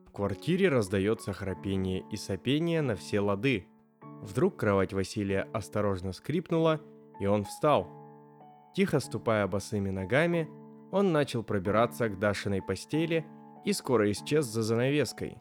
В 0.05 0.11
квартире 0.11 0.69
раздается 0.69 1.33
храпение 1.33 2.05
и 2.11 2.17
сопение 2.17 2.83
на 2.83 2.97
все 2.97 3.21
лады. 3.21 3.69
Вдруг 4.21 4.57
кровать 4.57 4.93
Василия 4.93 5.49
осторожно 5.53 6.13
скрипнула, 6.13 6.81
и 7.21 7.27
он 7.27 7.45
встал. 7.45 7.87
Тихо 8.75 8.99
ступая 8.99 9.47
босыми 9.47 9.91
ногами, 9.91 10.49
он 10.91 11.13
начал 11.13 11.45
пробираться 11.45 12.09
к 12.09 12.19
Дашиной 12.19 12.61
постели 12.61 13.25
и 13.65 13.73
скоро 13.73 14.11
исчез 14.11 14.45
за 14.47 14.65
занавеской. 14.65 15.39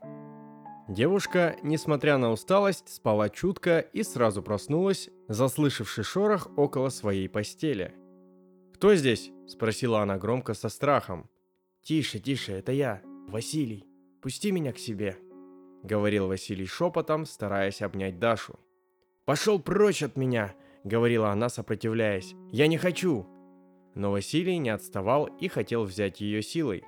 Девушка, 0.88 1.56
несмотря 1.64 2.20
на 2.20 2.30
усталость, 2.30 2.94
спала 2.94 3.30
чутко 3.30 3.80
и 3.80 4.04
сразу 4.04 4.44
проснулась, 4.44 5.10
заслышавши 5.28 6.04
шорох 6.04 6.52
около 6.56 6.90
своей 6.90 7.28
постели. 7.28 7.96
«Кто 8.78 8.94
здесь?»– 8.94 9.32
спросила 9.48 10.02
она 10.02 10.20
громко 10.20 10.54
со 10.54 10.70
страхом. 10.70 11.28
«Тише, 11.82 12.20
тише, 12.20 12.52
это 12.52 12.72
я, 12.72 13.02
Василий. 13.28 13.88
Пусти 14.22 14.52
меня 14.52 14.72
к 14.72 14.78
себе»,– 14.78 15.18
говорил 15.84 16.28
Василий 16.28 16.68
шепотом, 16.68 17.26
стараясь 17.26 17.82
обнять 17.82 18.20
Дашу. 18.20 18.60
«Пошел 19.26 19.60
прочь 19.60 20.04
от 20.04 20.16
меня!»— 20.16 20.54
говорила 20.84 21.32
она, 21.32 21.50
сопротивляясь. 21.50 22.36
«Я 22.52 22.68
не 22.68 22.78
хочу!» 22.78 23.26
Но 23.96 24.12
Василий 24.12 24.60
не 24.60 24.70
отставал 24.70 25.26
и 25.26 25.48
хотел 25.48 25.84
взять 25.84 26.22
ее 26.22 26.44
силой. 26.44 26.84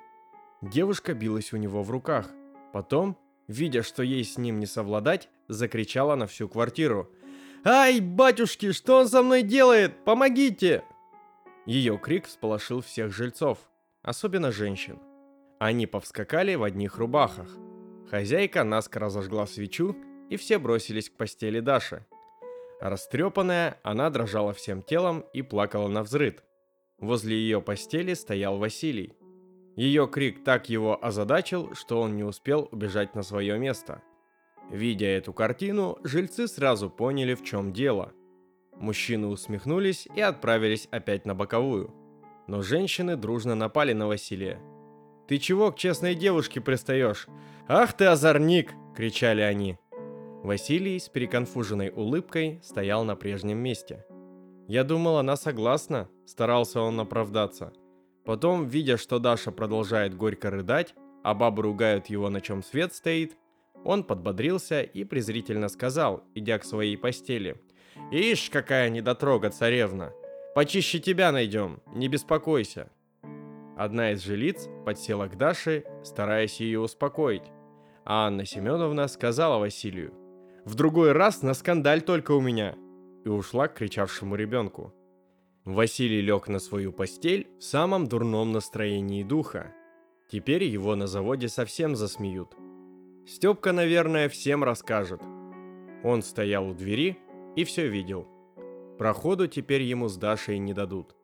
Девушка 0.62 1.12
билась 1.12 1.52
у 1.52 1.56
него 1.56 1.82
в 1.82 1.90
руках. 1.90 2.30
Потом, 2.72 3.18
видя, 3.48 3.82
что 3.82 4.04
ей 4.04 4.22
с 4.24 4.38
ним 4.38 4.60
не 4.60 4.66
совладать, 4.66 5.28
закричала 5.48 6.14
на 6.14 6.28
всю 6.28 6.48
квартиру. 6.48 7.10
«Ай, 7.64 7.98
батюшки, 7.98 8.70
что 8.70 9.00
он 9.00 9.08
со 9.08 9.24
мной 9.24 9.42
делает? 9.42 10.04
Помогите!» 10.04 10.84
Ее 11.66 11.98
крик 11.98 12.26
всполошил 12.26 12.80
всех 12.80 13.12
жильцов, 13.12 13.58
особенно 14.02 14.50
женщин. 14.50 14.98
Они 15.58 15.86
повскакали 15.86 16.54
в 16.54 16.62
одних 16.62 16.96
рубахах. 16.96 17.48
Хозяйка 18.08 18.64
наскоро 18.64 19.10
зажгла 19.10 19.46
свечу, 19.46 19.94
и 20.30 20.36
все 20.36 20.58
бросились 20.58 21.10
к 21.10 21.16
постели 21.16 21.60
Даши. 21.60 22.06
Растрепанная, 22.80 23.78
она 23.82 24.08
дрожала 24.08 24.54
всем 24.54 24.82
телом 24.82 25.24
и 25.34 25.42
плакала 25.42 25.88
на 25.88 26.02
взрыд. 26.02 26.42
Возле 26.98 27.36
ее 27.36 27.60
постели 27.60 28.14
стоял 28.14 28.56
Василий. 28.56 29.14
Ее 29.76 30.08
крик 30.08 30.42
так 30.44 30.68
его 30.68 31.02
озадачил, 31.02 31.74
что 31.74 32.00
он 32.00 32.16
не 32.16 32.24
успел 32.24 32.68
убежать 32.72 33.14
на 33.14 33.22
свое 33.22 33.58
место. 33.58 34.02
Видя 34.70 35.06
эту 35.06 35.32
картину, 35.32 35.98
жильцы 36.04 36.48
сразу 36.48 36.88
поняли, 36.88 37.34
в 37.34 37.44
чем 37.44 37.72
дело. 37.72 38.12
Мужчины 38.80 39.26
усмехнулись 39.26 40.08
и 40.16 40.22
отправились 40.22 40.88
опять 40.90 41.26
на 41.26 41.34
боковую. 41.34 41.94
Но 42.46 42.62
женщины 42.62 43.14
дружно 43.14 43.54
напали 43.54 43.92
на 43.92 44.08
Василия. 44.08 44.58
«Ты 45.28 45.38
чего 45.38 45.70
к 45.70 45.76
честной 45.76 46.14
девушке 46.14 46.60
пристаешь? 46.60 47.28
Ах 47.68 47.92
ты 47.92 48.06
озорник!»– 48.06 48.72
кричали 48.96 49.42
они. 49.42 49.78
Василий 50.42 50.98
с 50.98 51.10
переконфуженной 51.10 51.90
улыбкой 51.90 52.58
стоял 52.62 53.04
на 53.04 53.14
прежнем 53.14 53.58
месте. 53.58 54.06
«Я 54.66 54.82
думал, 54.82 55.18
она 55.18 55.36
согласна»,– 55.36 56.08
старался 56.26 56.80
он 56.80 56.98
оправдаться. 56.98 57.74
Потом, 58.24 58.66
видя, 58.66 58.96
что 58.96 59.18
Даша 59.18 59.52
продолжает 59.52 60.16
горько 60.16 60.50
рыдать, 60.50 60.94
а 61.22 61.34
бабы 61.34 61.62
ругают 61.62 62.06
его, 62.06 62.30
на 62.30 62.40
чем 62.40 62.62
свет 62.62 62.94
стоит, 62.94 63.36
он 63.84 64.04
подбодрился 64.04 64.82
и 64.82 65.04
презрительно 65.04 65.68
сказал, 65.68 66.24
идя 66.34 66.58
к 66.58 66.64
своей 66.64 66.96
постели. 66.96 67.60
«Ишь, 68.10 68.50
какая 68.50 68.90
недотрога 68.90 69.50
царевна! 69.50 70.12
Почище 70.54 70.98
тебя 70.98 71.32
найдем, 71.32 71.80
не 71.94 72.08
беспокойся!» 72.08 72.90
Одна 73.76 74.12
из 74.12 74.22
жилиц 74.22 74.68
подсела 74.84 75.28
к 75.28 75.36
Даше, 75.36 75.84
стараясь 76.02 76.60
ее 76.60 76.80
успокоить. 76.80 77.50
А 78.04 78.26
Анна 78.26 78.44
Семеновна 78.44 79.08
сказала 79.08 79.58
Василию, 79.58 80.12
в 80.64 80.74
другой 80.74 81.12
раз 81.12 81.42
на 81.42 81.54
скандаль 81.54 82.02
только 82.02 82.32
у 82.32 82.40
меня!» 82.40 82.76
И 83.24 83.28
ушла 83.28 83.68
к 83.68 83.74
кричавшему 83.74 84.36
ребенку. 84.36 84.94
Василий 85.64 86.20
лег 86.20 86.48
на 86.48 86.58
свою 86.58 86.92
постель 86.92 87.48
в 87.58 87.64
самом 87.64 88.06
дурном 88.06 88.52
настроении 88.52 89.22
духа. 89.22 89.72
Теперь 90.30 90.64
его 90.64 90.94
на 90.96 91.06
заводе 91.06 91.48
совсем 91.48 91.96
засмеют. 91.96 92.54
Степка, 93.26 93.72
наверное, 93.72 94.28
всем 94.28 94.64
расскажет. 94.64 95.20
Он 96.02 96.22
стоял 96.22 96.68
у 96.68 96.74
двери 96.74 97.18
и 97.56 97.64
все 97.64 97.88
видел. 97.88 98.26
Проходу 98.98 99.46
теперь 99.46 99.82
ему 99.82 100.08
с 100.08 100.16
Дашей 100.16 100.58
не 100.58 100.74
дадут. 100.74 101.14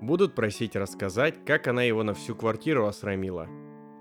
Будут 0.00 0.34
просить 0.34 0.76
рассказать, 0.76 1.44
как 1.44 1.66
она 1.68 1.82
его 1.82 2.02
на 2.02 2.14
всю 2.14 2.34
квартиру 2.34 2.86
осрамила. 2.86 3.48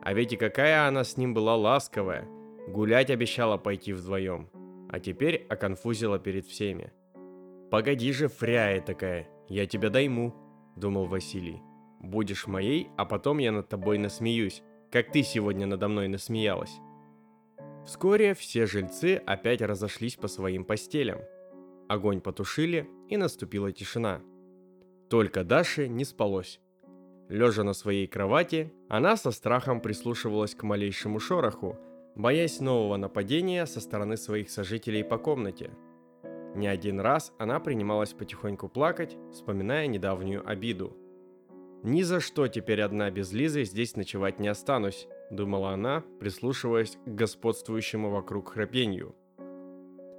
А 0.01 0.13
ведь 0.13 0.33
и 0.33 0.37
какая 0.37 0.87
она 0.87 1.03
с 1.03 1.17
ним 1.17 1.33
была 1.33 1.55
ласковая. 1.55 2.27
Гулять 2.67 3.09
обещала 3.09 3.57
пойти 3.57 3.93
вдвоем 3.93 4.49
а 4.89 4.99
теперь 4.99 5.45
оконфузила 5.49 6.19
перед 6.19 6.45
всеми. 6.45 6.91
«Погоди 7.69 8.11
же, 8.11 8.27
фряя 8.27 8.81
такая, 8.81 9.29
я 9.47 9.67
тебя 9.67 9.89
дайму»,— 9.89 10.33
думал 10.75 11.05
Василий. 11.05 11.61
«Будешь 11.99 12.47
моей, 12.47 12.89
а 12.97 13.05
потом 13.05 13.37
я 13.37 13.51
над 13.51 13.69
тобой 13.69 13.99
насмеюсь, 13.99 14.63
как 14.91 15.11
ты 15.11 15.21
сегодня 15.21 15.67
надо 15.67 15.87
мной 15.87 16.07
насмеялась». 16.07 16.79
Вскоре 17.85 18.33
все 18.33 18.65
жильцы 18.65 19.21
опять 19.25 19.61
разошлись 19.61 20.15
по 20.15 20.27
своим 20.27 20.65
постелям. 20.65 21.19
Огонь 21.89 22.21
потушили, 22.21 22.87
и 23.09 23.17
наступила 23.17 23.71
тишина. 23.71 24.21
Только 25.09 25.43
Даше 25.43 25.87
не 25.87 26.05
спалось. 26.05 26.61
Лежа 27.29 27.63
на 27.63 27.73
своей 27.73 28.05
кровати, 28.05 28.71
она 28.89 29.17
со 29.17 29.31
страхом 29.31 29.81
прислушивалась 29.81 30.53
к 30.53 30.61
малейшему 30.61 31.19
шороху, 31.19 31.79
боясь 32.15 32.59
нового 32.59 32.97
нападения 32.97 33.65
со 33.65 33.81
стороны 33.81 34.17
своих 34.17 34.51
сожителей 34.51 35.03
по 35.03 35.17
комнате. 35.17 35.71
Не 36.55 36.67
один 36.67 36.99
раз 36.99 37.33
она 37.39 37.59
принималась 37.59 38.13
потихоньку 38.13 38.69
плакать, 38.69 39.17
вспоминая 39.31 39.87
недавнюю 39.87 40.47
обиду. 40.47 40.95
«Ни 41.81 42.03
за 42.03 42.19
что 42.19 42.47
теперь 42.47 42.81
одна 42.83 43.09
без 43.09 43.31
Лизы 43.31 43.63
здесь 43.63 43.95
ночевать 43.95 44.39
не 44.39 44.47
останусь»,— 44.47 45.07
думала 45.31 45.71
она, 45.71 46.03
прислушиваясь 46.19 46.99
к 47.03 47.09
господствующему 47.09 48.11
вокруг 48.11 48.49
храпенью. 48.49 49.15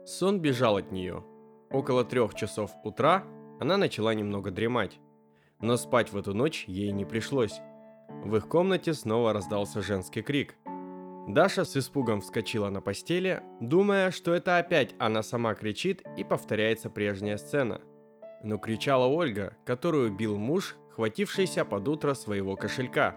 Сон 0.04 0.40
бежал 0.40 0.76
от 0.76 0.90
нее. 0.90 1.22
Около 1.70 2.04
трех 2.04 2.34
часов 2.34 2.70
утра 2.84 3.24
она 3.60 3.76
начала 3.76 4.14
немного 4.14 4.50
дремать. 4.50 4.98
Но 5.60 5.76
спать 5.76 6.12
в 6.12 6.16
эту 6.16 6.34
ночь 6.34 6.64
ей 6.66 6.92
не 6.92 7.04
пришлось. 7.04 7.60
В 8.24 8.36
их 8.36 8.48
комнате 8.48 8.94
снова 8.94 9.32
раздался 9.32 9.82
женский 9.82 10.22
крик— 10.22 10.56
Даша 11.34 11.64
с 11.64 11.76
испугом 11.76 12.22
вскочила 12.22 12.70
на 12.70 12.80
постели, 12.80 13.42
думая, 13.60 14.10
что 14.10 14.34
это 14.34 14.58
опять 14.58 14.94
она 14.98 15.22
сама 15.22 15.54
кричит 15.54 16.02
и 16.16 16.24
повторяется 16.24 16.90
прежняя 16.90 17.36
сцена. 17.36 17.80
Но 18.42 18.58
кричала 18.58 19.06
Ольга, 19.06 19.56
которую 19.64 20.12
бил 20.12 20.36
муж, 20.36 20.76
хватившийся 20.94 21.64
под 21.64 21.86
утро 21.88 22.14
своего 22.14 22.56
кошелька. 22.56 23.16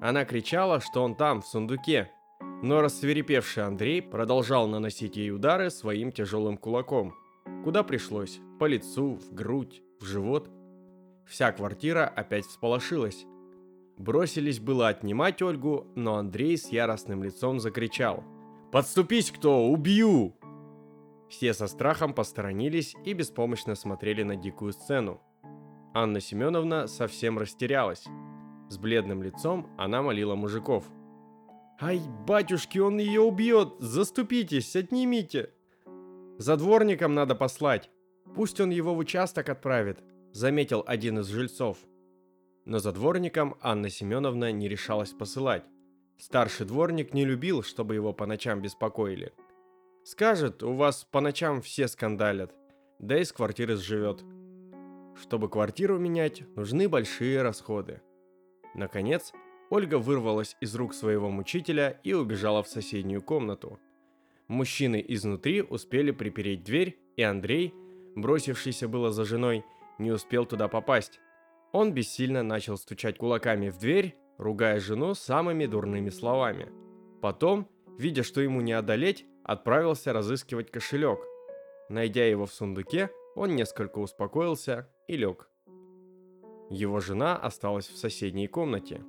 Она 0.00 0.24
кричала, 0.24 0.80
что 0.80 1.02
он 1.02 1.16
там, 1.16 1.42
в 1.42 1.46
сундуке, 1.46 2.12
но 2.62 2.80
рассверепевший 2.80 3.64
Андрей 3.64 4.02
продолжал 4.02 4.68
наносить 4.68 5.16
ей 5.16 5.32
удары 5.32 5.70
своим 5.70 6.12
тяжелым 6.12 6.56
кулаком. 6.56 7.14
Куда 7.64 7.82
пришлось? 7.82 8.40
По 8.58 8.66
лицу, 8.66 9.14
в 9.14 9.34
грудь, 9.34 9.82
в 10.00 10.04
живот. 10.04 10.50
Вся 11.26 11.52
квартира 11.52 12.06
опять 12.06 12.46
всполошилась. 12.46 13.26
Бросились 13.96 14.58
было 14.58 14.88
отнимать 14.88 15.42
Ольгу, 15.42 15.86
но 15.94 16.16
Андрей 16.16 16.56
с 16.56 16.68
яростным 16.70 17.22
лицом 17.22 17.60
закричал. 17.60 18.24
«Подступись 18.72 19.30
кто! 19.30 19.68
Убью!» 19.68 20.34
Все 21.28 21.54
со 21.54 21.66
страхом 21.66 22.14
посторонились 22.14 22.96
и 23.04 23.12
беспомощно 23.12 23.74
смотрели 23.74 24.22
на 24.22 24.36
дикую 24.36 24.72
сцену. 24.72 25.20
Анна 25.94 26.20
Семеновна 26.20 26.86
совсем 26.86 27.38
растерялась. 27.38 28.04
С 28.68 28.78
бледным 28.78 29.22
лицом 29.22 29.68
она 29.78 30.02
молила 30.02 30.34
мужиков. 30.34 30.84
«Ай, 31.80 32.00
батюшки, 32.26 32.78
он 32.78 32.98
ее 32.98 33.20
убьет! 33.20 33.74
Заступитесь, 33.78 34.74
отнимите!» 34.74 35.50
«За 36.42 36.56
дворником 36.56 37.14
надо 37.14 37.34
послать. 37.34 37.90
Пусть 38.34 38.60
он 38.60 38.70
его 38.70 38.94
в 38.94 38.98
участок 38.98 39.48
отправит»,— 39.48 39.98
заметил 40.32 40.82
один 40.86 41.18
из 41.20 41.26
жильцов— 41.28 41.78
но 42.64 42.78
за 42.78 42.92
дворником 42.92 43.56
Анна 43.60 43.88
Семеновна 43.90 44.52
не 44.52 44.68
решалась 44.68 45.10
посылать. 45.10 45.64
Старший 46.18 46.66
дворник 46.66 47.12
не 47.12 47.24
любил, 47.24 47.62
чтобы 47.62 47.94
его 47.94 48.12
по 48.12 48.26
ночам 48.26 48.62
беспокоили. 48.62 49.32
Скажет, 50.04 50.62
у 50.62 50.72
вас 50.72 51.04
по 51.10 51.20
ночам 51.20 51.60
все 51.60 51.88
скандалят, 51.88 52.54
да 52.98 53.18
и 53.18 53.24
с 53.24 53.32
квартиры 53.32 53.76
сживет. 53.76 54.22
Чтобы 55.20 55.48
квартиру 55.48 55.98
менять, 55.98 56.42
нужны 56.56 56.88
большие 56.88 57.42
расходы. 57.42 58.00
Наконец, 58.74 59.32
Ольга 59.70 59.98
вырвалась 59.98 60.56
из 60.60 60.74
рук 60.74 60.94
своего 60.94 61.30
мучителя 61.30 62.00
и 62.04 62.12
убежала 62.12 62.62
в 62.62 62.68
соседнюю 62.68 63.22
комнату. 63.22 63.78
Мужчины 64.48 65.04
изнутри 65.06 65.62
успели 65.62 66.10
припереть 66.10 66.64
дверь, 66.64 66.98
и 67.16 67.22
Андрей, 67.22 67.74
бросившийся 68.16 68.88
было 68.88 69.10
за 69.10 69.24
женой, 69.24 69.64
не 69.98 70.10
успел 70.10 70.46
туда 70.46 70.68
попасть. 70.68 71.20
Он 71.72 71.92
бессильно 71.92 72.42
начал 72.42 72.76
стучать 72.76 73.18
кулаками 73.18 73.70
в 73.70 73.78
дверь, 73.78 74.16
ругая 74.38 74.80
жену 74.80 75.14
самыми 75.14 75.66
дурными 75.66 76.10
словами. 76.10 76.70
Потом, 77.20 77.68
видя, 77.98 78.22
что 78.22 78.40
ему 78.40 78.60
не 78.60 78.72
одолеть, 78.72 79.26
отправился 79.44 80.12
разыскивать 80.12 80.70
кошелек. 80.70 81.20
Найдя 81.88 82.26
его 82.26 82.46
в 82.46 82.52
сундуке, 82.52 83.10
он 83.34 83.54
несколько 83.54 83.98
успокоился 83.98 84.88
и 85.08 85.16
лег. 85.16 85.48
Его 86.70 87.00
жена 87.00 87.36
осталась 87.36 87.88
в 87.88 87.96
соседней 87.96 88.48
комнате. 88.48 89.02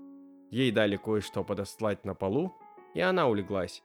Ей 0.52 0.72
дали 0.72 0.98
кое-что 0.98 1.44
подослать 1.44 2.06
на 2.06 2.14
полу, 2.14 2.54
и 2.94 3.02
она 3.02 3.28
улеглась. 3.28 3.82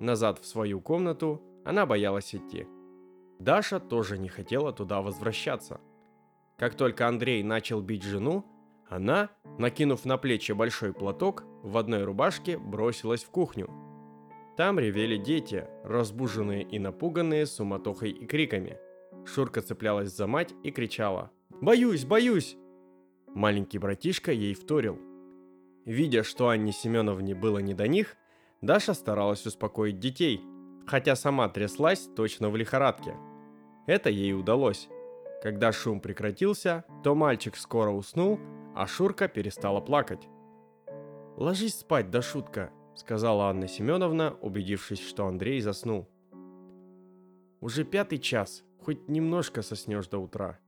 Назад 0.00 0.38
в 0.38 0.46
свою 0.46 0.80
комнату 0.80 1.42
она 1.64 1.86
боялась 1.86 2.34
идти. 2.34 2.66
Даша 3.38 3.80
тоже 3.80 4.18
не 4.18 4.28
хотела 4.28 4.72
туда 4.72 5.02
возвращаться. 5.02 5.80
Как 6.58 6.74
только 6.74 7.06
Андрей 7.06 7.42
начал 7.42 7.80
бить 7.80 8.02
жену, 8.02 8.44
она, 8.88 9.30
накинув 9.58 10.04
на 10.04 10.16
плечи 10.16 10.52
большой 10.52 10.92
платок, 10.92 11.44
в 11.62 11.76
одной 11.76 12.04
рубашке 12.04 12.56
бросилась 12.56 13.24
в 13.24 13.30
кухню. 13.30 13.68
Там 14.56 14.78
ревели 14.78 15.16
дети, 15.16 15.66
разбуженные 15.84 16.62
и 16.62 16.78
напуганные 16.78 17.46
суматохой 17.46 18.10
и 18.10 18.26
криками. 18.26 18.78
Шурка 19.26 19.60
цеплялась 19.60 20.14
за 20.14 20.26
мать 20.26 20.54
и 20.62 20.70
кричала 20.70 21.30
«Боюсь, 21.60 22.04
боюсь!» 22.04 22.56
Маленький 23.26 23.78
братишка 23.78 24.32
ей 24.32 24.54
вторил. 24.54 24.98
Видя, 25.84 26.22
что 26.22 26.48
Анне 26.48 26.72
Семеновне 26.72 27.34
было 27.34 27.58
не 27.58 27.74
до 27.74 27.86
них, 27.86 28.16
Даша 28.62 28.94
старалась 28.94 29.44
успокоить 29.46 29.98
детей, 29.98 30.40
хотя 30.86 31.14
сама 31.14 31.48
тряслась 31.48 32.08
точно 32.16 32.50
в 32.50 32.56
лихорадке. 32.56 33.14
Это 33.86 34.10
ей 34.10 34.34
удалось. 34.34 34.88
Когда 35.42 35.72
шум 35.72 36.00
прекратился, 36.00 36.84
то 37.04 37.14
мальчик 37.14 37.56
скоро 37.56 37.90
уснул, 37.90 38.40
а 38.74 38.86
Шурка 38.86 39.28
перестала 39.28 39.80
плакать. 39.80 40.28
«Ложись 41.36 41.78
спать, 41.80 42.10
да 42.10 42.22
шутка»,— 42.22 42.70
сказала 42.94 43.50
Анна 43.50 43.68
Семеновна, 43.68 44.36
убедившись, 44.40 45.06
что 45.06 45.26
Андрей 45.26 45.60
заснул. 45.60 46.08
«Уже 47.60 47.84
пятый 47.84 48.18
час, 48.18 48.64
хоть 48.80 49.08
немножко 49.08 49.62
соснешь 49.62 50.08
до 50.08 50.18
утра». 50.18 50.58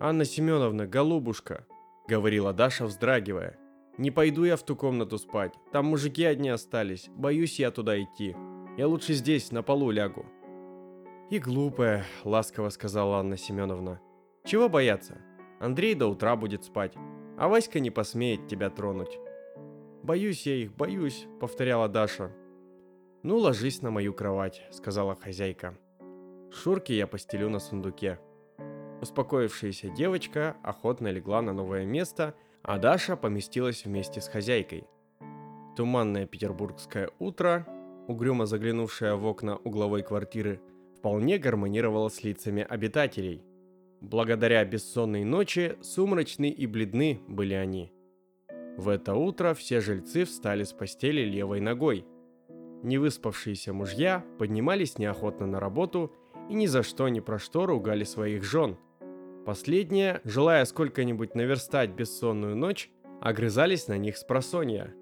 «Анна 0.00 0.24
Семеновна, 0.24 0.86
голубушка»,— 0.86 1.66
говорила 2.08 2.52
Даша, 2.52 2.84
вздрагивая,— 2.84 3.58
не 3.98 4.12
пойду 4.12 4.44
я 4.44 4.56
в 4.56 4.62
ту 4.62 4.76
комнату 4.76 5.18
спать. 5.18 5.54
Там 5.72 5.86
мужики 5.86 6.24
одни 6.24 6.48
остались. 6.48 7.08
Боюсь 7.16 7.58
я 7.58 7.72
туда 7.72 8.00
идти. 8.00 8.36
Я 8.76 8.86
лучше 8.86 9.12
здесь, 9.14 9.50
на 9.50 9.64
полу 9.64 9.90
лягу. 9.90 10.24
И 11.30 11.40
глупая, 11.40 12.04
ласково 12.24 12.68
сказала 12.70 13.18
Анна 13.18 13.36
Семеновна. 13.36 14.00
Чего 14.44 14.68
бояться? 14.68 15.18
Андрей 15.58 15.96
до 15.96 16.06
утра 16.06 16.36
будет 16.36 16.62
спать, 16.62 16.94
а 17.36 17.48
Васька 17.48 17.80
не 17.80 17.90
посмеет 17.90 18.46
тебя 18.46 18.70
тронуть. 18.70 19.18
Боюсь 20.04 20.46
я 20.46 20.54
их, 20.54 20.74
боюсь, 20.76 21.26
повторяла 21.40 21.88
Даша. 21.88 22.30
Ну, 23.24 23.36
ложись 23.36 23.82
на 23.82 23.90
мою 23.90 24.14
кровать, 24.14 24.64
сказала 24.70 25.16
хозяйка. 25.16 25.76
Шурки 26.52 26.92
я 26.92 27.08
постелю 27.08 27.50
на 27.50 27.58
сундуке. 27.58 28.20
Успокоившаяся 29.02 29.88
девочка 29.88 30.56
охотно 30.62 31.08
легла 31.08 31.42
на 31.42 31.52
новое 31.52 31.84
место– 31.84 32.36
а 32.62 32.78
Даша 32.78 33.16
поместилась 33.16 33.84
вместе 33.84 34.20
с 34.20 34.28
хозяйкой. 34.28 34.84
Туманное 35.76 36.26
петербургское 36.26 37.10
утро, 37.18 37.66
угрюмо 38.08 38.46
заглянувшее 38.46 39.14
в 39.14 39.24
окна 39.26 39.56
угловой 39.56 40.02
квартиры, 40.02 40.60
вполне 40.96 41.38
гармонировало 41.38 42.08
с 42.08 42.22
лицами 42.24 42.66
обитателей. 42.68 43.44
Благодаря 44.00 44.64
бессонной 44.64 45.24
ночи 45.24 45.76
сумрачны 45.80 46.50
и 46.50 46.66
бледны 46.66 47.20
были 47.28 47.54
они. 47.54 47.92
В 48.76 48.88
это 48.88 49.14
утро 49.14 49.54
все 49.54 49.80
жильцы 49.80 50.24
встали 50.24 50.64
с 50.64 50.72
постели 50.72 51.22
левой 51.22 51.60
ногой. 51.60 52.04
Невыспавшиеся 52.82 53.72
мужья 53.72 54.24
поднимались 54.38 54.98
неохотно 54.98 55.46
на 55.46 55.58
работу 55.58 56.12
и 56.48 56.54
ни 56.54 56.66
за 56.66 56.82
что 56.82 57.08
ни 57.08 57.20
про 57.20 57.38
что 57.38 57.66
ругали 57.66 58.04
своих 58.04 58.44
жен– 58.44 58.76
Последние, 59.48 60.20
желая 60.24 60.62
сколько-нибудь 60.66 61.34
наверстать 61.34 61.88
бессонную 61.92 62.54
ночь, 62.54 62.90
огрызались 63.22 63.88
на 63.88 63.96
них 63.96 64.18
с 64.18 64.22
просонья. 64.22 64.94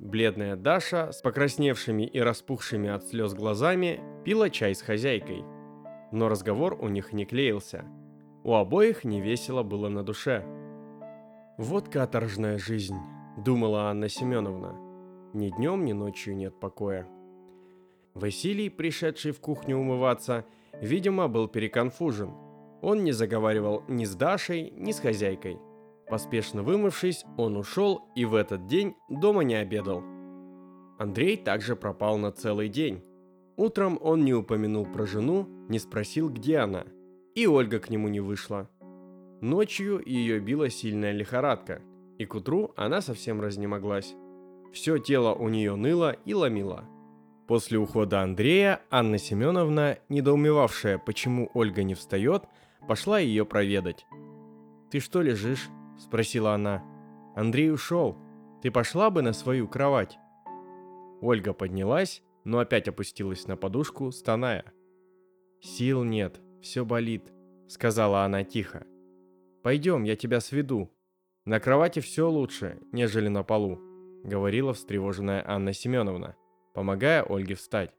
Бледная 0.00 0.56
Даша 0.56 1.12
с 1.12 1.22
покрасневшими 1.22 2.02
и 2.02 2.18
распухшими 2.18 2.90
от 2.90 3.06
слез 3.06 3.34
глазами 3.34 4.00
пила 4.24 4.50
чай 4.50 4.74
с 4.74 4.82
хозяйкой. 4.82 5.44
Но 6.10 6.28
разговор 6.28 6.76
у 6.82 6.88
них 6.88 7.12
не 7.12 7.24
клеился. 7.24 7.84
У 8.42 8.54
обоих 8.54 9.04
невесело 9.04 9.62
было 9.62 9.88
на 9.88 10.02
душе. 10.02 10.44
«Вот 11.56 11.88
каторжная 11.88 12.58
жизнь»,— 12.58 12.98
думала 13.46 13.90
Анна 13.90 14.08
Семеновна. 14.08 14.74
«Ни 15.34 15.50
днем, 15.50 15.84
ни 15.84 15.92
ночью 15.92 16.34
нет 16.34 16.58
покоя». 16.58 17.06
Василий, 18.14 18.70
пришедший 18.70 19.30
в 19.30 19.38
кухню 19.38 19.78
умываться, 19.78 20.46
видимо, 20.80 21.28
был 21.28 21.46
переконфужен— 21.46 22.32
он 22.84 23.02
не 23.02 23.12
заговаривал 23.12 23.82
ни 23.88 24.04
с 24.04 24.14
Дашей, 24.14 24.70
ни 24.76 24.92
с 24.92 25.00
хозяйкой. 25.00 25.58
Поспешно 26.06 26.62
вымывшись, 26.62 27.24
он 27.38 27.56
ушел 27.56 28.02
и 28.14 28.26
в 28.26 28.34
этот 28.34 28.66
день 28.66 28.94
дома 29.08 29.42
не 29.42 29.54
обедал. 29.54 30.02
Андрей 30.98 31.36
также 31.36 31.76
пропал 31.76 32.18
на 32.18 32.30
целый 32.30 32.68
день. 32.68 33.02
Утром 33.56 33.98
он 34.02 34.24
не 34.24 34.34
упомянул 34.34 34.84
про 34.84 35.06
жену, 35.06 35.48
не 35.68 35.78
спросил, 35.78 36.28
где 36.28 36.58
она. 36.58 36.84
И 37.34 37.46
Ольга 37.46 37.80
к 37.80 37.88
нему 37.88 38.08
не 38.08 38.20
вышла. 38.20 38.68
Ночью 39.40 40.02
ее 40.04 40.38
била 40.38 40.68
сильная 40.68 41.12
лихорадка, 41.12 41.80
и 42.18 42.26
к 42.26 42.34
утру 42.34 42.72
она 42.76 43.00
совсем 43.00 43.40
разнемоглась. 43.40 44.14
Все 44.72 44.98
тело 44.98 45.32
у 45.34 45.48
нее 45.48 45.74
ныло 45.74 46.16
и 46.24 46.34
ломило. 46.34 46.84
После 47.46 47.78
ухода 47.78 48.22
Андрея 48.22 48.80
Анна 48.90 49.18
Семеновна, 49.18 49.98
недоумевавшая, 50.08 50.98
почему 50.98 51.50
Ольга 51.54 51.82
не 51.82 51.94
встает, 51.94 52.44
пошла 52.86 53.18
ее 53.18 53.44
проведать. 53.44 54.06
«Ты 54.90 55.00
что 55.00 55.22
лежишь?»– 55.22 55.68
спросила 55.98 56.54
она. 56.54 56.84
«Андрей 57.34 57.72
ушел. 57.72 58.16
Ты 58.62 58.70
пошла 58.70 59.10
бы 59.10 59.22
на 59.22 59.32
свою 59.32 59.66
кровать?» 59.68 60.18
Ольга 61.20 61.52
поднялась, 61.52 62.22
но 62.44 62.58
опять 62.58 62.88
опустилась 62.88 63.46
на 63.46 63.56
подушку, 63.56 64.12
стоная. 64.12 64.72
«Сил 65.60 66.04
нет, 66.04 66.40
все 66.60 66.84
болит»,– 66.84 67.32
сказала 67.68 68.24
она 68.24 68.44
тихо. 68.44 68.86
«Пойдем, 69.62 70.04
я 70.04 70.16
тебя 70.16 70.40
сведу. 70.40 70.90
На 71.46 71.60
кровати 71.60 72.00
все 72.00 72.28
лучше, 72.28 72.78
нежели 72.92 73.28
на 73.28 73.42
полу»,– 73.42 73.78
говорила 74.24 74.74
встревоженная 74.74 75.42
Анна 75.46 75.72
Семеновна, 75.72 76.36
помогая 76.74 77.22
Ольге 77.22 77.54
встать. 77.54 77.94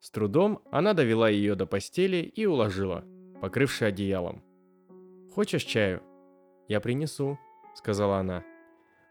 С 0.00 0.10
трудом 0.10 0.62
она 0.70 0.94
довела 0.94 1.28
ее 1.28 1.54
до 1.54 1.66
постели 1.66 2.18
и 2.18 2.46
уложила– 2.46 3.04
покрывший 3.40 3.88
одеялом. 3.88 4.42
«Хочешь 5.34 5.64
чаю?» 5.64 6.02
«Я 6.68 6.80
принесу»,— 6.80 7.38
сказала 7.74 8.18
она. 8.18 8.44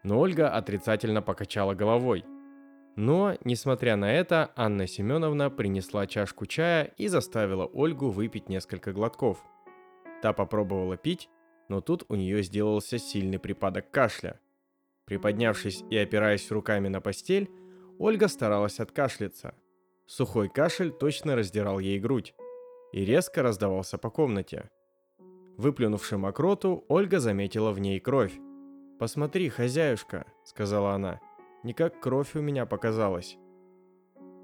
Но 0.04 0.20
Ольга 0.20 0.50
отрицательно 0.50 1.22
покачала 1.22 1.74
головой. 1.74 2.24
Но, 2.96 3.36
несмотря 3.44 3.96
на 3.96 4.12
это, 4.12 4.52
Анна 4.56 4.86
Семеновна 4.86 5.50
принесла 5.50 6.06
чашку 6.06 6.46
чая 6.46 6.92
и 6.96 7.08
заставила 7.08 7.66
Ольгу 7.66 8.10
выпить 8.10 8.48
несколько 8.48 8.92
глотков. 8.92 9.44
Та 10.22 10.32
попробовала 10.32 10.96
пить, 10.96 11.28
но 11.68 11.80
тут 11.80 12.04
у 12.08 12.16
нее 12.16 12.42
сделался 12.42 12.98
сильный 12.98 13.38
припадок 13.38 13.90
кашля. 13.90 14.40
Приподнявшись 15.04 15.84
и 15.90 15.96
опираясь 15.96 16.50
руками 16.50 16.88
на 16.88 17.00
постель, 17.00 17.50
Ольга 17.98 18.28
старалась 18.28 18.80
откашляться. 18.80 19.54
Сухой 20.06 20.48
кашель 20.48 20.90
точно 20.90 21.36
раздирал 21.36 21.78
ей 21.78 21.98
грудь 21.98 22.34
и 22.92 23.04
резко 23.04 23.42
раздавался 23.42 23.98
по 23.98 24.10
комнате. 24.10 24.70
Выплюнувши 25.56 26.16
мокроту, 26.16 26.84
Ольга 26.88 27.18
заметила 27.18 27.72
в 27.72 27.80
ней 27.80 28.00
кровь. 28.00 28.38
«Посмотри, 28.98 29.48
хозяюшка»,— 29.48 30.26
сказала 30.44 30.92
она,— 30.92 31.20
«не 31.64 31.72
как 31.72 32.00
кровь 32.00 32.34
у 32.34 32.40
меня 32.40 32.66
показалась». 32.66 33.36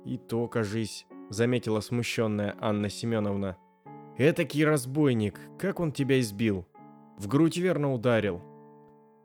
«И 0.05 0.19
то, 0.19 0.49
кажись»,— 0.49 1.07
заметила 1.31 1.81
смущенная 1.81 2.57
Анна 2.61 2.89
Семеновна. 2.89 3.57
«Этакий 4.19 4.65
разбойник, 4.65 5.41
как 5.59 5.81
он 5.81 5.93
тебя 5.93 6.21
избил? 6.21 6.67
В 7.17 7.27
грудь 7.27 7.57
верно 7.57 7.93
ударил». 7.93 8.43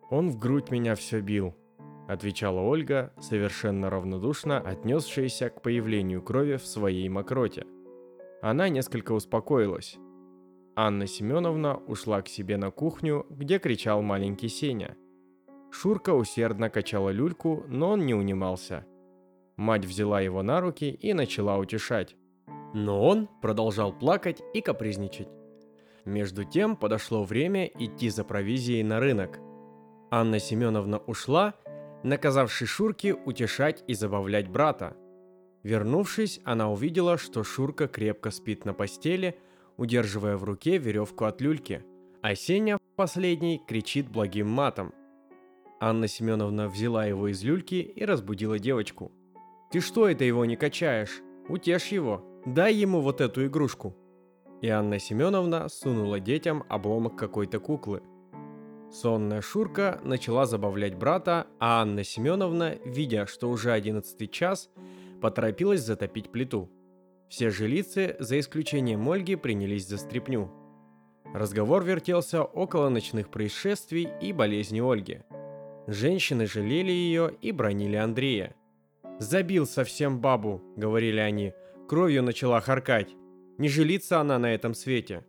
«Он 0.09 0.29
в 0.29 0.37
грудь 0.37 0.71
меня 0.71 0.95
все 0.95 1.21
бил»,— 1.21 1.55
отвечала 2.07 2.61
Ольга, 2.61 3.13
совершенно 3.19 3.89
равнодушно 3.89 4.59
отнесшаяся 4.59 5.49
к 5.49 5.61
появлению 5.61 6.23
крови 6.23 6.55
в 6.55 6.65
своей 6.65 7.07
мокроте. 7.09 7.65
Она 8.41 8.69
несколько 8.69 9.11
успокоилась. 9.11 9.97
Анна 10.75 11.07
Семеновна 11.07 11.75
ушла 11.75 12.21
к 12.21 12.29
себе 12.29 12.55
на 12.55 12.71
кухню, 12.71 13.25
где 13.29 13.59
кричал 13.59 14.01
маленький 14.01 14.47
Сеня. 14.47 14.95
Шурка 15.71 16.13
усердно 16.13 16.69
качала 16.69 17.09
люльку, 17.09 17.65
но 17.67 17.91
он 17.91 18.05
не 18.05 18.13
унимался. 18.13 18.85
Мать 19.57 19.83
взяла 19.83 20.21
его 20.21 20.41
на 20.41 20.61
руки 20.61 20.89
и 20.89 21.13
начала 21.13 21.57
утешать. 21.57 22.15
Но 22.73 23.03
он 23.03 23.27
продолжал 23.41 23.91
плакать 23.91 24.41
и 24.53 24.61
капризничать. 24.61 25.27
Между 26.05 26.45
тем 26.45 26.77
подошло 26.77 27.25
время 27.25 27.65
идти 27.65 28.09
за 28.09 28.23
провизией 28.23 28.83
на 28.83 29.01
рынок. 29.01 29.39
Анна 30.11 30.39
Семеновна 30.39 30.99
ушла, 30.99 31.55
наказавший 32.03 32.67
Шурке 32.67 33.13
утешать 33.13 33.83
и 33.85 33.93
забавлять 33.93 34.47
брата. 34.47 34.95
Вернувшись, 35.63 36.39
она 36.43 36.71
увидела, 36.71 37.17
что 37.17 37.43
Шурка 37.43 37.87
крепко 37.87 38.31
спит 38.31 38.65
на 38.65 38.73
постели, 38.73 39.37
удерживая 39.77 40.37
в 40.37 40.43
руке 40.43 40.77
веревку 40.77 41.25
от 41.25 41.41
люльки, 41.41 41.83
а 42.21 42.35
Сеня 42.35 42.77
в 42.77 42.95
последней 42.95 43.61
кричит 43.67 44.09
благим 44.09 44.49
матом. 44.49 44.93
Анна 45.79 46.07
Семеновна 46.07 46.67
взяла 46.67 47.05
его 47.05 47.29
из 47.29 47.43
люльки 47.43 47.75
и 47.75 48.05
разбудила 48.05 48.59
девочку. 48.59 49.11
«Ты 49.71 49.79
что 49.79 50.09
это 50.09 50.23
его 50.23 50.45
не 50.45 50.55
качаешь? 50.55 51.21
Утешь 51.47 51.87
его, 51.87 52.25
дай 52.45 52.73
ему 52.73 53.01
вот 53.01 53.21
эту 53.21 53.45
игрушку». 53.45 53.95
И 54.61 54.67
Анна 54.67 54.99
Семеновна 54.99 55.69
сунула 55.69 56.19
детям 56.19 56.65
обломок 56.67 57.15
какой-то 57.15 57.59
куклы. 57.59 58.01
Сонная 58.91 59.41
Шурка 59.41 60.01
начала 60.03 60.45
забавлять 60.45 60.95
брата, 60.95 61.47
а 61.59 61.81
Анна 61.81 62.03
Семеновна, 62.03 62.75
видя, 62.83 63.25
что 63.27 63.49
уже 63.49 63.71
одиннадцатый 63.71 64.27
час, 64.27 64.69
поторопилась 65.21 65.81
затопить 65.81 66.31
плиту. 66.31 66.69
Все 67.29 67.49
жилицы, 67.49 68.15
за 68.19 68.39
исключением 68.39 69.07
Ольги, 69.09 69.35
принялись 69.35 69.87
за 69.87 69.97
стряпню. 69.97 70.51
Разговор 71.33 71.83
вертелся 71.83 72.43
около 72.43 72.89
ночных 72.89 73.29
происшествий 73.29 74.09
и 74.19 74.33
болезни 74.33 74.81
Ольги. 74.81 75.21
Женщины 75.85 76.47
жалели 76.47 76.91
ее 76.91 77.35
и 77.41 77.51
бронили 77.51 77.95
Андрея. 77.95 78.55
«Забил 79.19 79.67
совсем 79.67 80.19
бабу»,— 80.19 80.61
говорили 80.75 81.19
они, 81.19 81.53
кровью 81.87 82.23
начала 82.23 82.61
харкать. 82.61 83.15
Не 83.57 83.67
жилится 83.67 84.19
она 84.19 84.39
на 84.39 84.53
этом 84.53 84.73
свете. 84.73 85.25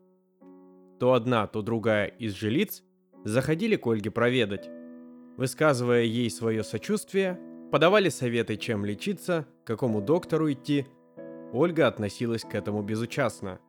То 1.01 1.15
одна, 1.15 1.47
то 1.47 1.63
другая 1.63 2.07
из 2.07 2.35
жилиц 2.35 2.83
заходили 3.25 3.77
к 3.77 3.87
Ольге 3.87 4.11
проведать. 4.11 4.71
Высказывая 5.37 6.03
ей 6.03 6.31
свое 6.31 6.63
сочувствие, 6.63 7.41
подавали 7.73 8.09
советы, 8.09 8.57
чем 8.57 8.85
лечиться, 8.85 9.49
какому 9.71 10.01
доктору 10.01 10.51
идти. 10.51 10.87
Ольга 11.53 11.87
относилась 11.87 12.43
к 12.43 12.57
этому 12.57 12.83
безучастно. 12.83 13.61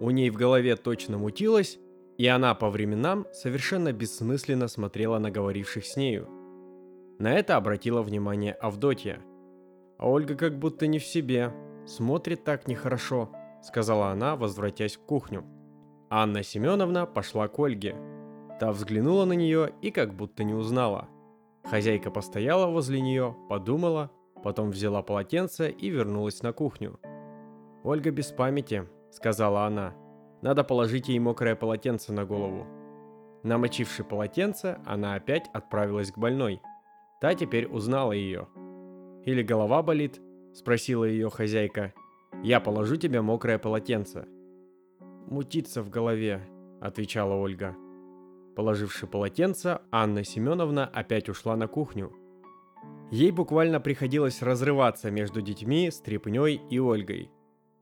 У 0.00 0.10
ней 0.10 0.28
в 0.28 0.36
голове 0.36 0.76
точно 0.76 1.16
мутилось, 1.16 1.78
и 2.18 2.26
она 2.26 2.54
по 2.54 2.68
временам 2.68 3.26
совершенно 3.32 3.90
бессмысленно 3.90 4.68
смотрела 4.68 5.18
на 5.18 5.30
говоривших 5.30 5.86
с 5.86 5.96
нею. 5.96 6.28
На 7.18 7.32
это 7.32 7.56
обратила 7.56 8.02
внимание 8.02 8.52
Авдотья. 8.52 9.22
А 9.96 10.10
Ольга 10.10 10.34
как 10.34 10.58
будто 10.58 10.86
не 10.86 10.98
в 10.98 11.06
себе, 11.06 11.54
смотрит 11.86 12.44
так 12.44 12.68
нехорошо, 12.68 13.30
сказала 13.62 14.08
она, 14.08 14.36
возвратясь 14.36 14.96
в 14.96 15.06
кухню. 15.06 15.42
Анна 16.10 16.42
Семеновна 16.42 17.06
пошла 17.06 17.48
к 17.48 17.58
Ольге. 17.58 17.96
Та 18.60 18.72
взглянула 18.72 19.24
на 19.24 19.32
нее 19.32 19.72
и 19.80 19.90
как 19.90 20.12
будто 20.12 20.44
не 20.44 20.52
узнала. 20.52 21.08
Хозяйка 21.64 22.10
постояла 22.10 22.66
возле 22.70 23.00
нее, 23.00 23.34
подумала, 23.48 24.10
потом 24.46 24.70
взяла 24.70 25.02
полотенце 25.02 25.72
и 25.72 25.88
вернулась 25.90 26.40
на 26.40 26.52
кухню. 26.52 27.00
«Ольга 27.82 28.12
без 28.12 28.26
памяти»,— 28.26 28.86
сказала 29.10 29.64
она. 29.64 29.92
«Надо 30.40 30.62
положить 30.62 31.08
ей 31.08 31.18
мокрое 31.18 31.56
полотенце 31.56 32.12
на 32.12 32.24
голову». 32.24 32.64
Намочивши 33.42 34.04
полотенце, 34.04 34.78
она 34.86 35.16
опять 35.16 35.50
отправилась 35.52 36.12
к 36.12 36.18
больной. 36.18 36.62
Та 37.20 37.34
теперь 37.34 37.66
узнала 37.66 38.12
ее. 38.12 38.46
«Или 39.24 39.42
голова 39.42 39.82
болит?»— 39.82 40.20
спросила 40.54 41.02
ее 41.02 41.28
хозяйка. 41.28 41.92
«Я 42.44 42.60
положу 42.60 42.94
тебе 42.94 43.22
мокрое 43.22 43.58
полотенце». 43.58 44.28
«Мутится 45.26 45.82
в 45.82 45.90
голове»,— 45.90 46.40
отвечала 46.80 47.34
Ольга. 47.34 47.74
Положивши 48.54 49.08
полотенце, 49.08 49.80
Анна 49.90 50.22
Семеновна 50.22 50.86
опять 50.86 51.28
ушла 51.28 51.56
на 51.56 51.66
кухню. 51.66 52.12
Ей 53.10 53.30
буквально 53.30 53.80
приходилось 53.80 54.42
разрываться 54.42 55.10
между 55.10 55.40
детьми, 55.40 55.90
Стрепней 55.90 56.60
и 56.70 56.78
Ольгой. 56.78 57.30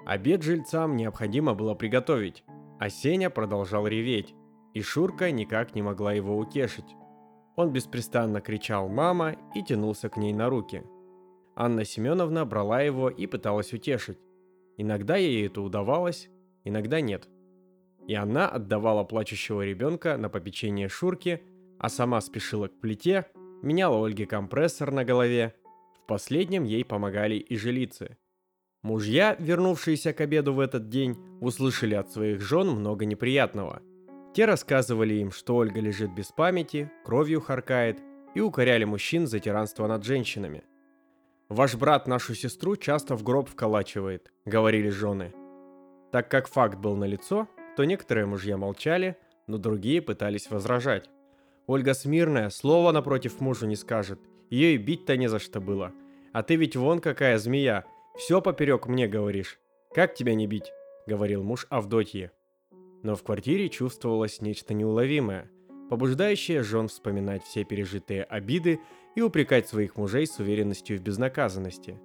Обед 0.04 0.42
жильцам 0.42 0.96
необходимо 0.96 1.54
было 1.54 1.74
приготовить, 1.74 2.44
а 2.78 2.90
Сеня 2.90 3.30
продолжал 3.30 3.86
реветь, 3.86 4.34
и 4.74 4.82
Шурка 4.82 5.30
никак 5.30 5.74
не 5.74 5.82
могла 5.82 6.12
его 6.12 6.36
утешить. 6.36 6.96
Он 7.56 7.72
беспрестанно 7.72 8.40
кричал 8.40 8.88
«мама» 8.88 9.36
и 9.54 9.62
тянулся 9.62 10.08
к 10.08 10.16
ней 10.16 10.32
на 10.32 10.50
руки. 10.50 10.82
Анна 11.56 11.84
Семеновна 11.84 12.44
брала 12.44 12.82
его 12.82 13.08
и 13.08 13.26
пыталась 13.26 13.72
утешить. 13.72 14.18
Иногда 14.76 15.16
ей 15.16 15.46
это 15.46 15.62
удавалось, 15.62 16.28
иногда 16.64 17.00
нет 17.00 17.28
и 18.06 18.14
она 18.14 18.48
отдавала 18.48 19.04
плачущего 19.04 19.62
ребенка 19.62 20.16
на 20.16 20.28
попечение 20.28 20.88
Шурки, 20.88 21.42
а 21.78 21.88
сама 21.88 22.20
спешила 22.20 22.68
к 22.68 22.80
плите, 22.80 23.26
меняла 23.64 24.04
Ольге 24.04 24.26
компрессор 24.26 24.92
на 24.92 25.04
голове. 25.04 25.54
В 25.96 26.06
последнем 26.06 26.64
ей 26.64 26.84
помогали 26.84 27.34
и 27.34 27.56
жилицы. 27.56 28.16
Мужья, 28.82 29.34
вернувшиеся 29.38 30.12
к 30.12 30.20
обеду 30.20 30.52
в 30.52 30.60
этот 30.60 30.90
день, 30.90 31.16
услышали 31.40 31.94
от 31.94 32.12
своих 32.12 32.40
жен 32.42 32.68
много 32.68 33.06
неприятного. 33.06 33.82
Те 34.34 34.44
рассказывали 34.44 35.14
им, 35.14 35.30
что 35.30 35.56
Ольга 35.56 35.80
лежит 35.80 36.14
без 36.14 36.32
памяти, 36.32 36.90
кровью 37.04 37.40
харкает, 37.40 37.98
и 38.34 38.40
укоряли 38.40 38.84
мужчин 38.84 39.26
за 39.26 39.38
тиранство 39.38 39.86
над 39.86 40.04
женщинами. 40.04 40.64
«Ваш 41.48 41.76
брат 41.76 42.06
нашу 42.08 42.34
сестру 42.34 42.76
часто 42.76 43.16
в 43.16 43.22
гроб 43.22 43.48
вколачивает»,— 43.48 44.32
говорили 44.44 44.88
жены. 44.88 45.32
Так 46.10 46.30
как 46.30 46.48
факт 46.48 46.78
был 46.78 46.96
налицо, 46.96 47.48
то 47.76 47.84
некоторые 47.84 48.26
мужья 48.26 48.56
молчали, 48.56 49.16
но 49.46 49.58
другие 49.58 50.02
пытались 50.02 50.50
возражать. 50.50 51.08
Ольга 51.66 51.94
смирная, 51.94 52.50
слова 52.50 52.92
напротив 52.92 53.40
мужу 53.40 53.66
не 53.66 53.76
скажет, 53.76 54.20
и 54.50 54.76
бить-то 54.76 55.16
не 55.16 55.28
за 55.28 55.38
что 55.38 55.60
было. 55.60 55.92
А 56.32 56.42
ты 56.42 56.56
ведь 56.56 56.76
вон 56.76 57.00
какая 57.00 57.38
змея, 57.38 57.84
все 58.16 58.42
поперек 58.42 58.86
мне 58.86 59.08
говоришь. 59.08 59.58
Как 59.94 60.14
тебя 60.14 60.34
не 60.34 60.46
бить? 60.46 60.72
Говорил 61.06 61.42
муж 61.42 61.66
Авдотье. 61.70 62.32
Но 63.02 63.16
в 63.16 63.22
квартире 63.22 63.68
чувствовалось 63.68 64.40
нечто 64.40 64.74
неуловимое, 64.74 65.50
побуждающее 65.90 66.62
жен 66.62 66.88
вспоминать 66.88 67.44
все 67.44 67.64
пережитые 67.64 68.24
обиды 68.24 68.80
и 69.14 69.22
упрекать 69.22 69.68
своих 69.68 69.96
мужей 69.96 70.26
с 70.26 70.38
уверенностью 70.38 70.98
в 70.98 71.02
безнаказанности. 71.02 71.98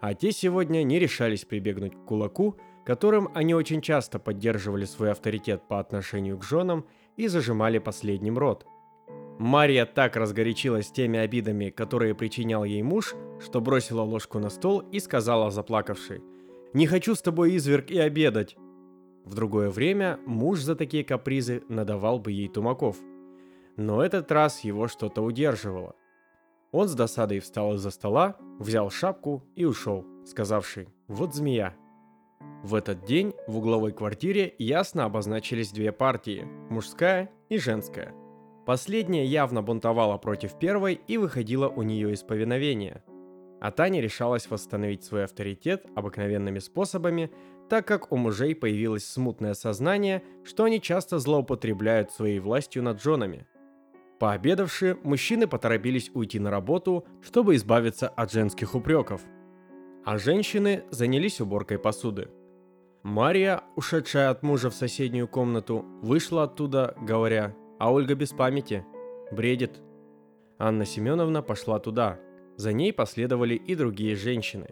А 0.00 0.14
те 0.14 0.32
сегодня 0.32 0.82
не 0.82 0.98
решались 0.98 1.44
прибегнуть 1.44 1.94
к 1.94 2.04
кулаку, 2.04 2.56
которым 2.84 3.28
они 3.34 3.54
очень 3.54 3.82
часто 3.82 4.18
поддерживали 4.18 4.84
свой 4.84 5.10
авторитет 5.10 5.66
по 5.68 5.80
отношению 5.80 6.38
к 6.38 6.44
женам 6.44 6.86
и 7.16 7.26
зажимали 7.28 7.78
последним 7.78 8.38
рот. 8.38 8.66
Мария 9.38 9.84
так 9.84 10.16
разгорячилась 10.16 10.90
теми 10.90 11.18
обидами, 11.18 11.70
которые 11.70 12.14
причинял 12.14 12.64
ей 12.64 12.82
муж, 12.82 13.14
что 13.40 13.60
бросила 13.60 14.02
ложку 14.02 14.38
на 14.38 14.48
стол 14.48 14.80
и 14.92 14.98
сказала 14.98 15.50
заплакавшей 15.50 16.22
«Не 16.72 16.86
хочу 16.86 17.14
с 17.14 17.22
тобой, 17.22 17.56
изверг, 17.56 17.90
и 17.90 17.98
обедать!» 17.98 18.56
В 19.24 19.34
другое 19.34 19.70
время 19.70 20.18
муж 20.24 20.60
за 20.60 20.76
такие 20.76 21.04
капризы 21.04 21.62
надавал 21.68 22.18
бы 22.18 22.32
ей 22.32 22.48
тумаков. 22.48 22.96
Но 23.76 24.02
этот 24.02 24.30
раз 24.32 24.60
его 24.60 24.88
что-то 24.88 25.22
удерживало. 25.22 25.94
Он 26.72 26.88
с 26.88 26.94
досадой 26.94 27.40
встал 27.40 27.74
из-за 27.74 27.90
стола, 27.90 28.36
взял 28.58 28.90
шапку 28.90 29.44
и 29.54 29.64
ушел, 29.64 30.06
сказавший 30.24 30.88
«Вот 31.08 31.34
змея, 31.34 31.74
в 32.62 32.74
этот 32.74 33.04
день 33.04 33.32
в 33.46 33.58
угловой 33.58 33.92
квартире 33.92 34.54
ясно 34.58 35.04
обозначились 35.04 35.72
две 35.72 35.92
партии– 35.92 36.46
мужская 36.70 37.30
и 37.48 37.58
женская. 37.58 38.12
Последняя 38.66 39.24
явно 39.24 39.62
бунтовала 39.62 40.18
против 40.18 40.58
первой 40.58 41.00
и 41.06 41.18
выходила 41.18 41.68
у 41.68 41.82
нее 41.82 42.12
из 42.12 42.24
повиновения. 42.24 43.04
А 43.60 43.70
Таня 43.70 44.00
решалась 44.00 44.50
восстановить 44.50 45.04
свой 45.04 45.22
авторитет 45.22 45.86
обыкновенными 45.94 46.58
способами, 46.58 47.30
так 47.68 47.86
как 47.86 48.10
у 48.10 48.16
мужей 48.16 48.56
появилось 48.56 49.06
смутное 49.06 49.54
сознание, 49.54 50.24
что 50.44 50.64
они 50.64 50.80
часто 50.80 51.20
злоупотребляют 51.20 52.10
своей 52.10 52.40
властью 52.40 52.82
над 52.82 53.00
женами. 53.00 53.46
Пообедавши, 54.18 54.98
мужчины 55.04 55.46
поторопились 55.46 56.10
уйти 56.12 56.40
на 56.40 56.50
работу, 56.50 57.06
чтобы 57.22 57.54
избавиться 57.54 58.08
от 58.08 58.32
женских 58.32 58.74
упреков. 58.74 59.22
А 60.04 60.18
женщины 60.18 60.82
занялись 60.90 61.40
уборкой 61.40 61.78
посуды. 61.78 62.30
Мария, 63.04 63.62
ушедшая 63.76 64.30
от 64.30 64.42
мужа 64.42 64.70
в 64.70 64.74
соседнюю 64.74 65.28
комнату, 65.28 65.84
вышла 66.02 66.44
оттуда, 66.44 66.96
говоря, 67.00 67.54
а 67.78 67.92
Ольга 67.92 68.14
без 68.14 68.32
памяти, 68.32 68.84
бредит. 69.30 69.80
Анна 70.58 70.84
Семеновна 70.84 71.42
пошла 71.42 71.78
туда. 71.78 72.18
За 72.56 72.72
ней 72.72 72.92
последовали 72.92 73.54
и 73.54 73.74
другие 73.74 74.16
женщины. 74.16 74.68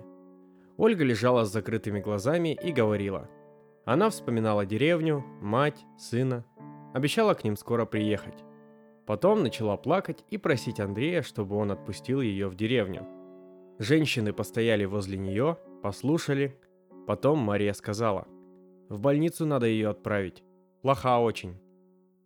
Ольга 0.76 1.04
лежала 1.04 1.44
с 1.44 1.52
закрытыми 1.52 2.00
глазами 2.00 2.58
и 2.62 2.72
говорила. 2.72 3.28
Она 3.84 4.10
вспоминала 4.10 4.64
деревню, 4.64 5.24
мать, 5.40 5.84
сына. 5.98 6.44
Обещала 6.94 7.34
к 7.34 7.44
ним 7.44 7.56
скоро 7.56 7.84
приехать. 7.84 8.44
Потом 9.06 9.42
начала 9.42 9.76
плакать 9.76 10.24
и 10.30 10.38
просить 10.38 10.80
Андрея, 10.80 11.22
чтобы 11.22 11.56
он 11.56 11.70
отпустил 11.70 12.22
ее 12.22 12.48
в 12.48 12.54
деревню. 12.54 13.06
Женщины 13.78 14.32
постояли 14.32 14.86
возле 14.86 15.18
нее, 15.18 15.58
послушали, 15.82 16.58
Потом 17.06 17.38
Мария 17.38 17.74
сказала, 17.74 18.26
«В 18.88 18.98
больницу 18.98 19.44
надо 19.44 19.66
ее 19.66 19.90
отправить. 19.90 20.42
Плоха 20.80 21.20
очень. 21.20 21.58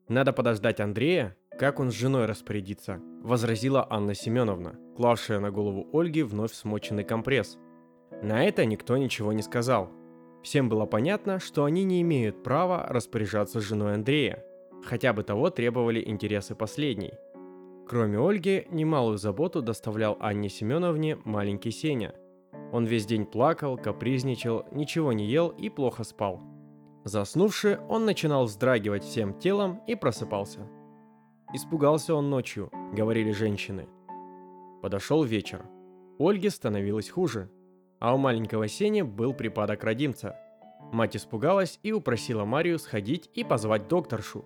Надо 0.09 0.33
подождать 0.33 0.81
Андрея, 0.81 1.37
Как 1.59 1.81
он 1.81 1.91
с 1.91 1.95
женой 1.95 2.25
распорядится? 2.27 3.01
Возразила 3.23 3.87
Анна 3.91 4.15
Семеновна, 4.15 4.79
клавшая 4.97 5.39
на 5.41 5.51
голову 5.51 5.89
Ольги 5.93 6.23
вновь 6.23 6.55
смоченный 6.55 7.05
компресс. 7.05 7.59
На 8.23 8.45
это 8.45 8.65
никто 8.65 8.97
ничего 8.97 9.33
не 9.33 9.43
сказал. 9.43 9.91
Всем 10.43 10.69
было 10.69 10.87
понятно, 10.87 11.41
что 11.41 11.65
они 11.65 11.85
не 11.85 12.01
имеют 12.01 12.43
права 12.43 12.87
распоряжаться 12.89 13.61
женой 13.61 13.95
Андрея. 13.95 14.45
Хотя 14.85 15.13
бы 15.13 15.25
того 15.25 15.51
требовали 15.51 16.03
интересы 16.03 16.55
последней. 16.55 17.15
Кроме 17.87 18.19
Ольги, 18.19 18.67
немалую 18.71 19.19
заботу 19.19 19.61
доставлял 19.61 20.17
Анне 20.21 20.49
Семеновне 20.49 21.19
маленький 21.25 21.73
Сеня. 21.73 22.15
Он 22.73 22.87
весь 22.87 23.05
день 23.05 23.27
плакал, 23.27 23.77
капризничал, 23.77 24.65
ничего 24.73 25.13
не 25.13 25.27
ел 25.27 25.49
и 25.49 25.69
плохо 25.69 26.05
спал. 26.05 26.41
Заснувши, 27.05 27.81
он 27.89 28.05
начинал 28.05 28.45
вздрагивать 28.45 29.05
всем 29.05 29.39
телом 29.39 29.81
и 29.87 29.95
просыпался. 29.95 30.69
Испугался 31.55 32.15
он 32.15 32.29
ночью, 32.29 32.71
говорили 32.93 33.33
женщины. 33.33 33.89
Подошел 34.83 35.25
вечер. 35.25 35.65
Ольге 36.19 36.51
становилось 36.51 37.09
хуже, 37.09 37.51
а 38.01 38.15
у 38.15 38.19
маленького 38.19 38.69
Сени 38.69 39.03
был 39.03 39.33
припадок 39.33 39.85
родимца. 39.85 40.37
Мать 40.93 41.17
испугалась 41.17 41.81
и 41.83 41.93
упросила 41.93 42.45
Марию 42.45 42.79
сходить 42.79 43.31
и 43.35 43.45
позвать 43.45 43.89
докторшу. 43.89 44.45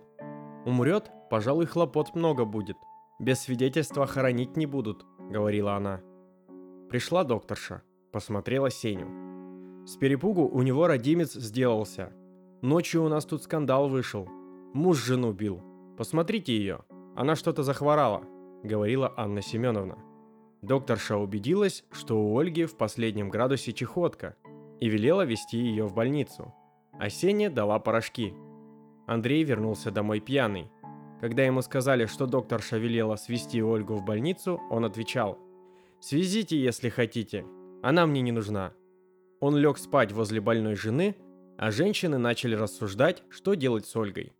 «Умрет, 0.65 1.11
пожалуй, 1.29 1.65
хлопот 1.65 2.15
много 2.15 2.45
будет. 2.45 2.77
Без 3.19 3.41
свидетельства 3.41 4.07
хоронить 4.07 4.55
не 4.55 4.65
будут»,— 4.65 5.05
говорила 5.29 5.75
она. 5.75 6.01
Пришла 6.89 7.23
докторша, 7.23 7.81
посмотрела 8.11 8.69
Сеню. 8.69 9.85
С 9.85 9.97
перепугу 9.97 10.47
у 10.47 10.61
него 10.61 10.87
родимец 10.87 11.33
сделался. 11.33 12.13
Ночью 12.63 13.03
у 13.03 13.09
нас 13.09 13.25
тут 13.25 13.43
скандал 13.43 13.89
вышел. 13.89 14.25
Муж 14.73 14.97
жену 15.03 15.33
бил. 15.33 15.61
Посмотрите 15.97 16.55
ее, 16.55 16.85
она 17.13 17.35
что-то 17.35 17.61
захворала»,— 17.61 18.23
говорила 18.63 19.13
Анна 19.17 19.41
Семеновна. 19.41 19.97
Докторша 20.61 21.17
убедилась, 21.17 21.83
что 21.91 22.23
у 22.23 22.39
Ольги 22.39 22.63
в 22.63 22.77
последнем 22.77 23.29
градусе 23.29 23.73
чехотка, 23.73 24.37
и 24.79 24.87
велела 24.87 25.23
вести 25.23 25.57
ее 25.57 25.87
в 25.87 25.93
больницу. 25.93 26.53
А 26.93 27.09
дала 27.49 27.79
порошки. 27.79 28.33
Андрей 29.07 29.43
вернулся 29.43 29.91
домой 29.91 30.21
пьяный. 30.21 30.71
Когда 31.19 31.43
ему 31.43 31.61
сказали, 31.63 32.05
что 32.05 32.27
докторша 32.27 32.77
велела 32.77 33.17
свести 33.17 33.61
Ольгу 33.61 33.95
в 33.95 34.05
больницу, 34.05 34.61
он 34.69 34.85
отвечал 34.85 35.37
«Свезите, 35.99 36.57
если 36.57 36.87
хотите, 36.87 37.45
она 37.81 38.05
мне 38.05 38.21
не 38.21 38.31
нужна». 38.31 38.71
Он 39.41 39.57
лег 39.57 39.77
спать 39.77 40.13
возле 40.13 40.39
больной 40.39 40.75
жены, 40.75 41.17
а 41.63 41.71
женщины 41.71 42.17
начали 42.17 42.55
рассуждать, 42.55 43.23
что 43.29 43.53
делать 43.53 43.85
с 43.85 43.95
Ольгой. 43.95 44.33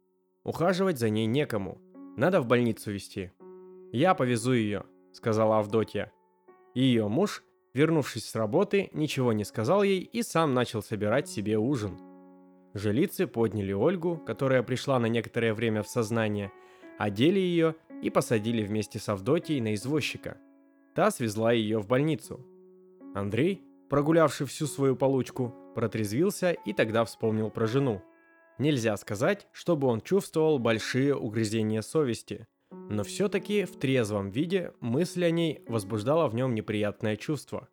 Ухаживать 0.43 0.99
за 0.99 1.09
ней 1.09 1.25
некому– 1.25 1.77
надо 2.17 2.41
в 2.41 2.47
больницу 2.47 2.91
везти. 2.91 3.31
Я 3.93 4.13
повезу 4.13 4.51
ее, 4.51 4.83
сказала 5.13 5.59
Авдотья. 5.59 6.11
И 6.75 6.81
ее 6.81 7.07
муж, 7.07 7.45
вернувшись 7.73 8.29
с 8.29 8.35
работы, 8.35 8.89
ничего 8.91 9.31
не 9.31 9.45
сказал 9.45 9.83
ей 9.83 10.01
и 10.01 10.21
сам 10.21 10.53
начал 10.53 10.83
собирать 10.83 11.29
себе 11.29 11.57
ужин. 11.57 11.97
Жилицы 12.73 13.25
подняли 13.25 13.71
Ольгу, 13.71 14.17
которая 14.17 14.61
пришла 14.61 14.99
на 14.99 15.05
некоторое 15.05 15.53
время 15.53 15.81
в 15.81 15.87
сознание, 15.87 16.51
одели 16.99 17.39
ее 17.39 17.75
и 18.01 18.09
посадили 18.09 18.65
вместе 18.65 18.99
с 18.99 19.07
Авдотьей 19.07 19.61
на 19.61 19.75
извозчика. 19.75 20.35
Та 20.93 21.09
свезла 21.09 21.53
ее 21.53 21.79
в 21.79 21.87
больницу. 21.87 22.45
Андрей, 23.15 23.63
прогулявший 23.89 24.45
всю 24.45 24.67
свою 24.67 24.97
получку, 24.97 25.55
протрезвился 25.73 26.51
и 26.51 26.73
тогда 26.73 27.05
вспомнил 27.05 27.49
про 27.49 27.67
жену– 27.67 28.01
Нельзя 28.59 28.95
сказать, 28.97 29.47
чтобы 29.51 29.87
он 29.87 30.01
чувствовал 30.01 30.59
большие 30.59 31.15
угрызения 31.15 31.81
совести, 31.81 32.47
но 32.71 33.03
все-таки 33.03 33.65
в 33.65 33.77
трезвом 33.77 34.29
виде 34.29 34.73
мысль 34.79 35.25
о 35.25 35.31
ней 35.31 35.63
возбуждала 35.67 36.27
в 36.27 36.35
нем 36.35 36.53
неприятное 36.53 37.15
чувство. 37.15 37.67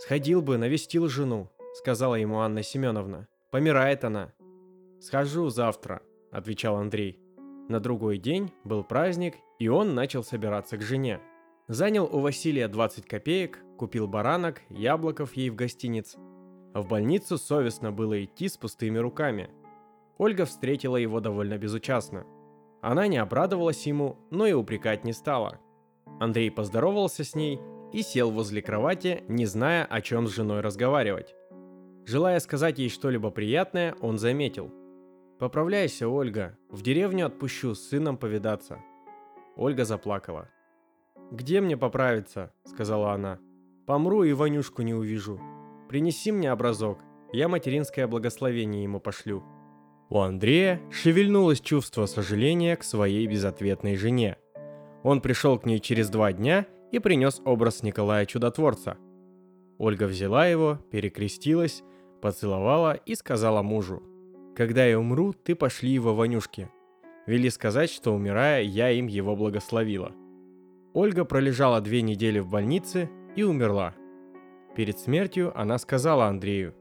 «Сходил 0.00 0.42
бы, 0.42 0.56
навестил 0.56 1.08
жену»,— 1.08 1.50
сказала 1.74 2.14
ему 2.14 2.40
Анна 2.40 2.62
Семеновна. 2.62 3.28
«Помирает 3.50 4.04
она». 4.04 4.32
«Схожу 5.00 5.50
завтра»,— 5.50 6.02
отвечал 6.30 6.76
Андрей. 6.76 7.20
На 7.68 7.80
другой 7.80 8.18
день 8.18 8.52
был 8.64 8.84
праздник, 8.84 9.34
и 9.58 9.68
он 9.68 9.94
начал 9.94 10.22
собираться 10.22 10.76
к 10.78 10.82
жене. 10.82 11.20
Занял 11.68 12.04
у 12.04 12.20
Василия 12.20 12.68
20 12.68 13.06
копеек, 13.06 13.58
купил 13.76 14.06
баранок, 14.06 14.62
яблоков 14.70 15.34
ей 15.34 15.50
в 15.50 15.56
гостиниц. 15.56 16.16
В 16.80 16.88
больницу 16.88 17.38
совестно 17.38 17.90
было 17.90 18.24
идти 18.24 18.48
с 18.48 18.56
пустыми 18.56 18.98
руками— 18.98 19.50
Ольга 20.18 20.46
встретила 20.46 20.96
его 20.96 21.20
довольно 21.20 21.58
безучастно. 21.58 22.26
Она 22.80 23.06
не 23.06 23.18
обрадовалась 23.18 23.86
ему, 23.86 24.16
но 24.30 24.46
и 24.46 24.52
упрекать 24.52 25.04
не 25.04 25.12
стала. 25.12 25.58
Андрей 26.20 26.50
поздоровался 26.50 27.24
с 27.24 27.34
ней 27.34 27.60
и 27.92 28.02
сел 28.02 28.30
возле 28.30 28.62
кровати, 28.62 29.24
не 29.28 29.46
зная, 29.46 29.84
о 29.84 30.00
чем 30.00 30.26
с 30.26 30.34
женой 30.34 30.60
разговаривать. 30.60 31.34
Желая 32.04 32.40
сказать 32.40 32.78
ей 32.78 32.88
что-либо 32.88 33.30
приятное, 33.30 33.94
он 34.00 34.18
заметил. 34.18 34.72
«Поправляйся, 35.38 36.08
Ольга, 36.08 36.56
в 36.70 36.80
деревню 36.82 37.26
отпущу 37.26 37.74
с 37.74 37.88
сыном 37.88 38.16
повидаться». 38.16 38.78
Ольга 39.56 39.84
заплакала. 39.84 40.48
«Где 41.30 41.60
мне 41.60 41.76
поправиться?»– 41.76 42.52
сказала 42.64 43.12
она. 43.12 43.38
«Помру 43.86 44.22
и 44.22 44.32
Ванюшку 44.32 44.82
не 44.82 44.94
увижу. 44.94 45.40
Принеси 45.88 46.32
мне 46.32 46.50
образок, 46.50 46.98
я 47.32 47.48
материнское 47.48 48.06
благословение 48.06 48.82
ему 48.82 49.00
пошлю». 49.00 49.42
У 50.08 50.18
Андрея 50.20 50.80
шевельнулось 50.90 51.60
чувство 51.60 52.06
сожаления 52.06 52.76
к 52.76 52.84
своей 52.84 53.26
безответной 53.26 53.96
жене. 53.96 54.36
Он 55.02 55.20
пришел 55.20 55.58
к 55.58 55.66
ней 55.66 55.80
через 55.80 56.08
два 56.10 56.32
дня 56.32 56.66
и 56.92 57.00
принес 57.00 57.42
образ 57.44 57.82
Николая 57.82 58.24
Чудотворца. 58.24 58.98
Ольга 59.78 60.04
взяла 60.04 60.46
его, 60.46 60.78
перекрестилась, 60.90 61.82
поцеловала 62.22 62.94
и 62.94 63.14
сказала 63.14 63.62
мужу, 63.62 64.02
«Когда 64.54 64.86
я 64.86 64.98
умру, 64.98 65.32
ты 65.32 65.54
пошли 65.54 65.90
его 65.90 66.14
Ванюшке. 66.14 66.70
Вели 67.26 67.50
сказать, 67.50 67.90
что 67.90 68.14
умирая, 68.14 68.62
я 68.62 68.90
им 68.90 69.08
его 69.08 69.34
благословила». 69.36 70.12
Ольга 70.94 71.24
пролежала 71.24 71.80
две 71.80 72.00
недели 72.00 72.38
в 72.38 72.48
больнице 72.48 73.10
и 73.34 73.42
умерла. 73.42 73.94
Перед 74.76 74.98
смертью 74.98 75.52
она 75.58 75.78
сказала 75.78 76.26
Андрею, 76.26 76.74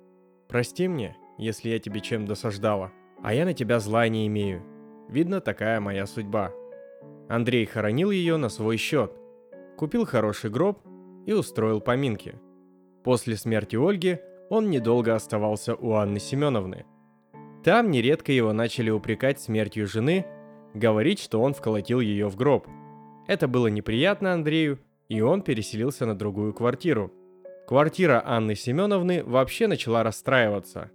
«Прости 0.47 0.87
мне, 0.87 1.15
если 1.39 1.69
я 1.69 1.79
тебе 1.79 2.01
чем 2.01 2.25
досаждала 2.27 2.91
а 3.25 3.33
я 3.33 3.45
на 3.45 3.55
тебя 3.55 3.79
зла 3.79 4.07
не 4.07 4.27
имею. 4.27 4.61
Видно, 5.09 5.41
такая 5.41 5.79
моя 5.79 6.05
судьба. 6.05 6.51
Андрей 7.27 7.65
хоронил 7.65 8.11
ее 8.11 8.37
на 8.37 8.49
свой 8.49 8.77
счет. 8.77 9.11
Купил 9.77 10.05
хороший 10.05 10.51
гроб 10.51 10.79
и 11.25 11.33
устроил 11.33 11.81
поминки. 11.81 12.35
После 13.03 13.35
смерти 13.35 13.75
Ольги 13.75 14.19
он 14.51 14.69
недолго 14.69 15.15
оставался 15.15 15.73
у 15.73 15.93
Анны 15.93 16.19
Семеновны. 16.19 16.85
Там 17.63 17.89
нередко 17.89 18.31
его 18.31 18.53
начали 18.53 18.91
упрекать 18.91 19.41
смертью 19.41 19.87
жены, 19.87 20.27
говорить, 20.75 21.19
что 21.19 21.41
он 21.41 21.55
вколотил 21.55 21.99
ее 21.99 22.29
в 22.29 22.35
гроб. 22.35 22.67
Это 23.27 23.47
было 23.47 23.67
неприятно 23.67 24.33
Андрею, 24.33 24.77
и 25.09 25.19
он 25.21 25.41
переселился 25.41 26.05
на 26.05 26.15
другую 26.15 26.53
квартиру. 26.53 27.11
Квартира 27.67 28.21
Анны 28.23 28.53
Семеновны 28.53 29.23
вообще 29.23 29.65
начала 29.65 30.03
расстраиваться. 30.03 30.91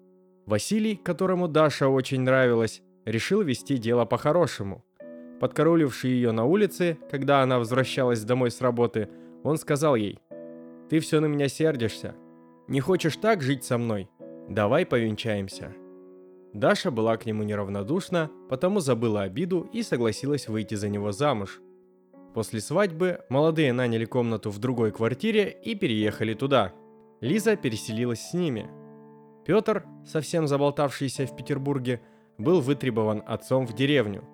Василий, 0.46 0.94
которому 0.94 1.48
Даша 1.48 1.88
очень 1.88 2.20
нравилась, 2.20 2.80
решил 3.04 3.42
вести 3.42 3.76
дело 3.76 4.04
по-хорошему. 4.04 4.84
Подкоруливший 5.40 6.10
ее 6.10 6.30
на 6.30 6.44
улице, 6.44 6.96
когда 7.10 7.42
она 7.42 7.58
возвращалась 7.58 8.22
домой 8.22 8.52
с 8.52 8.60
работы, 8.60 9.08
он 9.42 9.56
сказал 9.56 9.96
ей, 9.96 10.20
«Ты 10.88 11.00
все 11.00 11.18
на 11.18 11.26
меня 11.26 11.48
сердишься. 11.48 12.14
Не 12.68 12.80
хочешь 12.80 13.16
так 13.16 13.42
жить 13.42 13.64
со 13.64 13.76
мной? 13.76 14.08
Давай 14.48 14.86
повенчаемся». 14.86 15.72
Даша 16.52 16.92
была 16.92 17.16
к 17.16 17.26
нему 17.26 17.42
неравнодушна, 17.42 18.30
потому 18.48 18.78
забыла 18.78 19.22
обиду 19.22 19.68
и 19.72 19.82
согласилась 19.82 20.46
выйти 20.46 20.74
за 20.74 20.88
него 20.88 21.10
замуж. 21.10 21.60
После 22.34 22.60
свадьбы 22.60 23.20
молодые 23.28 23.72
наняли 23.72 24.04
комнату 24.04 24.50
в 24.50 24.58
другой 24.58 24.92
квартире 24.92 25.50
и 25.64 25.74
переехали 25.74 26.34
туда. 26.34 26.72
Лиза 27.20 27.56
переселилась 27.56 28.20
с 28.20 28.34
ними– 28.34 28.70
Петр, 29.50 29.84
совсем 30.04 30.46
заболтавшийся 30.46 31.26
в 31.26 31.34
Петербурге, 31.34 32.00
был 32.38 32.60
вытребован 32.60 33.22
отцом 33.26 33.66
в 33.66 33.72
деревню. 33.72 34.24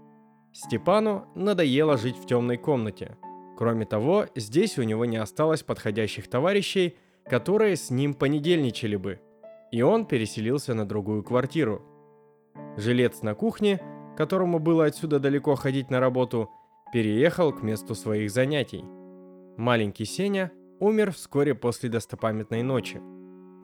Степану 0.52 1.27
надоело 1.35 1.97
жить 1.97 2.18
в 2.18 2.27
темной 2.27 2.56
комнате. 2.56 3.16
Кроме 3.56 3.86
того, 3.86 4.27
здесь 4.35 4.78
у 4.78 4.82
него 4.82 5.05
не 5.05 5.16
осталось 5.16 5.62
подходящих 5.62 6.28
товарищей, 6.28 6.97
которые 7.24 7.77
с 7.77 7.90
ним 7.90 8.14
понедельничали 8.14 8.97
бы. 8.97 9.20
И 9.73 9.82
он 9.82 10.06
переселился 10.06 10.74
на 10.74 10.86
другую 10.86 11.23
квартиру. 11.23 11.82
Жилец 12.77 13.23
на 13.23 13.35
кухне, 13.35 13.81
которому 14.16 14.59
было 14.59 14.86
отсюда 14.86 15.18
далеко 15.18 15.55
ходить 15.55 15.90
на 15.90 16.01
работу, 16.01 16.51
переехал 16.93 17.53
к 17.53 17.63
месту 17.63 17.95
своих 17.95 18.31
занятий. 18.31 18.85
Маленький 19.57 20.05
Сеня 20.05 20.53
умер 20.81 21.13
вскоре 21.13 21.55
после 21.55 21.89
достопамятной 21.89 22.63
ночи– 22.63 23.01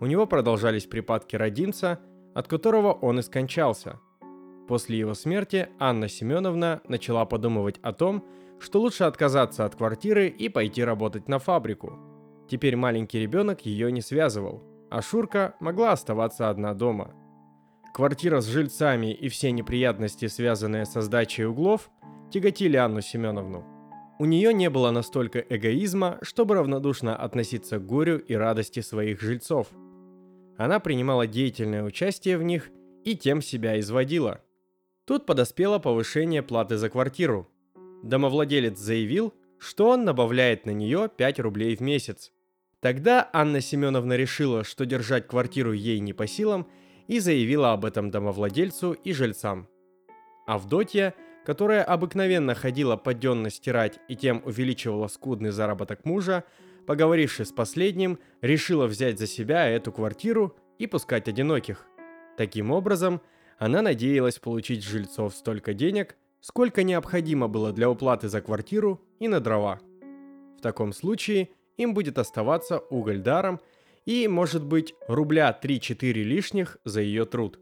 у 0.03 0.07
него 0.07 0.27
продолжались 0.27 0.87
припадки 0.87 1.37
родимца, 1.37 2.01
от 2.35 2.49
которого 2.49 2.93
он 2.93 3.21
и 3.21 3.23
скончался. 3.23 4.01
После 4.67 4.99
его 4.99 5.15
смерти 5.15 5.69
Анна 5.79 6.09
Семеновна 6.09 6.81
начала 6.89 7.25
подумывать 7.25 7.79
о 7.83 7.93
том, 7.93 8.27
что 8.59 8.81
лучше 8.81 9.05
отказаться 9.05 9.65
от 9.65 9.77
квартиры 9.77 10.27
и 10.27 10.49
пойти 10.49 10.83
работать 10.83 11.29
на 11.29 11.39
фабрику. 11.39 12.01
Теперь 12.49 12.75
маленький 12.75 13.21
ребенок 13.21 13.65
ее 13.65 13.93
не 13.93 14.01
связывал, 14.01 14.65
а 14.91 15.03
Шурка 15.03 15.55
могла 15.61 15.93
оставаться 15.93 16.51
одна 16.51 16.75
дома. 16.75 17.15
Квартира 17.95 18.41
с 18.41 18.47
жильцами 18.47 19.15
и 19.15 19.29
все 19.29 19.53
неприятности, 19.53 20.27
связанные 20.27 20.85
со 20.85 21.01
сдачей 21.01 21.47
углов, 21.47 21.93
тяготили 22.33 22.77
Анну 22.77 23.01
Семеновну. 23.01 23.65
У 24.19 24.25
нее 24.25 24.55
не 24.55 24.71
было 24.71 24.91
настолько 24.91 25.39
эгоизма, 25.41 26.19
чтобы 26.23 26.55
равнодушно 26.55 27.15
относиться 27.15 27.79
к 27.79 27.87
горю 27.87 28.19
и 28.19 28.35
радости 28.35 28.81
своих 28.81 29.21
жильцов. 29.21 29.69
Она 30.57 30.81
принимала 30.81 31.27
деятельное 31.27 31.83
участие 31.83 32.39
в 32.39 32.43
них 32.43 32.71
и 33.05 33.17
тем 33.17 33.43
себя 33.43 33.79
изводила. 33.81 34.41
Тут 35.05 35.27
подоспело 35.27 35.79
повышение 35.79 36.43
платы 36.43 36.77
за 36.77 36.89
квартиру. 36.89 37.49
Домовладелец 38.03 38.79
заявил, 38.79 39.35
что 39.59 39.89
он 39.89 40.05
добавляет 40.05 40.67
на 40.67 40.71
нее 40.71 41.11
5 41.17 41.41
рублей 41.41 41.77
в 41.77 41.81
месяц. 41.81 42.33
Тогда 42.81 43.29
Анна 43.33 43.61
Семеновна 43.61 44.15
решила, 44.15 44.65
что 44.65 44.87
держать 44.87 45.27
квартиру 45.27 45.73
ей 45.73 46.01
не 46.01 46.13
по 46.13 46.27
силам, 46.27 46.67
и 47.09 47.19
заявила 47.19 47.73
об 47.73 47.85
этом 47.85 48.11
домовладельцу 48.11 48.93
и 48.93 49.13
жильцам. 49.13 49.69
Авдотья, 50.47 51.15
которая 51.45 51.83
обыкновенно 51.83 52.55
ходила 52.55 52.97
подденно 52.97 53.51
стирать 53.51 53.99
и 54.09 54.17
тем 54.17 54.43
увеличивала 54.45 55.09
скудный 55.09 55.51
заработок 55.51 56.05
мужа, 56.05 56.45
поговоривши 56.87 57.45
с 57.45 57.53
последним, 57.53 58.19
решила 58.41 58.87
взять 58.87 59.19
за 59.19 59.27
себя 59.27 59.69
эту 59.69 59.93
квартиру 59.93 60.57
и 60.79 60.87
пускать 60.87 61.29
одиноких. 61.29 61.87
Таким 62.37 62.71
образом, 62.71 63.21
она 63.59 63.83
надеялась 63.83 64.39
получить 64.39 64.85
жильцов 64.85 65.35
столько 65.35 65.75
денег, 65.75 66.17
сколько 66.41 66.83
необходимо 66.83 67.49
было 67.49 67.73
для 67.73 67.89
уплаты 67.89 68.29
за 68.29 68.41
квартиру 68.41 69.01
и 69.21 69.29
на 69.29 69.41
дрова. 69.41 69.81
В 70.59 70.63
таком 70.63 70.93
случае 70.93 71.51
им 71.77 71.95
будет 71.95 72.19
оставаться 72.19 72.79
уголь 72.79 73.21
даром 73.21 73.61
и, 74.05 74.27
может 74.29 74.65
быть, 74.65 74.95
рубля 75.07 75.57
3-4 75.61 76.13
лишних 76.13 76.79
за 76.85 77.01
ее 77.01 77.25
труд. 77.25 77.59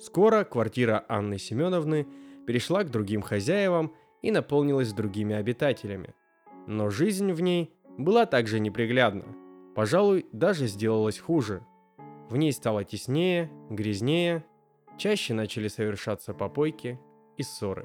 Скоро 0.00 0.44
квартира 0.44 1.04
Анны 1.08 1.38
Семеновны 1.38 2.06
перешла 2.48 2.82
к 2.82 2.90
другим 2.90 3.20
хозяевам 3.20 3.92
и 4.22 4.30
наполнилась 4.30 4.94
другими 4.94 5.36
обитателями. 5.36 6.14
Но 6.66 6.88
жизнь 6.88 7.30
в 7.30 7.42
ней 7.42 7.74
была 7.98 8.24
также 8.24 8.58
неприглядна. 8.58 9.26
Пожалуй, 9.74 10.24
даже 10.32 10.66
сделалась 10.66 11.18
хуже. 11.18 11.62
В 12.30 12.38
ней 12.38 12.52
стало 12.52 12.84
теснее, 12.84 13.50
грязнее, 13.68 14.46
чаще 14.96 15.34
начали 15.34 15.68
совершаться 15.68 16.32
попойки 16.32 16.98
и 17.36 17.42
ссоры. 17.42 17.84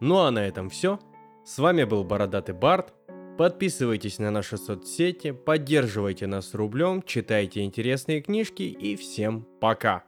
Ну 0.00 0.18
а 0.18 0.30
на 0.30 0.40
этом 0.46 0.68
все. 0.68 0.98
С 1.46 1.58
вами 1.58 1.84
был 1.84 2.04
Бородатый 2.04 2.54
Барт. 2.54 2.92
Подписывайтесь 3.38 4.18
на 4.18 4.30
наши 4.30 4.58
соцсети, 4.58 5.30
поддерживайте 5.30 6.26
нас 6.26 6.52
рублем, 6.52 7.02
читайте 7.02 7.62
интересные 7.62 8.20
книжки 8.20 8.64
и 8.64 8.96
всем 8.96 9.46
пока! 9.62 10.04